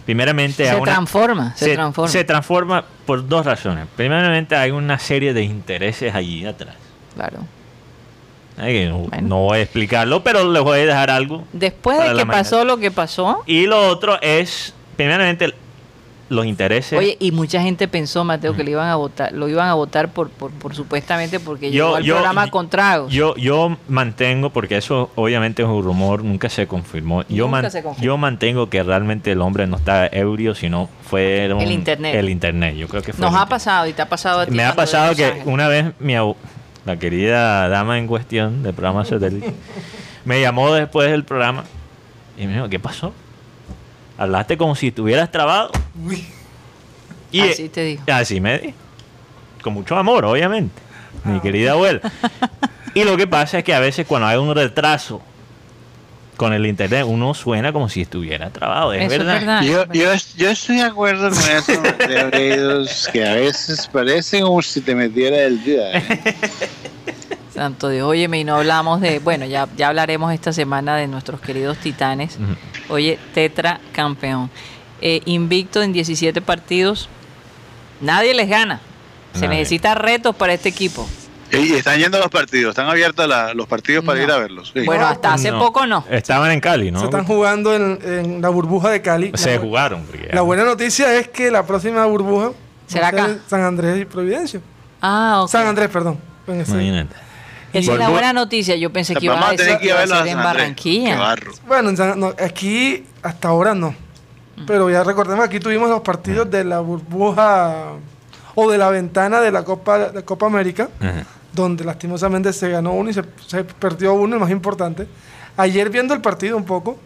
[0.05, 0.67] primeramente.
[0.67, 2.09] Se una- transforma, se, transforma.
[2.11, 3.87] se transforma por dos razones.
[3.97, 6.75] Primeramente, hay una serie de intereses allí atrás.
[7.15, 7.39] Claro.
[8.57, 9.29] Que no, Bueno.
[9.29, 11.45] no voy a explicarlo, pero les voy a dejar algo.
[11.53, 15.53] Después de que pasó lo que pasó, Y lo otro es, primeramente,
[16.29, 16.99] los intereses.
[16.99, 20.09] oye, y mucha gente pensó, Mateo, que le iban a votar, lo iban a votar
[20.11, 23.13] por, por, por supuestamente porque Yo- llegó al yo- programa con tragos.
[23.13, 27.23] Yo, yo mantengo, porque eso obviamente es un rumor, nunca se confirmó.
[27.29, 28.05] Yo, Nunca man- se confirmó.
[28.05, 32.15] yo mantengo que realmente el hombre no estaba ebrio, sino fue un- El internet.
[32.17, 33.25] El internet, yo creo que fue.
[33.25, 34.53] Nos ha pasado y te ha pasado a ti.
[34.53, 36.15] Me ha pasado que una vez mi
[36.85, 39.53] la querida dama en cuestión del programa satélite
[40.25, 41.65] me llamó después del programa
[42.39, 43.13] y me dijo, ¿qué pasó?
[44.19, 45.71] Hablaste como si estuvieras trabado.
[46.05, 46.25] Uy,
[47.31, 48.03] Y Así te dijo.
[48.11, 48.75] Así me di.
[49.63, 50.83] Con mucho amor, obviamente.
[51.25, 52.01] Mi querida abuela.
[52.95, 55.21] y lo que pasa es que a veces cuando hay un retraso
[56.37, 58.93] con el internet, uno suena como si estuviera trabado.
[58.93, 59.35] Es Eso es verdad.
[59.41, 59.63] verdad.
[59.63, 61.73] Yo, yo, yo estoy de acuerdo con eso
[62.09, 65.91] de Abreidos, que a veces parece como si te metiera el día.
[67.57, 71.41] Santo Dios, óyeme, y no hablamos de, bueno, ya, ya hablaremos esta semana de nuestros
[71.41, 72.39] queridos titanes.
[72.89, 74.51] Oye, tetra campeón.
[75.01, 77.09] Eh, invicto en 17 partidos.
[78.01, 78.81] Nadie les gana.
[79.33, 79.59] Se Nadie.
[79.59, 81.09] necesita retos para este equipo.
[81.53, 84.25] Y están yendo los partidos, están abiertos la- los partidos para No.
[84.25, 84.73] ir a verlos.
[84.75, 84.85] Sí.
[84.85, 85.59] Bueno, hasta hace No.
[85.61, 86.05] poco no.
[86.11, 86.99] Estaban en Cali, ¿no?
[86.99, 89.31] Se están jugando en, en la burbuja de Cali.
[89.35, 90.03] Se la, jugaron.
[90.05, 92.51] porque la buena noticia es que la próxima burbuja
[92.87, 93.41] ¿Será va a ser acá?
[93.49, 94.61] San Andrés y Providencia.
[95.01, 95.49] Ah, ok.
[95.51, 96.19] San Andrés, perdón.
[96.49, 97.15] Imagínate.
[97.79, 98.77] Esa es la Volvo- buena noticia.
[98.77, 101.37] Yo pensé que iba a ser, que iba a en Barranquilla.
[101.67, 103.95] Bueno, en San- no, aquí hasta ahora no.
[104.67, 107.93] Pero ya recordemos que aquí tuvimos los partidos de la burbuja
[108.55, 111.25] o de la ventana de la Copa, la Copa América, Ajá.
[111.53, 115.07] donde lastimosamente se ganó uno y se, se perdió uno, el más importante.
[115.59, 116.99] Ayer viendo el partido un poco,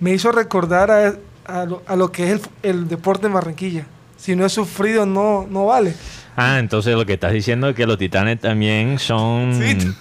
[0.00, 1.14] me hizo recordar a,
[1.46, 2.40] a lo, a lo que es el,
[2.70, 3.86] el deporte en Barranquilla.
[4.18, 5.94] Si no es sufrido, no, no vale.
[6.36, 9.54] Ah, entonces lo que estás diciendo es que los titanes también son.
[9.60, 9.94] Sí.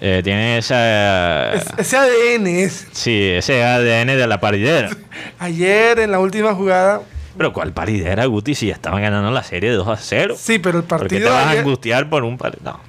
[0.00, 1.52] eh, tienen esa.
[1.54, 2.88] Es- ese ADN es.
[2.92, 4.90] Sí, ese ADN de la paridera.
[5.38, 7.00] Ayer en la última jugada,
[7.36, 8.54] Pero ¿cuál paridera, Guti?
[8.54, 10.36] Si ya estaban ganando la serie de 2 a 0.
[10.38, 11.30] sí, pero el ¿Por qué te partido...
[11.32, 12.56] vas a angustiar por un par?
[12.62, 12.80] No,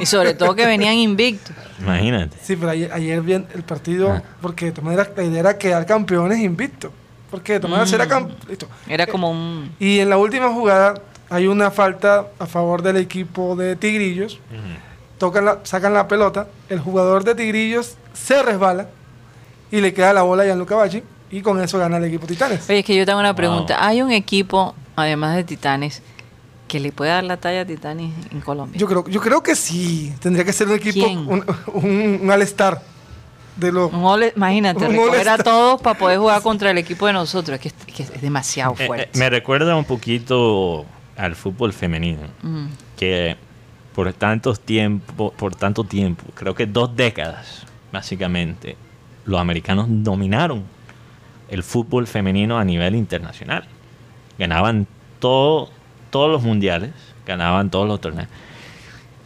[0.00, 1.54] Y sobre todo que venían invictos.
[1.80, 2.36] imagínate.
[2.42, 4.22] Sí, pero ayer, ayer bien el partido, Ah.
[4.40, 6.92] porque de todas maneras la idea era quedar campeones invicto.
[7.30, 8.38] Porque de todas maneras era campeón.
[8.88, 9.70] Era como un...
[9.78, 10.94] Y en la última jugada
[11.30, 14.40] hay una falta a favor del equipo de Tigrillos.
[15.18, 16.48] Tocan la, sacan la pelota.
[16.68, 18.88] El jugador de Tigrillos se resbala
[19.70, 21.02] y le queda la bola a Gianluca Bacci.
[21.30, 22.70] Y con eso gana el equipo Titanes.
[22.70, 23.36] Oye, es que yo tengo una Wow.
[23.36, 23.86] pregunta.
[23.86, 26.00] ¿Hay un equipo, además de Titanes,
[26.66, 28.78] que le pueda dar la talla a Titanes en Colombia?
[28.78, 30.14] Yo creo, yo creo que sí.
[30.20, 31.18] Tendría que ser un equipo, ¿Quién?
[31.18, 31.44] un,
[31.74, 32.80] un, un all-star
[33.56, 33.92] de los.
[33.92, 37.56] Un all- imagínate, Un recoger a todos para poder jugar contra el equipo de nosotros.
[37.56, 39.18] Es que, es que es demasiado Eh, eh, fuerte.
[39.18, 40.86] me recuerda un poquito
[41.18, 42.22] al fútbol femenino.
[42.42, 42.66] Mm.
[42.96, 43.36] Que
[43.94, 48.76] por tantos tiempo, por tanto tiempo, creo que dos décadas, básicamente,
[49.26, 50.64] los americanos dominaron
[51.48, 53.64] el fútbol femenino a nivel internacional.
[54.38, 54.86] Ganaban
[55.18, 55.70] todo,
[56.10, 56.92] todos los mundiales,
[57.26, 58.28] ganaban todos los torneos.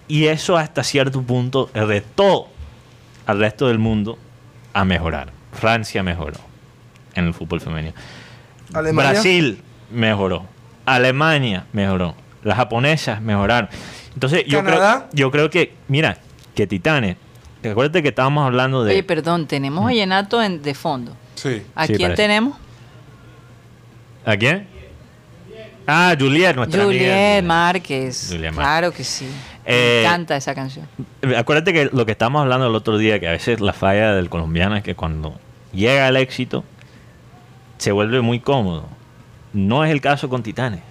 [0.09, 2.49] Y eso hasta cierto punto retó
[3.27, 4.19] al resto del mundo
[4.73, 5.33] a mejorar.
[5.53, 6.41] Francia mejoró
[7.15, 7.95] en el fútbol femenino.
[8.73, 9.13] Alemania.
[9.13, 10.47] Brasil mejoró.
[10.87, 12.15] Alemania mejoró.
[12.43, 13.69] Las japonesas mejoraron.
[14.15, 16.19] Entonces, yo creo, yo creo que, mira,
[16.55, 17.17] que Titanes,
[17.65, 18.93] acuérdate que estábamos hablando de.
[18.93, 21.17] Oye, perdón, tenemos a Llenato en, de fondo.
[21.37, 21.63] Sí.
[21.75, 22.23] ¿A Sí, quién parece.
[22.23, 22.59] tenemos?
[24.25, 24.67] ¿A quién?
[25.87, 28.27] Ah, Juliet, nuestra amiga Juliet Márquez.
[28.29, 28.65] Juliet Márquez.
[28.65, 29.27] Claro que sí.
[29.65, 30.87] Eh, Me encanta esa canción.
[31.37, 34.29] Acuérdate que lo que estábamos hablando el otro día, que a veces la falla del
[34.29, 35.39] colombiano es que cuando
[35.73, 36.65] llega el éxito,
[37.79, 38.87] se vuelve muy cómodo.
[39.53, 40.83] No es el caso con Titanes.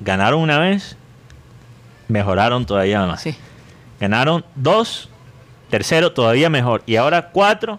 [0.00, 0.96] Ganaron una vez,
[2.08, 3.22] mejoraron todavía más.
[3.22, 3.34] Sí.
[4.00, 5.08] Ganaron dos,
[5.70, 6.82] tercero todavía mejor.
[6.86, 7.78] Y ahora cuatro.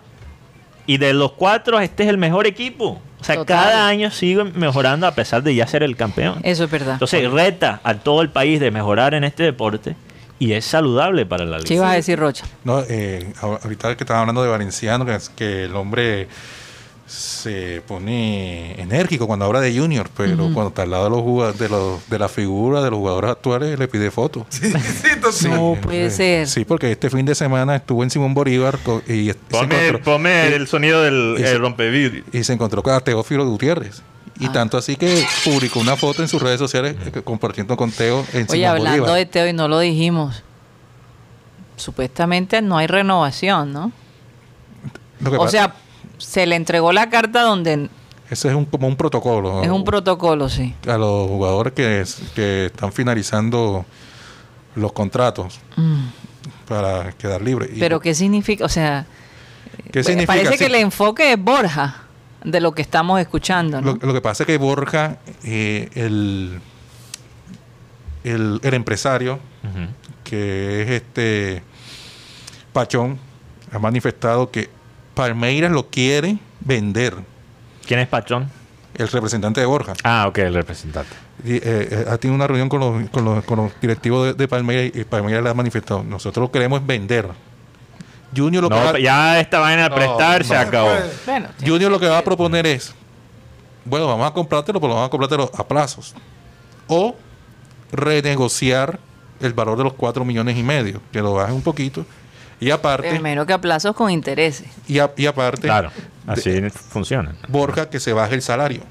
[0.86, 3.02] Y de los cuatro, este es el mejor equipo.
[3.20, 3.58] O sea, Total.
[3.64, 6.40] cada año siguen mejorando a pesar de ya ser el campeón.
[6.44, 6.94] Eso es verdad.
[6.94, 9.96] Entonces reta a todo el país de mejorar en este deporte
[10.40, 11.76] y es saludable para la ¿Qué liga.
[11.76, 12.46] ibas a decir, Rocha?
[12.64, 16.28] No, eh, ahor- ahorita que estaba hablando de Valenciano, que, es- que el hombre
[17.08, 21.54] se pone enérgico cuando habla de Junior, pero cuando está al lado de los jugad-
[21.56, 24.46] de, los, de la figura de los jugadores actuales le pide fotos.
[25.32, 25.48] Sí.
[25.50, 26.48] No puede ser.
[26.48, 28.78] Sí, porque este fin de semana estuvo en Simón Bolívar
[29.08, 29.32] y, se
[29.64, 32.24] encontró, sonido del y se- rompevidrio.
[32.32, 34.02] y se encontró con Teófilo Gutiérrez.
[34.40, 34.52] Y Ah.
[34.54, 38.44] tanto así que publicó una foto en sus redes sociales eh, compartiendo con Teo en
[38.44, 39.18] Oye, Simón hablando Bolívar.
[39.18, 40.44] de Teo y no lo dijimos.
[41.76, 43.92] Supuestamente no hay renovación, ¿no?
[45.20, 45.76] Lo que O pasa- sea,
[46.18, 47.90] se le entregó la carta donde
[48.30, 49.64] ese es un, como un protocolo.
[49.64, 50.74] es un protocolo, sí.
[50.86, 52.04] a los jugadores que,
[52.36, 53.86] que están finalizando
[54.76, 55.60] los contratos
[56.68, 57.70] para quedar libres.
[57.72, 57.80] Y Mm.
[57.80, 58.66] Pero ¿qué significa?
[58.66, 59.06] O sea,
[59.92, 60.34] ¿qué significa?
[60.34, 62.04] parece Sí, que el enfoque es Borja
[62.44, 63.94] de lo que estamos escuchando, ¿no?
[63.94, 66.60] lo, lo que pasa es que Borja, eh, el,
[68.24, 69.40] el, el empresario,
[70.24, 71.64] que es este
[72.74, 73.18] Pachón,
[73.72, 74.70] ha manifestado que
[75.18, 77.16] Palmeiras lo quiere vender,
[77.86, 78.50] ¿Quién es Pachón?
[78.96, 79.94] el representante de Borja.
[80.04, 81.14] Ah, ok, el representante.
[81.44, 84.34] Y, eh, eh, ha tenido una reunión con los, con los, con los directivos de,
[84.34, 87.28] de Palmeiras y Palmeiras le ha manifestado, nosotros lo queremos vender.
[88.36, 90.60] Junior lo, que va, ya esta vaina de No, prestar se no.
[90.60, 90.92] acabó.
[91.26, 92.94] Bueno, Junior lo que va a proponer es,
[93.86, 96.14] bueno, vamos a comprártelo, pero vamos a comprártelo a plazos.
[96.88, 97.16] O
[97.92, 99.00] renegociar
[99.40, 102.06] el valor de los 4 millones y medio, que lo baje un poquito.
[102.60, 104.68] Y aparte, primero que a plazos con intereses.
[104.88, 105.92] y, a- y aparte Claro,
[106.26, 106.60] así
[106.90, 107.36] funciona.
[107.48, 108.82] Borja que se baje el salario,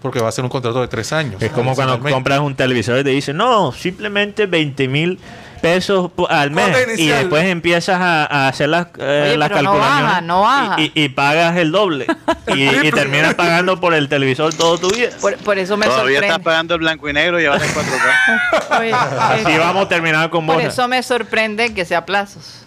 [0.00, 1.40] porque va a ser un contrato de tres años.
[1.40, 5.20] Es como cuando compras un televisor y te dicen, no, simplemente 20 mil
[5.60, 6.98] pesos al mes.
[6.98, 10.04] Y después empiezas a, a hacer las, eh, Oye, las pero no calculaciones.
[10.04, 10.80] baja, no baja.
[10.80, 12.06] Y, y- y pagas el doble.
[12.48, 15.10] y, y terminas pagando por el televisor todo tu vida.
[15.20, 16.44] Por, por eso me Todavía estás sorprende.
[16.44, 18.80] pagando el blanco y negro y ahora en 4K.
[18.80, 20.68] Oye, Así eh, vamos a terminar con por Borja.
[20.70, 22.66] eso me sorprende que sea plazos.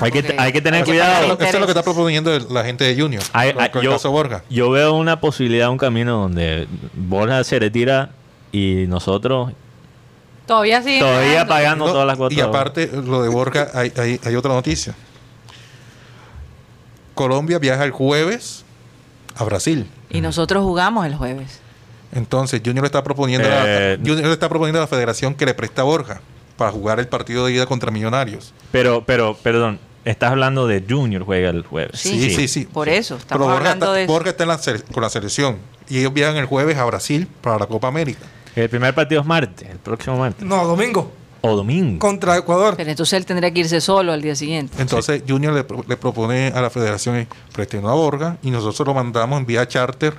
[0.00, 1.34] Hay que, porque hay que tener cuidado.
[1.38, 4.10] Eso es lo que está proponiendo la gente de Junior, Hay- con, hay- yo, caso
[4.10, 4.42] Borja.
[4.50, 8.10] yo veo una posibilidad, un camino donde Borja se retira
[8.52, 9.52] y nosotros
[10.46, 11.00] Todavía sigue.
[11.00, 12.36] todavía pagando No, todas las cuotas.
[12.36, 14.94] y aparte, lo de Borja, hay, hay- hay otra noticia.
[17.14, 18.64] Colombia viaja el jueves
[19.36, 19.86] a Brasil.
[20.08, 21.60] Y nosotros jugamos el jueves.
[22.12, 23.62] Entonces, Junior le está proponiendo, a la-
[23.92, 26.20] Eh, Junior le está proponiendo a la federación que le preste a Borja
[26.56, 28.52] para jugar el partido de ida contra Millonarios.
[28.72, 32.00] Pero, pero, perdón, estás hablando de Junior juega el jueves.
[32.00, 32.64] Sí, sí, sí.
[32.66, 34.12] Por eso, estamos Pero Borja hablando está, de eso.
[34.12, 35.58] Borja está en la sele- con la selección
[35.88, 38.20] y ellos viajan el jueves a Brasil para la Copa América.
[38.56, 40.44] El primer partido es martes, el próximo martes.
[40.44, 41.12] No, domingo.
[41.42, 41.98] O domingo.
[42.00, 42.74] Contra Ecuador.
[42.76, 44.76] Pero entonces él tendría que irse solo al día siguiente.
[44.82, 48.86] Entonces, Junior le, pro- le propone a la federación eh, préstenos a Borja y nosotros
[48.86, 50.14] lo mandamos en vía charter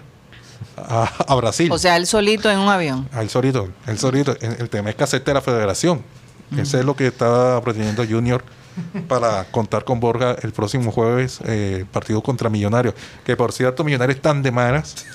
[0.78, 1.72] a, a Brasil.
[1.72, 3.08] O sea, él solito en un avión.
[3.14, 4.36] Al solito, el solito.
[4.42, 6.02] El, el tema es que acepte la federación.
[6.58, 8.44] Ese es lo que está pretendiendo Junior
[9.08, 12.96] para contar con Borja el próximo jueves, eh, partido contra Millonarios.
[13.26, 15.06] Que por cierto, Millonarios están de malas.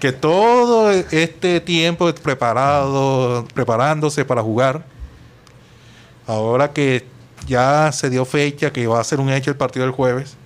[0.00, 4.84] Que todo este tiempo preparado, preparándose para jugar,
[6.26, 7.06] ahora que
[7.46, 10.36] ya se dio fecha, que va a ser un hecho el partido del jueves,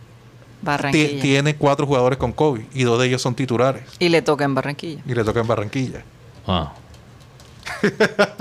[0.63, 1.23] Barranquilla.
[1.23, 3.83] tiene cuatro jugadores con COVID y dos de ellos son titulares.
[3.99, 5.03] Y le toca en Barranquilla.
[5.07, 6.03] Y le toca en Barranquilla.
[6.47, 6.73] Ah.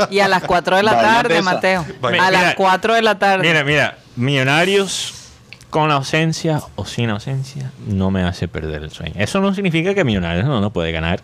[0.09, 1.41] Y a las 4 de la Vaya tarde, pesa.
[1.41, 1.85] Mateo.
[2.01, 2.27] Vaya.
[2.27, 3.47] A las Mira, 4 de la tarde.
[3.47, 5.13] Mira, mira, Millonarios
[5.69, 9.13] con ausencia o sin ausencia no me hace perder el sueño.
[9.17, 11.21] Eso no significa que Millonarios no nos puede ganar.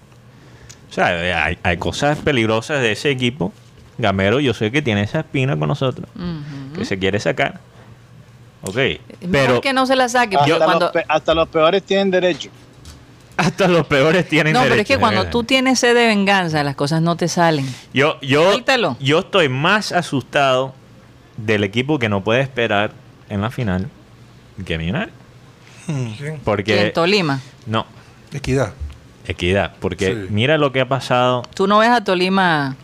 [0.90, 1.08] O sea,
[1.46, 3.52] hay, hay cosas peligrosas de ese equipo.
[3.98, 6.10] Gamero, yo sé que tiene esa espina con nosotros,
[6.76, 7.60] que se quiere sacar.
[8.62, 9.00] Ok, Mejor
[9.32, 10.36] pero que no se la saque.
[10.38, 10.92] Hasta, cuando...
[10.94, 12.50] los, hasta los peores tienen derecho.
[13.46, 15.32] hasta los peores tienen No, pero es que cuando ¿verdad?
[15.32, 17.66] tú tienes sed de venganza, las cosas no te salen.
[17.94, 18.98] Yo, yo, Suéltalo.
[19.00, 20.74] yo estoy más asustado
[21.38, 22.92] del equipo que no puede esperar
[23.30, 23.90] en la final
[24.66, 25.14] que Millonarios.
[25.86, 27.42] Que Porque en Tolima.
[27.68, 27.86] no,
[28.34, 28.74] Equidad.
[29.28, 30.28] equidad, porque Sí.
[30.30, 31.44] mira lo que ha pasado.
[31.54, 32.76] Tú no ves a Tolima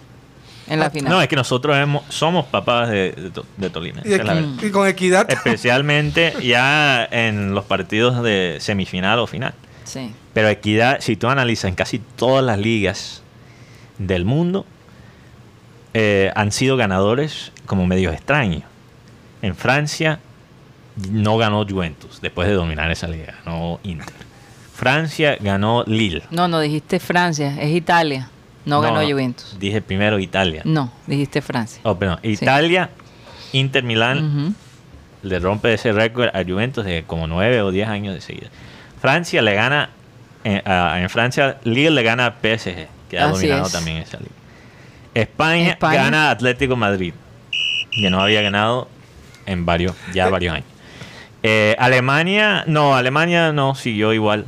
[0.67, 1.11] en la final.
[1.11, 4.01] No, es que nosotros hemos- somos papás de, de, To- de Tolima.
[4.05, 5.29] Y, y con equidad.
[5.31, 9.53] Especialmente ya en los partidos de semifinal o final.
[9.83, 10.13] Sí.
[10.33, 13.21] Pero Equidad, si tú analizas en casi todas las ligas
[13.97, 14.65] del mundo,
[15.93, 18.63] eh, han sido ganadores como medios extraños.
[19.41, 20.19] En Francia
[21.09, 24.15] no ganó Juventus después de dominar esa liga, ganó Inter.
[24.73, 26.23] Francia ganó Lille.
[26.31, 28.29] No, no dijiste Francia, es Italia.
[28.65, 29.57] No, ganó Juventus.
[29.59, 30.61] Dije primero Italia.
[30.65, 31.81] No, dijiste Francia.
[31.83, 32.19] Oh, perdón.
[32.23, 32.89] Italia,
[33.53, 34.55] Inter Milán
[35.23, 38.49] le rompe ese récord a Juventus de como 9 o 10 años de seguida.
[38.99, 39.89] Francia le gana,
[40.43, 43.71] eh, a- en Francia, Lille le gana a PSG, que ha Así dominado es.
[43.71, 44.31] también esa liga.
[45.13, 46.03] España, España.
[46.03, 47.13] gana a Atlético Madrid,
[47.91, 48.87] que no había ganado
[49.45, 50.67] en varios, ya varios años.
[51.43, 54.45] Eh, Alemania, no, Alemania no siguió igual.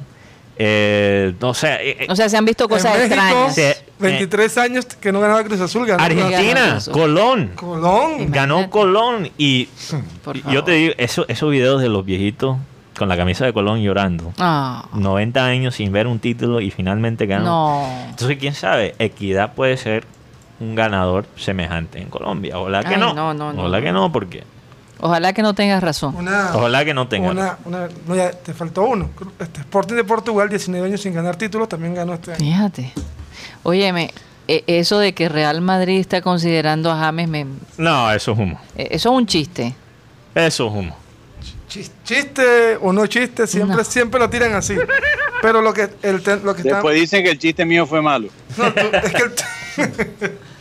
[0.55, 3.15] Eh, no sé, eh, eh, O sea, se han visto cosas en México,
[3.47, 3.55] extrañas.
[3.55, 3.83] Sí.
[3.99, 5.85] 23 años que no ganaba Cruz Azul.
[5.87, 6.91] Ganó Argentina, Ganó.
[6.91, 7.51] Colón.
[7.55, 8.11] Colón.
[8.11, 8.31] Imagínate.
[8.37, 9.67] Ganó Colón y
[10.51, 12.57] yo te digo, eso, esos videos de los viejitos
[12.97, 14.31] con la camisa de Colón llorando.
[14.39, 17.45] Ah, 90 años sin ver un título y finalmente ganó.
[17.45, 17.87] no.
[18.09, 20.05] Entonces, quién sabe, Equidad puede ser
[20.59, 22.57] un ganador semejante en Colombia.
[22.59, 23.13] Ojalá que Ay, no.
[23.13, 23.61] no, no, no.
[23.61, 24.43] Ojalá que no, porque.
[24.99, 26.15] Ojalá que no tengas razón.
[26.15, 27.31] Una, Ojalá que no tenga.
[27.31, 29.09] una, una- no, ya te faltó uno.
[29.39, 32.39] Este Sporting de Portugal, 19 años sin ganar títulos, también ganó este año.
[32.39, 32.93] Fíjate.
[33.63, 34.11] Óyeme,
[34.47, 37.45] e- eso de que Real Madrid está considerando a James, me,
[37.77, 38.59] No, eso es humo.
[38.77, 39.73] e- eso es un chiste.
[40.35, 40.95] Eso es humo.
[41.73, 43.83] Chis- Chiste o no chiste, siempre, No.
[43.83, 44.75] siempre lo tiran así.
[45.41, 46.75] Pero lo que, el, lo que está.
[46.75, 48.27] Después dicen que el chiste mío fue malo.
[48.57, 50.37] No, tú- es que el,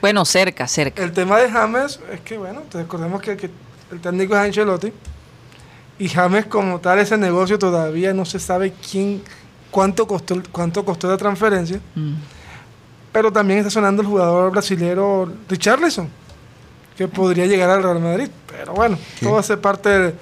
[0.00, 1.02] Bueno, cerca, cerca.
[1.02, 3.48] el tema de James es que, bueno, te recordemos que, que
[3.90, 4.92] el técnico es Ancelotti.
[5.98, 9.22] Y James, como tal, ese negocio todavía no se sabe quién,
[9.70, 11.78] cuánto costó, cuánto costó la transferencia.
[11.94, 12.14] Mm.
[13.12, 16.08] Pero también está sonando el jugador brasilero Richarlison,
[16.98, 18.28] que podría llegar al Real Madrid.
[18.50, 20.14] Pero bueno, todo hace parte de,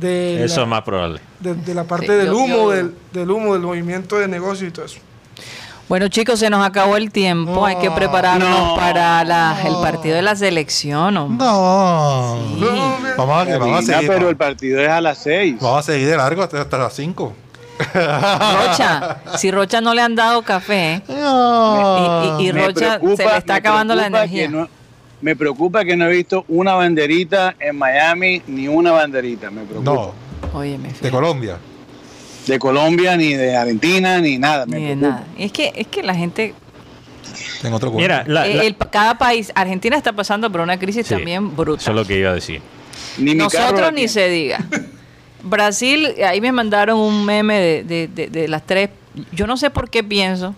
[0.00, 1.20] de Eso la, es más probable.
[1.40, 4.28] de, de la parte Sí, del yo- humo, yo- del, del humo, del movimiento de
[4.28, 4.98] negocio y todo eso.
[5.88, 7.66] Bueno, chicos, se nos acabó el tiempo.
[7.66, 8.76] Hay que prepararnos No.
[8.76, 11.16] para la- el partido de la selección.
[11.16, 11.44] hombre.
[11.44, 12.36] No.
[12.58, 12.64] Sí.
[13.16, 14.08] Vamos a, vamos a seguir.
[14.08, 15.56] pero el partido es a las 6.
[15.60, 17.32] Vamos a seguir de largo hasta, hasta las 5.
[17.94, 21.12] Rocha, si Rocha no le han dado café y,
[22.44, 24.48] y- Rocha se le está acabando la energía.
[25.20, 29.50] Me preocupa que no he visto una banderita en Miami, ni una banderita.
[29.50, 29.90] Me preocupa.
[29.90, 30.14] No,
[30.58, 31.58] Óyeme, de fíjate, Colombia.
[32.46, 34.66] De Colombia, ni de Argentina, ni nada.
[34.66, 35.20] Me ni de preocupa.
[35.20, 35.26] nada.
[35.38, 36.54] Es que, es que la gente,
[37.62, 38.02] En otro cuento.
[38.02, 41.54] Mira, la- eh, la- el- cada país, Argentina está pasando por una crisis Sí, también
[41.54, 41.80] brutal.
[41.80, 42.60] Eso es lo que iba a decir.
[43.18, 44.58] Ni Nosotros ni se diga.
[45.42, 48.90] Brasil, ahí me mandaron un meme de, de- de- de las tres.
[49.32, 50.54] Yo no sé por qué pienso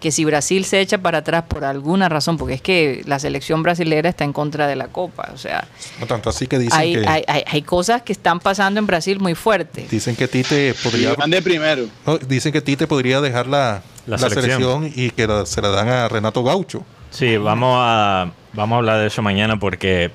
[0.00, 3.62] que si Brasil se echa para atrás por alguna razón, porque es que la selección
[3.62, 5.30] brasilera está en contra de la Copa.
[5.34, 5.68] O sea,
[6.00, 8.86] No tanto así que dicen hay, que hay, hay, hay cosas que están pasando en
[8.86, 9.90] Brasil muy fuertes.
[9.90, 11.86] dicen que Tite Y podría van de primero.
[12.06, 14.80] no, dicen que Tite podría dejar la, La la selección.
[14.82, 14.92] selección.
[14.96, 16.84] y que la- se la dan a Renato Gaucho.
[17.10, 20.10] Sí, vamos a, vamos a hablar de eso mañana porque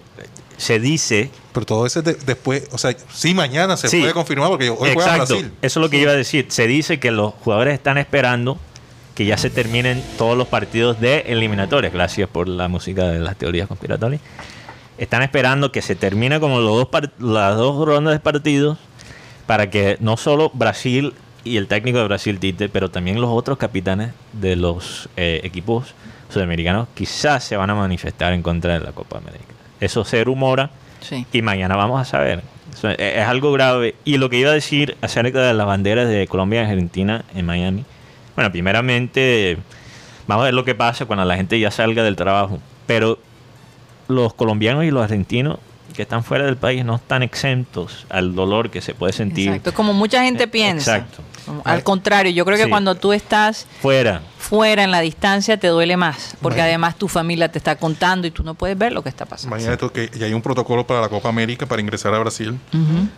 [0.58, 4.00] se dice Pero todo eso es de- después, o sea, sí mañana se Sí.
[4.00, 5.34] puede confirmar porque hoy juega Exacto.
[5.36, 5.52] Brasil.
[5.62, 6.46] Eso es lo que iba a decir.
[6.50, 8.58] Se dice que los jugadores están esperando
[9.16, 11.94] que ya se terminen todos los partidos de eliminatorias.
[11.94, 14.22] Gracias por la música de las teorías conspiratorias.
[14.98, 18.78] Están esperando que se termine como los dos las dos rondas de partidos
[19.48, 21.14] para que no solo Brasil
[21.44, 25.94] y el técnico de Brasil Tite, pero también los otros capitanes de los eh, equipos
[26.30, 29.46] sudamericanos quizás se van a manifestar en contra de la Copa América.
[29.80, 30.70] Eso se rumora
[31.02, 31.26] Sí.
[31.32, 32.42] y mañana vamos a saber.
[32.74, 33.96] Eso es, es algo grave.
[34.06, 37.46] Y lo que iba a decir acerca de las banderas de Colombia y Argentina en
[37.46, 37.86] Miami.
[38.36, 39.58] Bueno, primeramente,
[40.28, 42.60] vamos a ver lo que pasa cuando la gente ya salga del trabajo.
[42.86, 43.18] Pero
[44.08, 45.58] los colombianos y los argentinos
[45.96, 49.74] que están fuera del país no están exentos al dolor que se puede sentir Exacto.
[49.74, 50.98] Como mucha gente Eh, piensa.
[50.98, 51.24] exacto.
[51.46, 52.70] Como- Al contrario, yo creo que Sí.
[52.70, 54.22] cuando tú estás fuera.
[54.38, 58.32] fuera en la distancia te duele más, porque además tu familia te está contando y
[58.32, 59.56] tú no puedes ver lo que está pasando.
[59.56, 62.60] Mañana esto que ya hay un protocolo para la Copa América para ingresar a Brasil.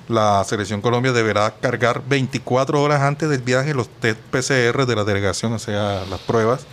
[0.10, 5.04] La selección Colombia deberá cargar 24 horas antes del viaje los test PCR de la
[5.04, 6.66] delegación, o sea, las pruebas.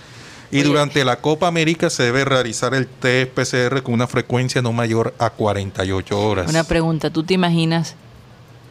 [0.50, 0.68] Y Oye.
[0.68, 5.12] durante la Copa América se debe realizar el test PCR con una frecuencia no mayor
[5.18, 6.48] a 48 horas.
[6.48, 7.96] Una pregunta, ¿tú te imaginas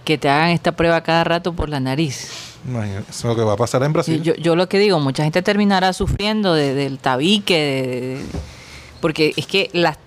[0.06, 2.30] que te hagan esta prueba cada rato por la nariz?
[2.68, 4.22] Imagínate, Eso es lo que va a pasar en Brasil.
[4.24, 7.88] yo, yo lo que digo, mucha gente terminará sufriendo de- del tabique, de-
[8.18, 8.26] de-
[9.02, 9.98] porque es que las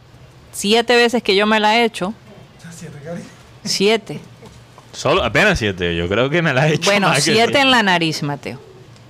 [0.53, 2.15] siete veces que yo me la he hecho,
[3.65, 4.20] siete.
[4.93, 5.95] Solo apenas siete.
[5.97, 6.91] Yo creo que me la he hecho.
[6.91, 8.59] Bueno, más que siete en la nariz, Mateo.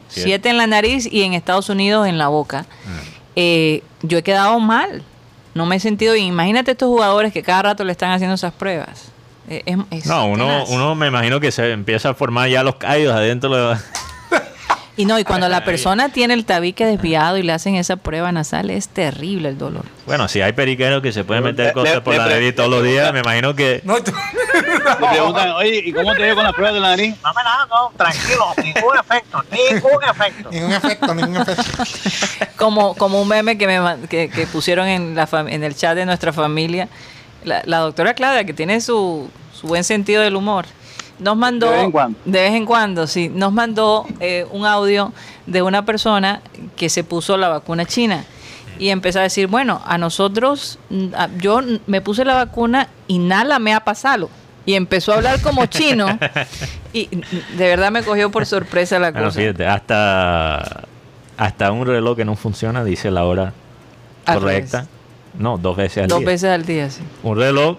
[0.09, 0.28] Siete.
[0.28, 2.62] Siete en la nariz y en Estados Unidos en la boca.
[2.62, 3.16] Mm.
[3.36, 5.02] Eh, yo he quedado mal.
[5.55, 6.27] No me he sentido bien.
[6.27, 9.10] Imagínate estos jugadores que cada rato le están haciendo esas pruebas.
[9.48, 10.68] Eh, es- es No, uno, tenaz.
[10.70, 13.55] uno me imagino que se empieza a formar ya los callos adentro.
[13.74, 13.78] de-
[14.98, 18.32] Y no, y cuando la persona tiene el tabique desviado y le hacen esa prueba
[18.32, 19.85] nasal, es terrible el dolor.
[20.06, 22.55] Bueno, si hay periqueros que se pueden meter Le- cosas le- por le la nariz
[22.56, 24.10] todos los días, me imagino que No, tú-
[25.10, 27.14] preguntan, oye, ¿y cómo te veo con las pruebas de la nariz?
[27.23, 30.51] No me da, no, tranquilo, ningún efecto, ningún efecto.
[30.51, 31.85] Ningún efecto, ningún efecto.
[32.56, 36.06] como, como un meme que, me, que, que pusieron en, la en el chat de
[36.06, 36.89] nuestra familia.
[37.47, 40.66] La, la doctora Clara, que tiene su, su buen sentido del humor,
[41.18, 41.70] nos mandó...
[41.70, 42.18] De vez en cuando.
[42.27, 43.31] de vez en cuando, sí.
[43.32, 45.12] Nos mandó eh, un audio
[45.47, 46.43] de una persona
[46.77, 48.24] que se puso la vacuna china.
[48.78, 50.78] Y empezó a decir, bueno, a nosotros,
[51.16, 54.28] a- yo me puse la vacuna y nada me ha pasado.
[54.66, 56.18] Y empezó a hablar como chino.
[56.93, 59.39] y de verdad me cogió por sorpresa la Bueno, cosa.
[59.40, 60.82] fíjate, hasta,
[61.39, 63.52] hasta un reloj que no funciona dice la hora
[64.27, 64.86] correcta.
[65.38, 66.28] No, dos veces al Dos día.
[66.28, 67.02] veces al día, sí.
[67.22, 67.76] Un reloj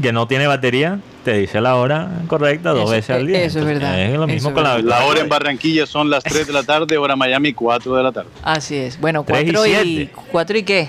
[0.00, 3.42] que no tiene batería te dice la hora correcta dos Eso- veces al día.
[3.42, 4.78] eso es verdad, Es lo mismo con la.
[4.78, 8.12] La hora en Barranquilla son las 3 de la tarde, hora Miami 4 de la
[8.12, 8.30] tarde.
[8.42, 9.00] Así es.
[9.00, 10.12] Bueno, Tres y cuatro y, siete.
[10.30, 10.88] cuatro y qué?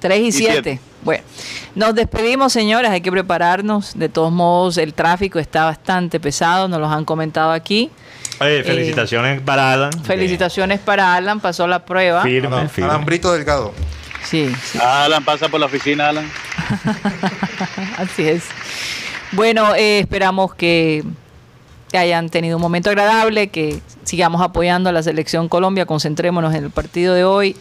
[0.00, 0.52] Tres y, siete.
[0.52, 0.80] siete.
[1.02, 1.22] Bueno,
[1.74, 2.90] nos despedimos, señores.
[2.90, 3.96] Hay que prepararnos.
[3.98, 6.66] De todos modos, el tráfico está bastante pesado.
[6.68, 7.90] Nos los han comentado aquí.
[8.40, 9.90] Oye, felicitaciones para Alan.
[10.04, 11.40] Felicitaciones para Alan.
[11.40, 12.22] Pasó la prueba.
[12.22, 12.90] Firme, Alam- firme.
[12.90, 13.72] Alambrito delgado.
[14.28, 14.78] Sí, sí.
[14.78, 16.28] Alan, pasa por la oficina, Alan.
[17.96, 18.44] Así es.
[19.32, 21.02] Bueno, eh, esperamos que
[21.94, 26.70] hayan tenido un momento agradable, que sigamos apoyando a la selección Colombia, concentrémonos en el
[26.70, 27.56] partido de hoy.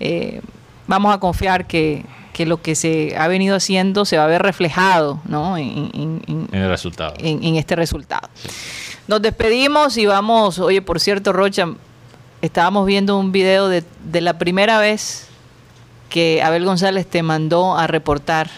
[0.00, 0.40] Eh,
[0.86, 4.42] vamos a confiar que, que lo que se ha venido haciendo se va a ver
[4.42, 5.56] reflejado ¿no?
[5.56, 7.14] en, en- en- En el resultado.
[7.18, 8.28] en- en este resultado.
[9.08, 11.66] Nos despedimos y vamos, oye, por cierto, Rocha,
[12.42, 15.28] estábamos viendo un video de, de la primera vez
[16.12, 18.50] que Abel González te mandó a reportar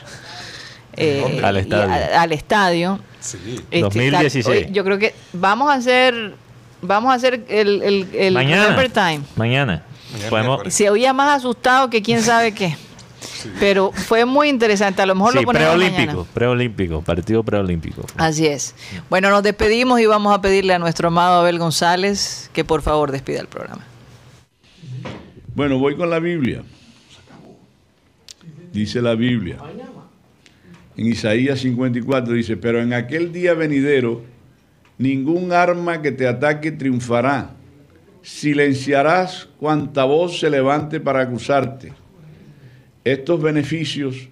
[0.97, 1.93] eh, Al y estadio.
[1.93, 2.99] a- al estadio.
[3.21, 3.39] Sí.
[3.71, 4.45] Este, 2016.
[4.45, 6.35] tal- oye, yo creo que vamos a hacer,
[6.83, 8.63] vamos a hacer el, el, el Mañana.
[8.65, 9.21] Remember Time.
[9.37, 9.83] Mañana.
[10.29, 10.63] Podemos-.
[10.73, 12.77] Se oía más asustado que quién sabe qué.
[13.61, 15.01] Pero fue muy interesante.
[15.03, 15.91] A lo mejor sí, lo ponemos mañana.
[15.97, 18.03] preolímpico, preolímpico, partido preolímpico.
[18.17, 18.75] Así es.
[19.11, 23.13] Bueno, nos despedimos y vamos a pedirle a nuestro amado Abel González que por favor
[23.13, 23.83] despida el programa.
[25.55, 26.63] Bueno, voy con la Biblia.
[28.75, 29.59] Dice la Biblia.
[30.97, 34.23] En Isaías 54 dice, pero en aquel día venidero,
[34.99, 37.53] ningún arma que te ataque triunfará.
[38.23, 41.93] Silenciarás cuanta voz se levante para acusarte.
[43.05, 44.29] Estos beneficios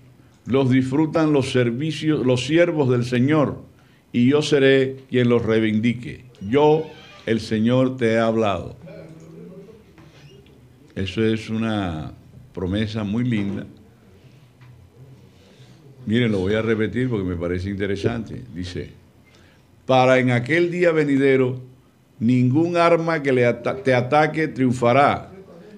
[0.47, 3.63] los disfrutan los servicios, los siervos del Señor,
[4.13, 6.25] y yo seré quien los reivindique.
[6.41, 6.85] Yo,
[7.27, 8.77] el Señor, te he hablado.
[10.97, 12.13] Eso es una
[12.53, 13.67] promesa muy linda.
[16.07, 18.43] Miren, lo voy a repetir porque me parece interesante.
[18.55, 18.91] Dice,
[19.87, 21.61] para en aquel día venidero,
[22.19, 23.33] ningún arma que
[23.85, 25.31] te ataque triunfará.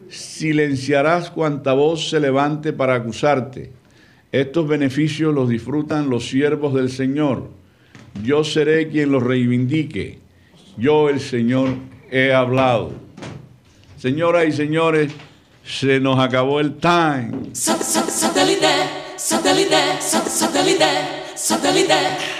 [0.09, 3.73] Silenciarás cuanta voz se levante para acusarte.
[4.33, 7.51] Estos beneficios los disfrutan los siervos del Señor.
[8.23, 10.19] Yo seré quien los reivindique.
[10.77, 11.71] Yo, el Señor,
[12.11, 12.93] he hablado.
[13.99, 15.13] Señoras y señores,
[15.65, 17.33] se nos acabó el time.
[21.45, 22.34] Satellite.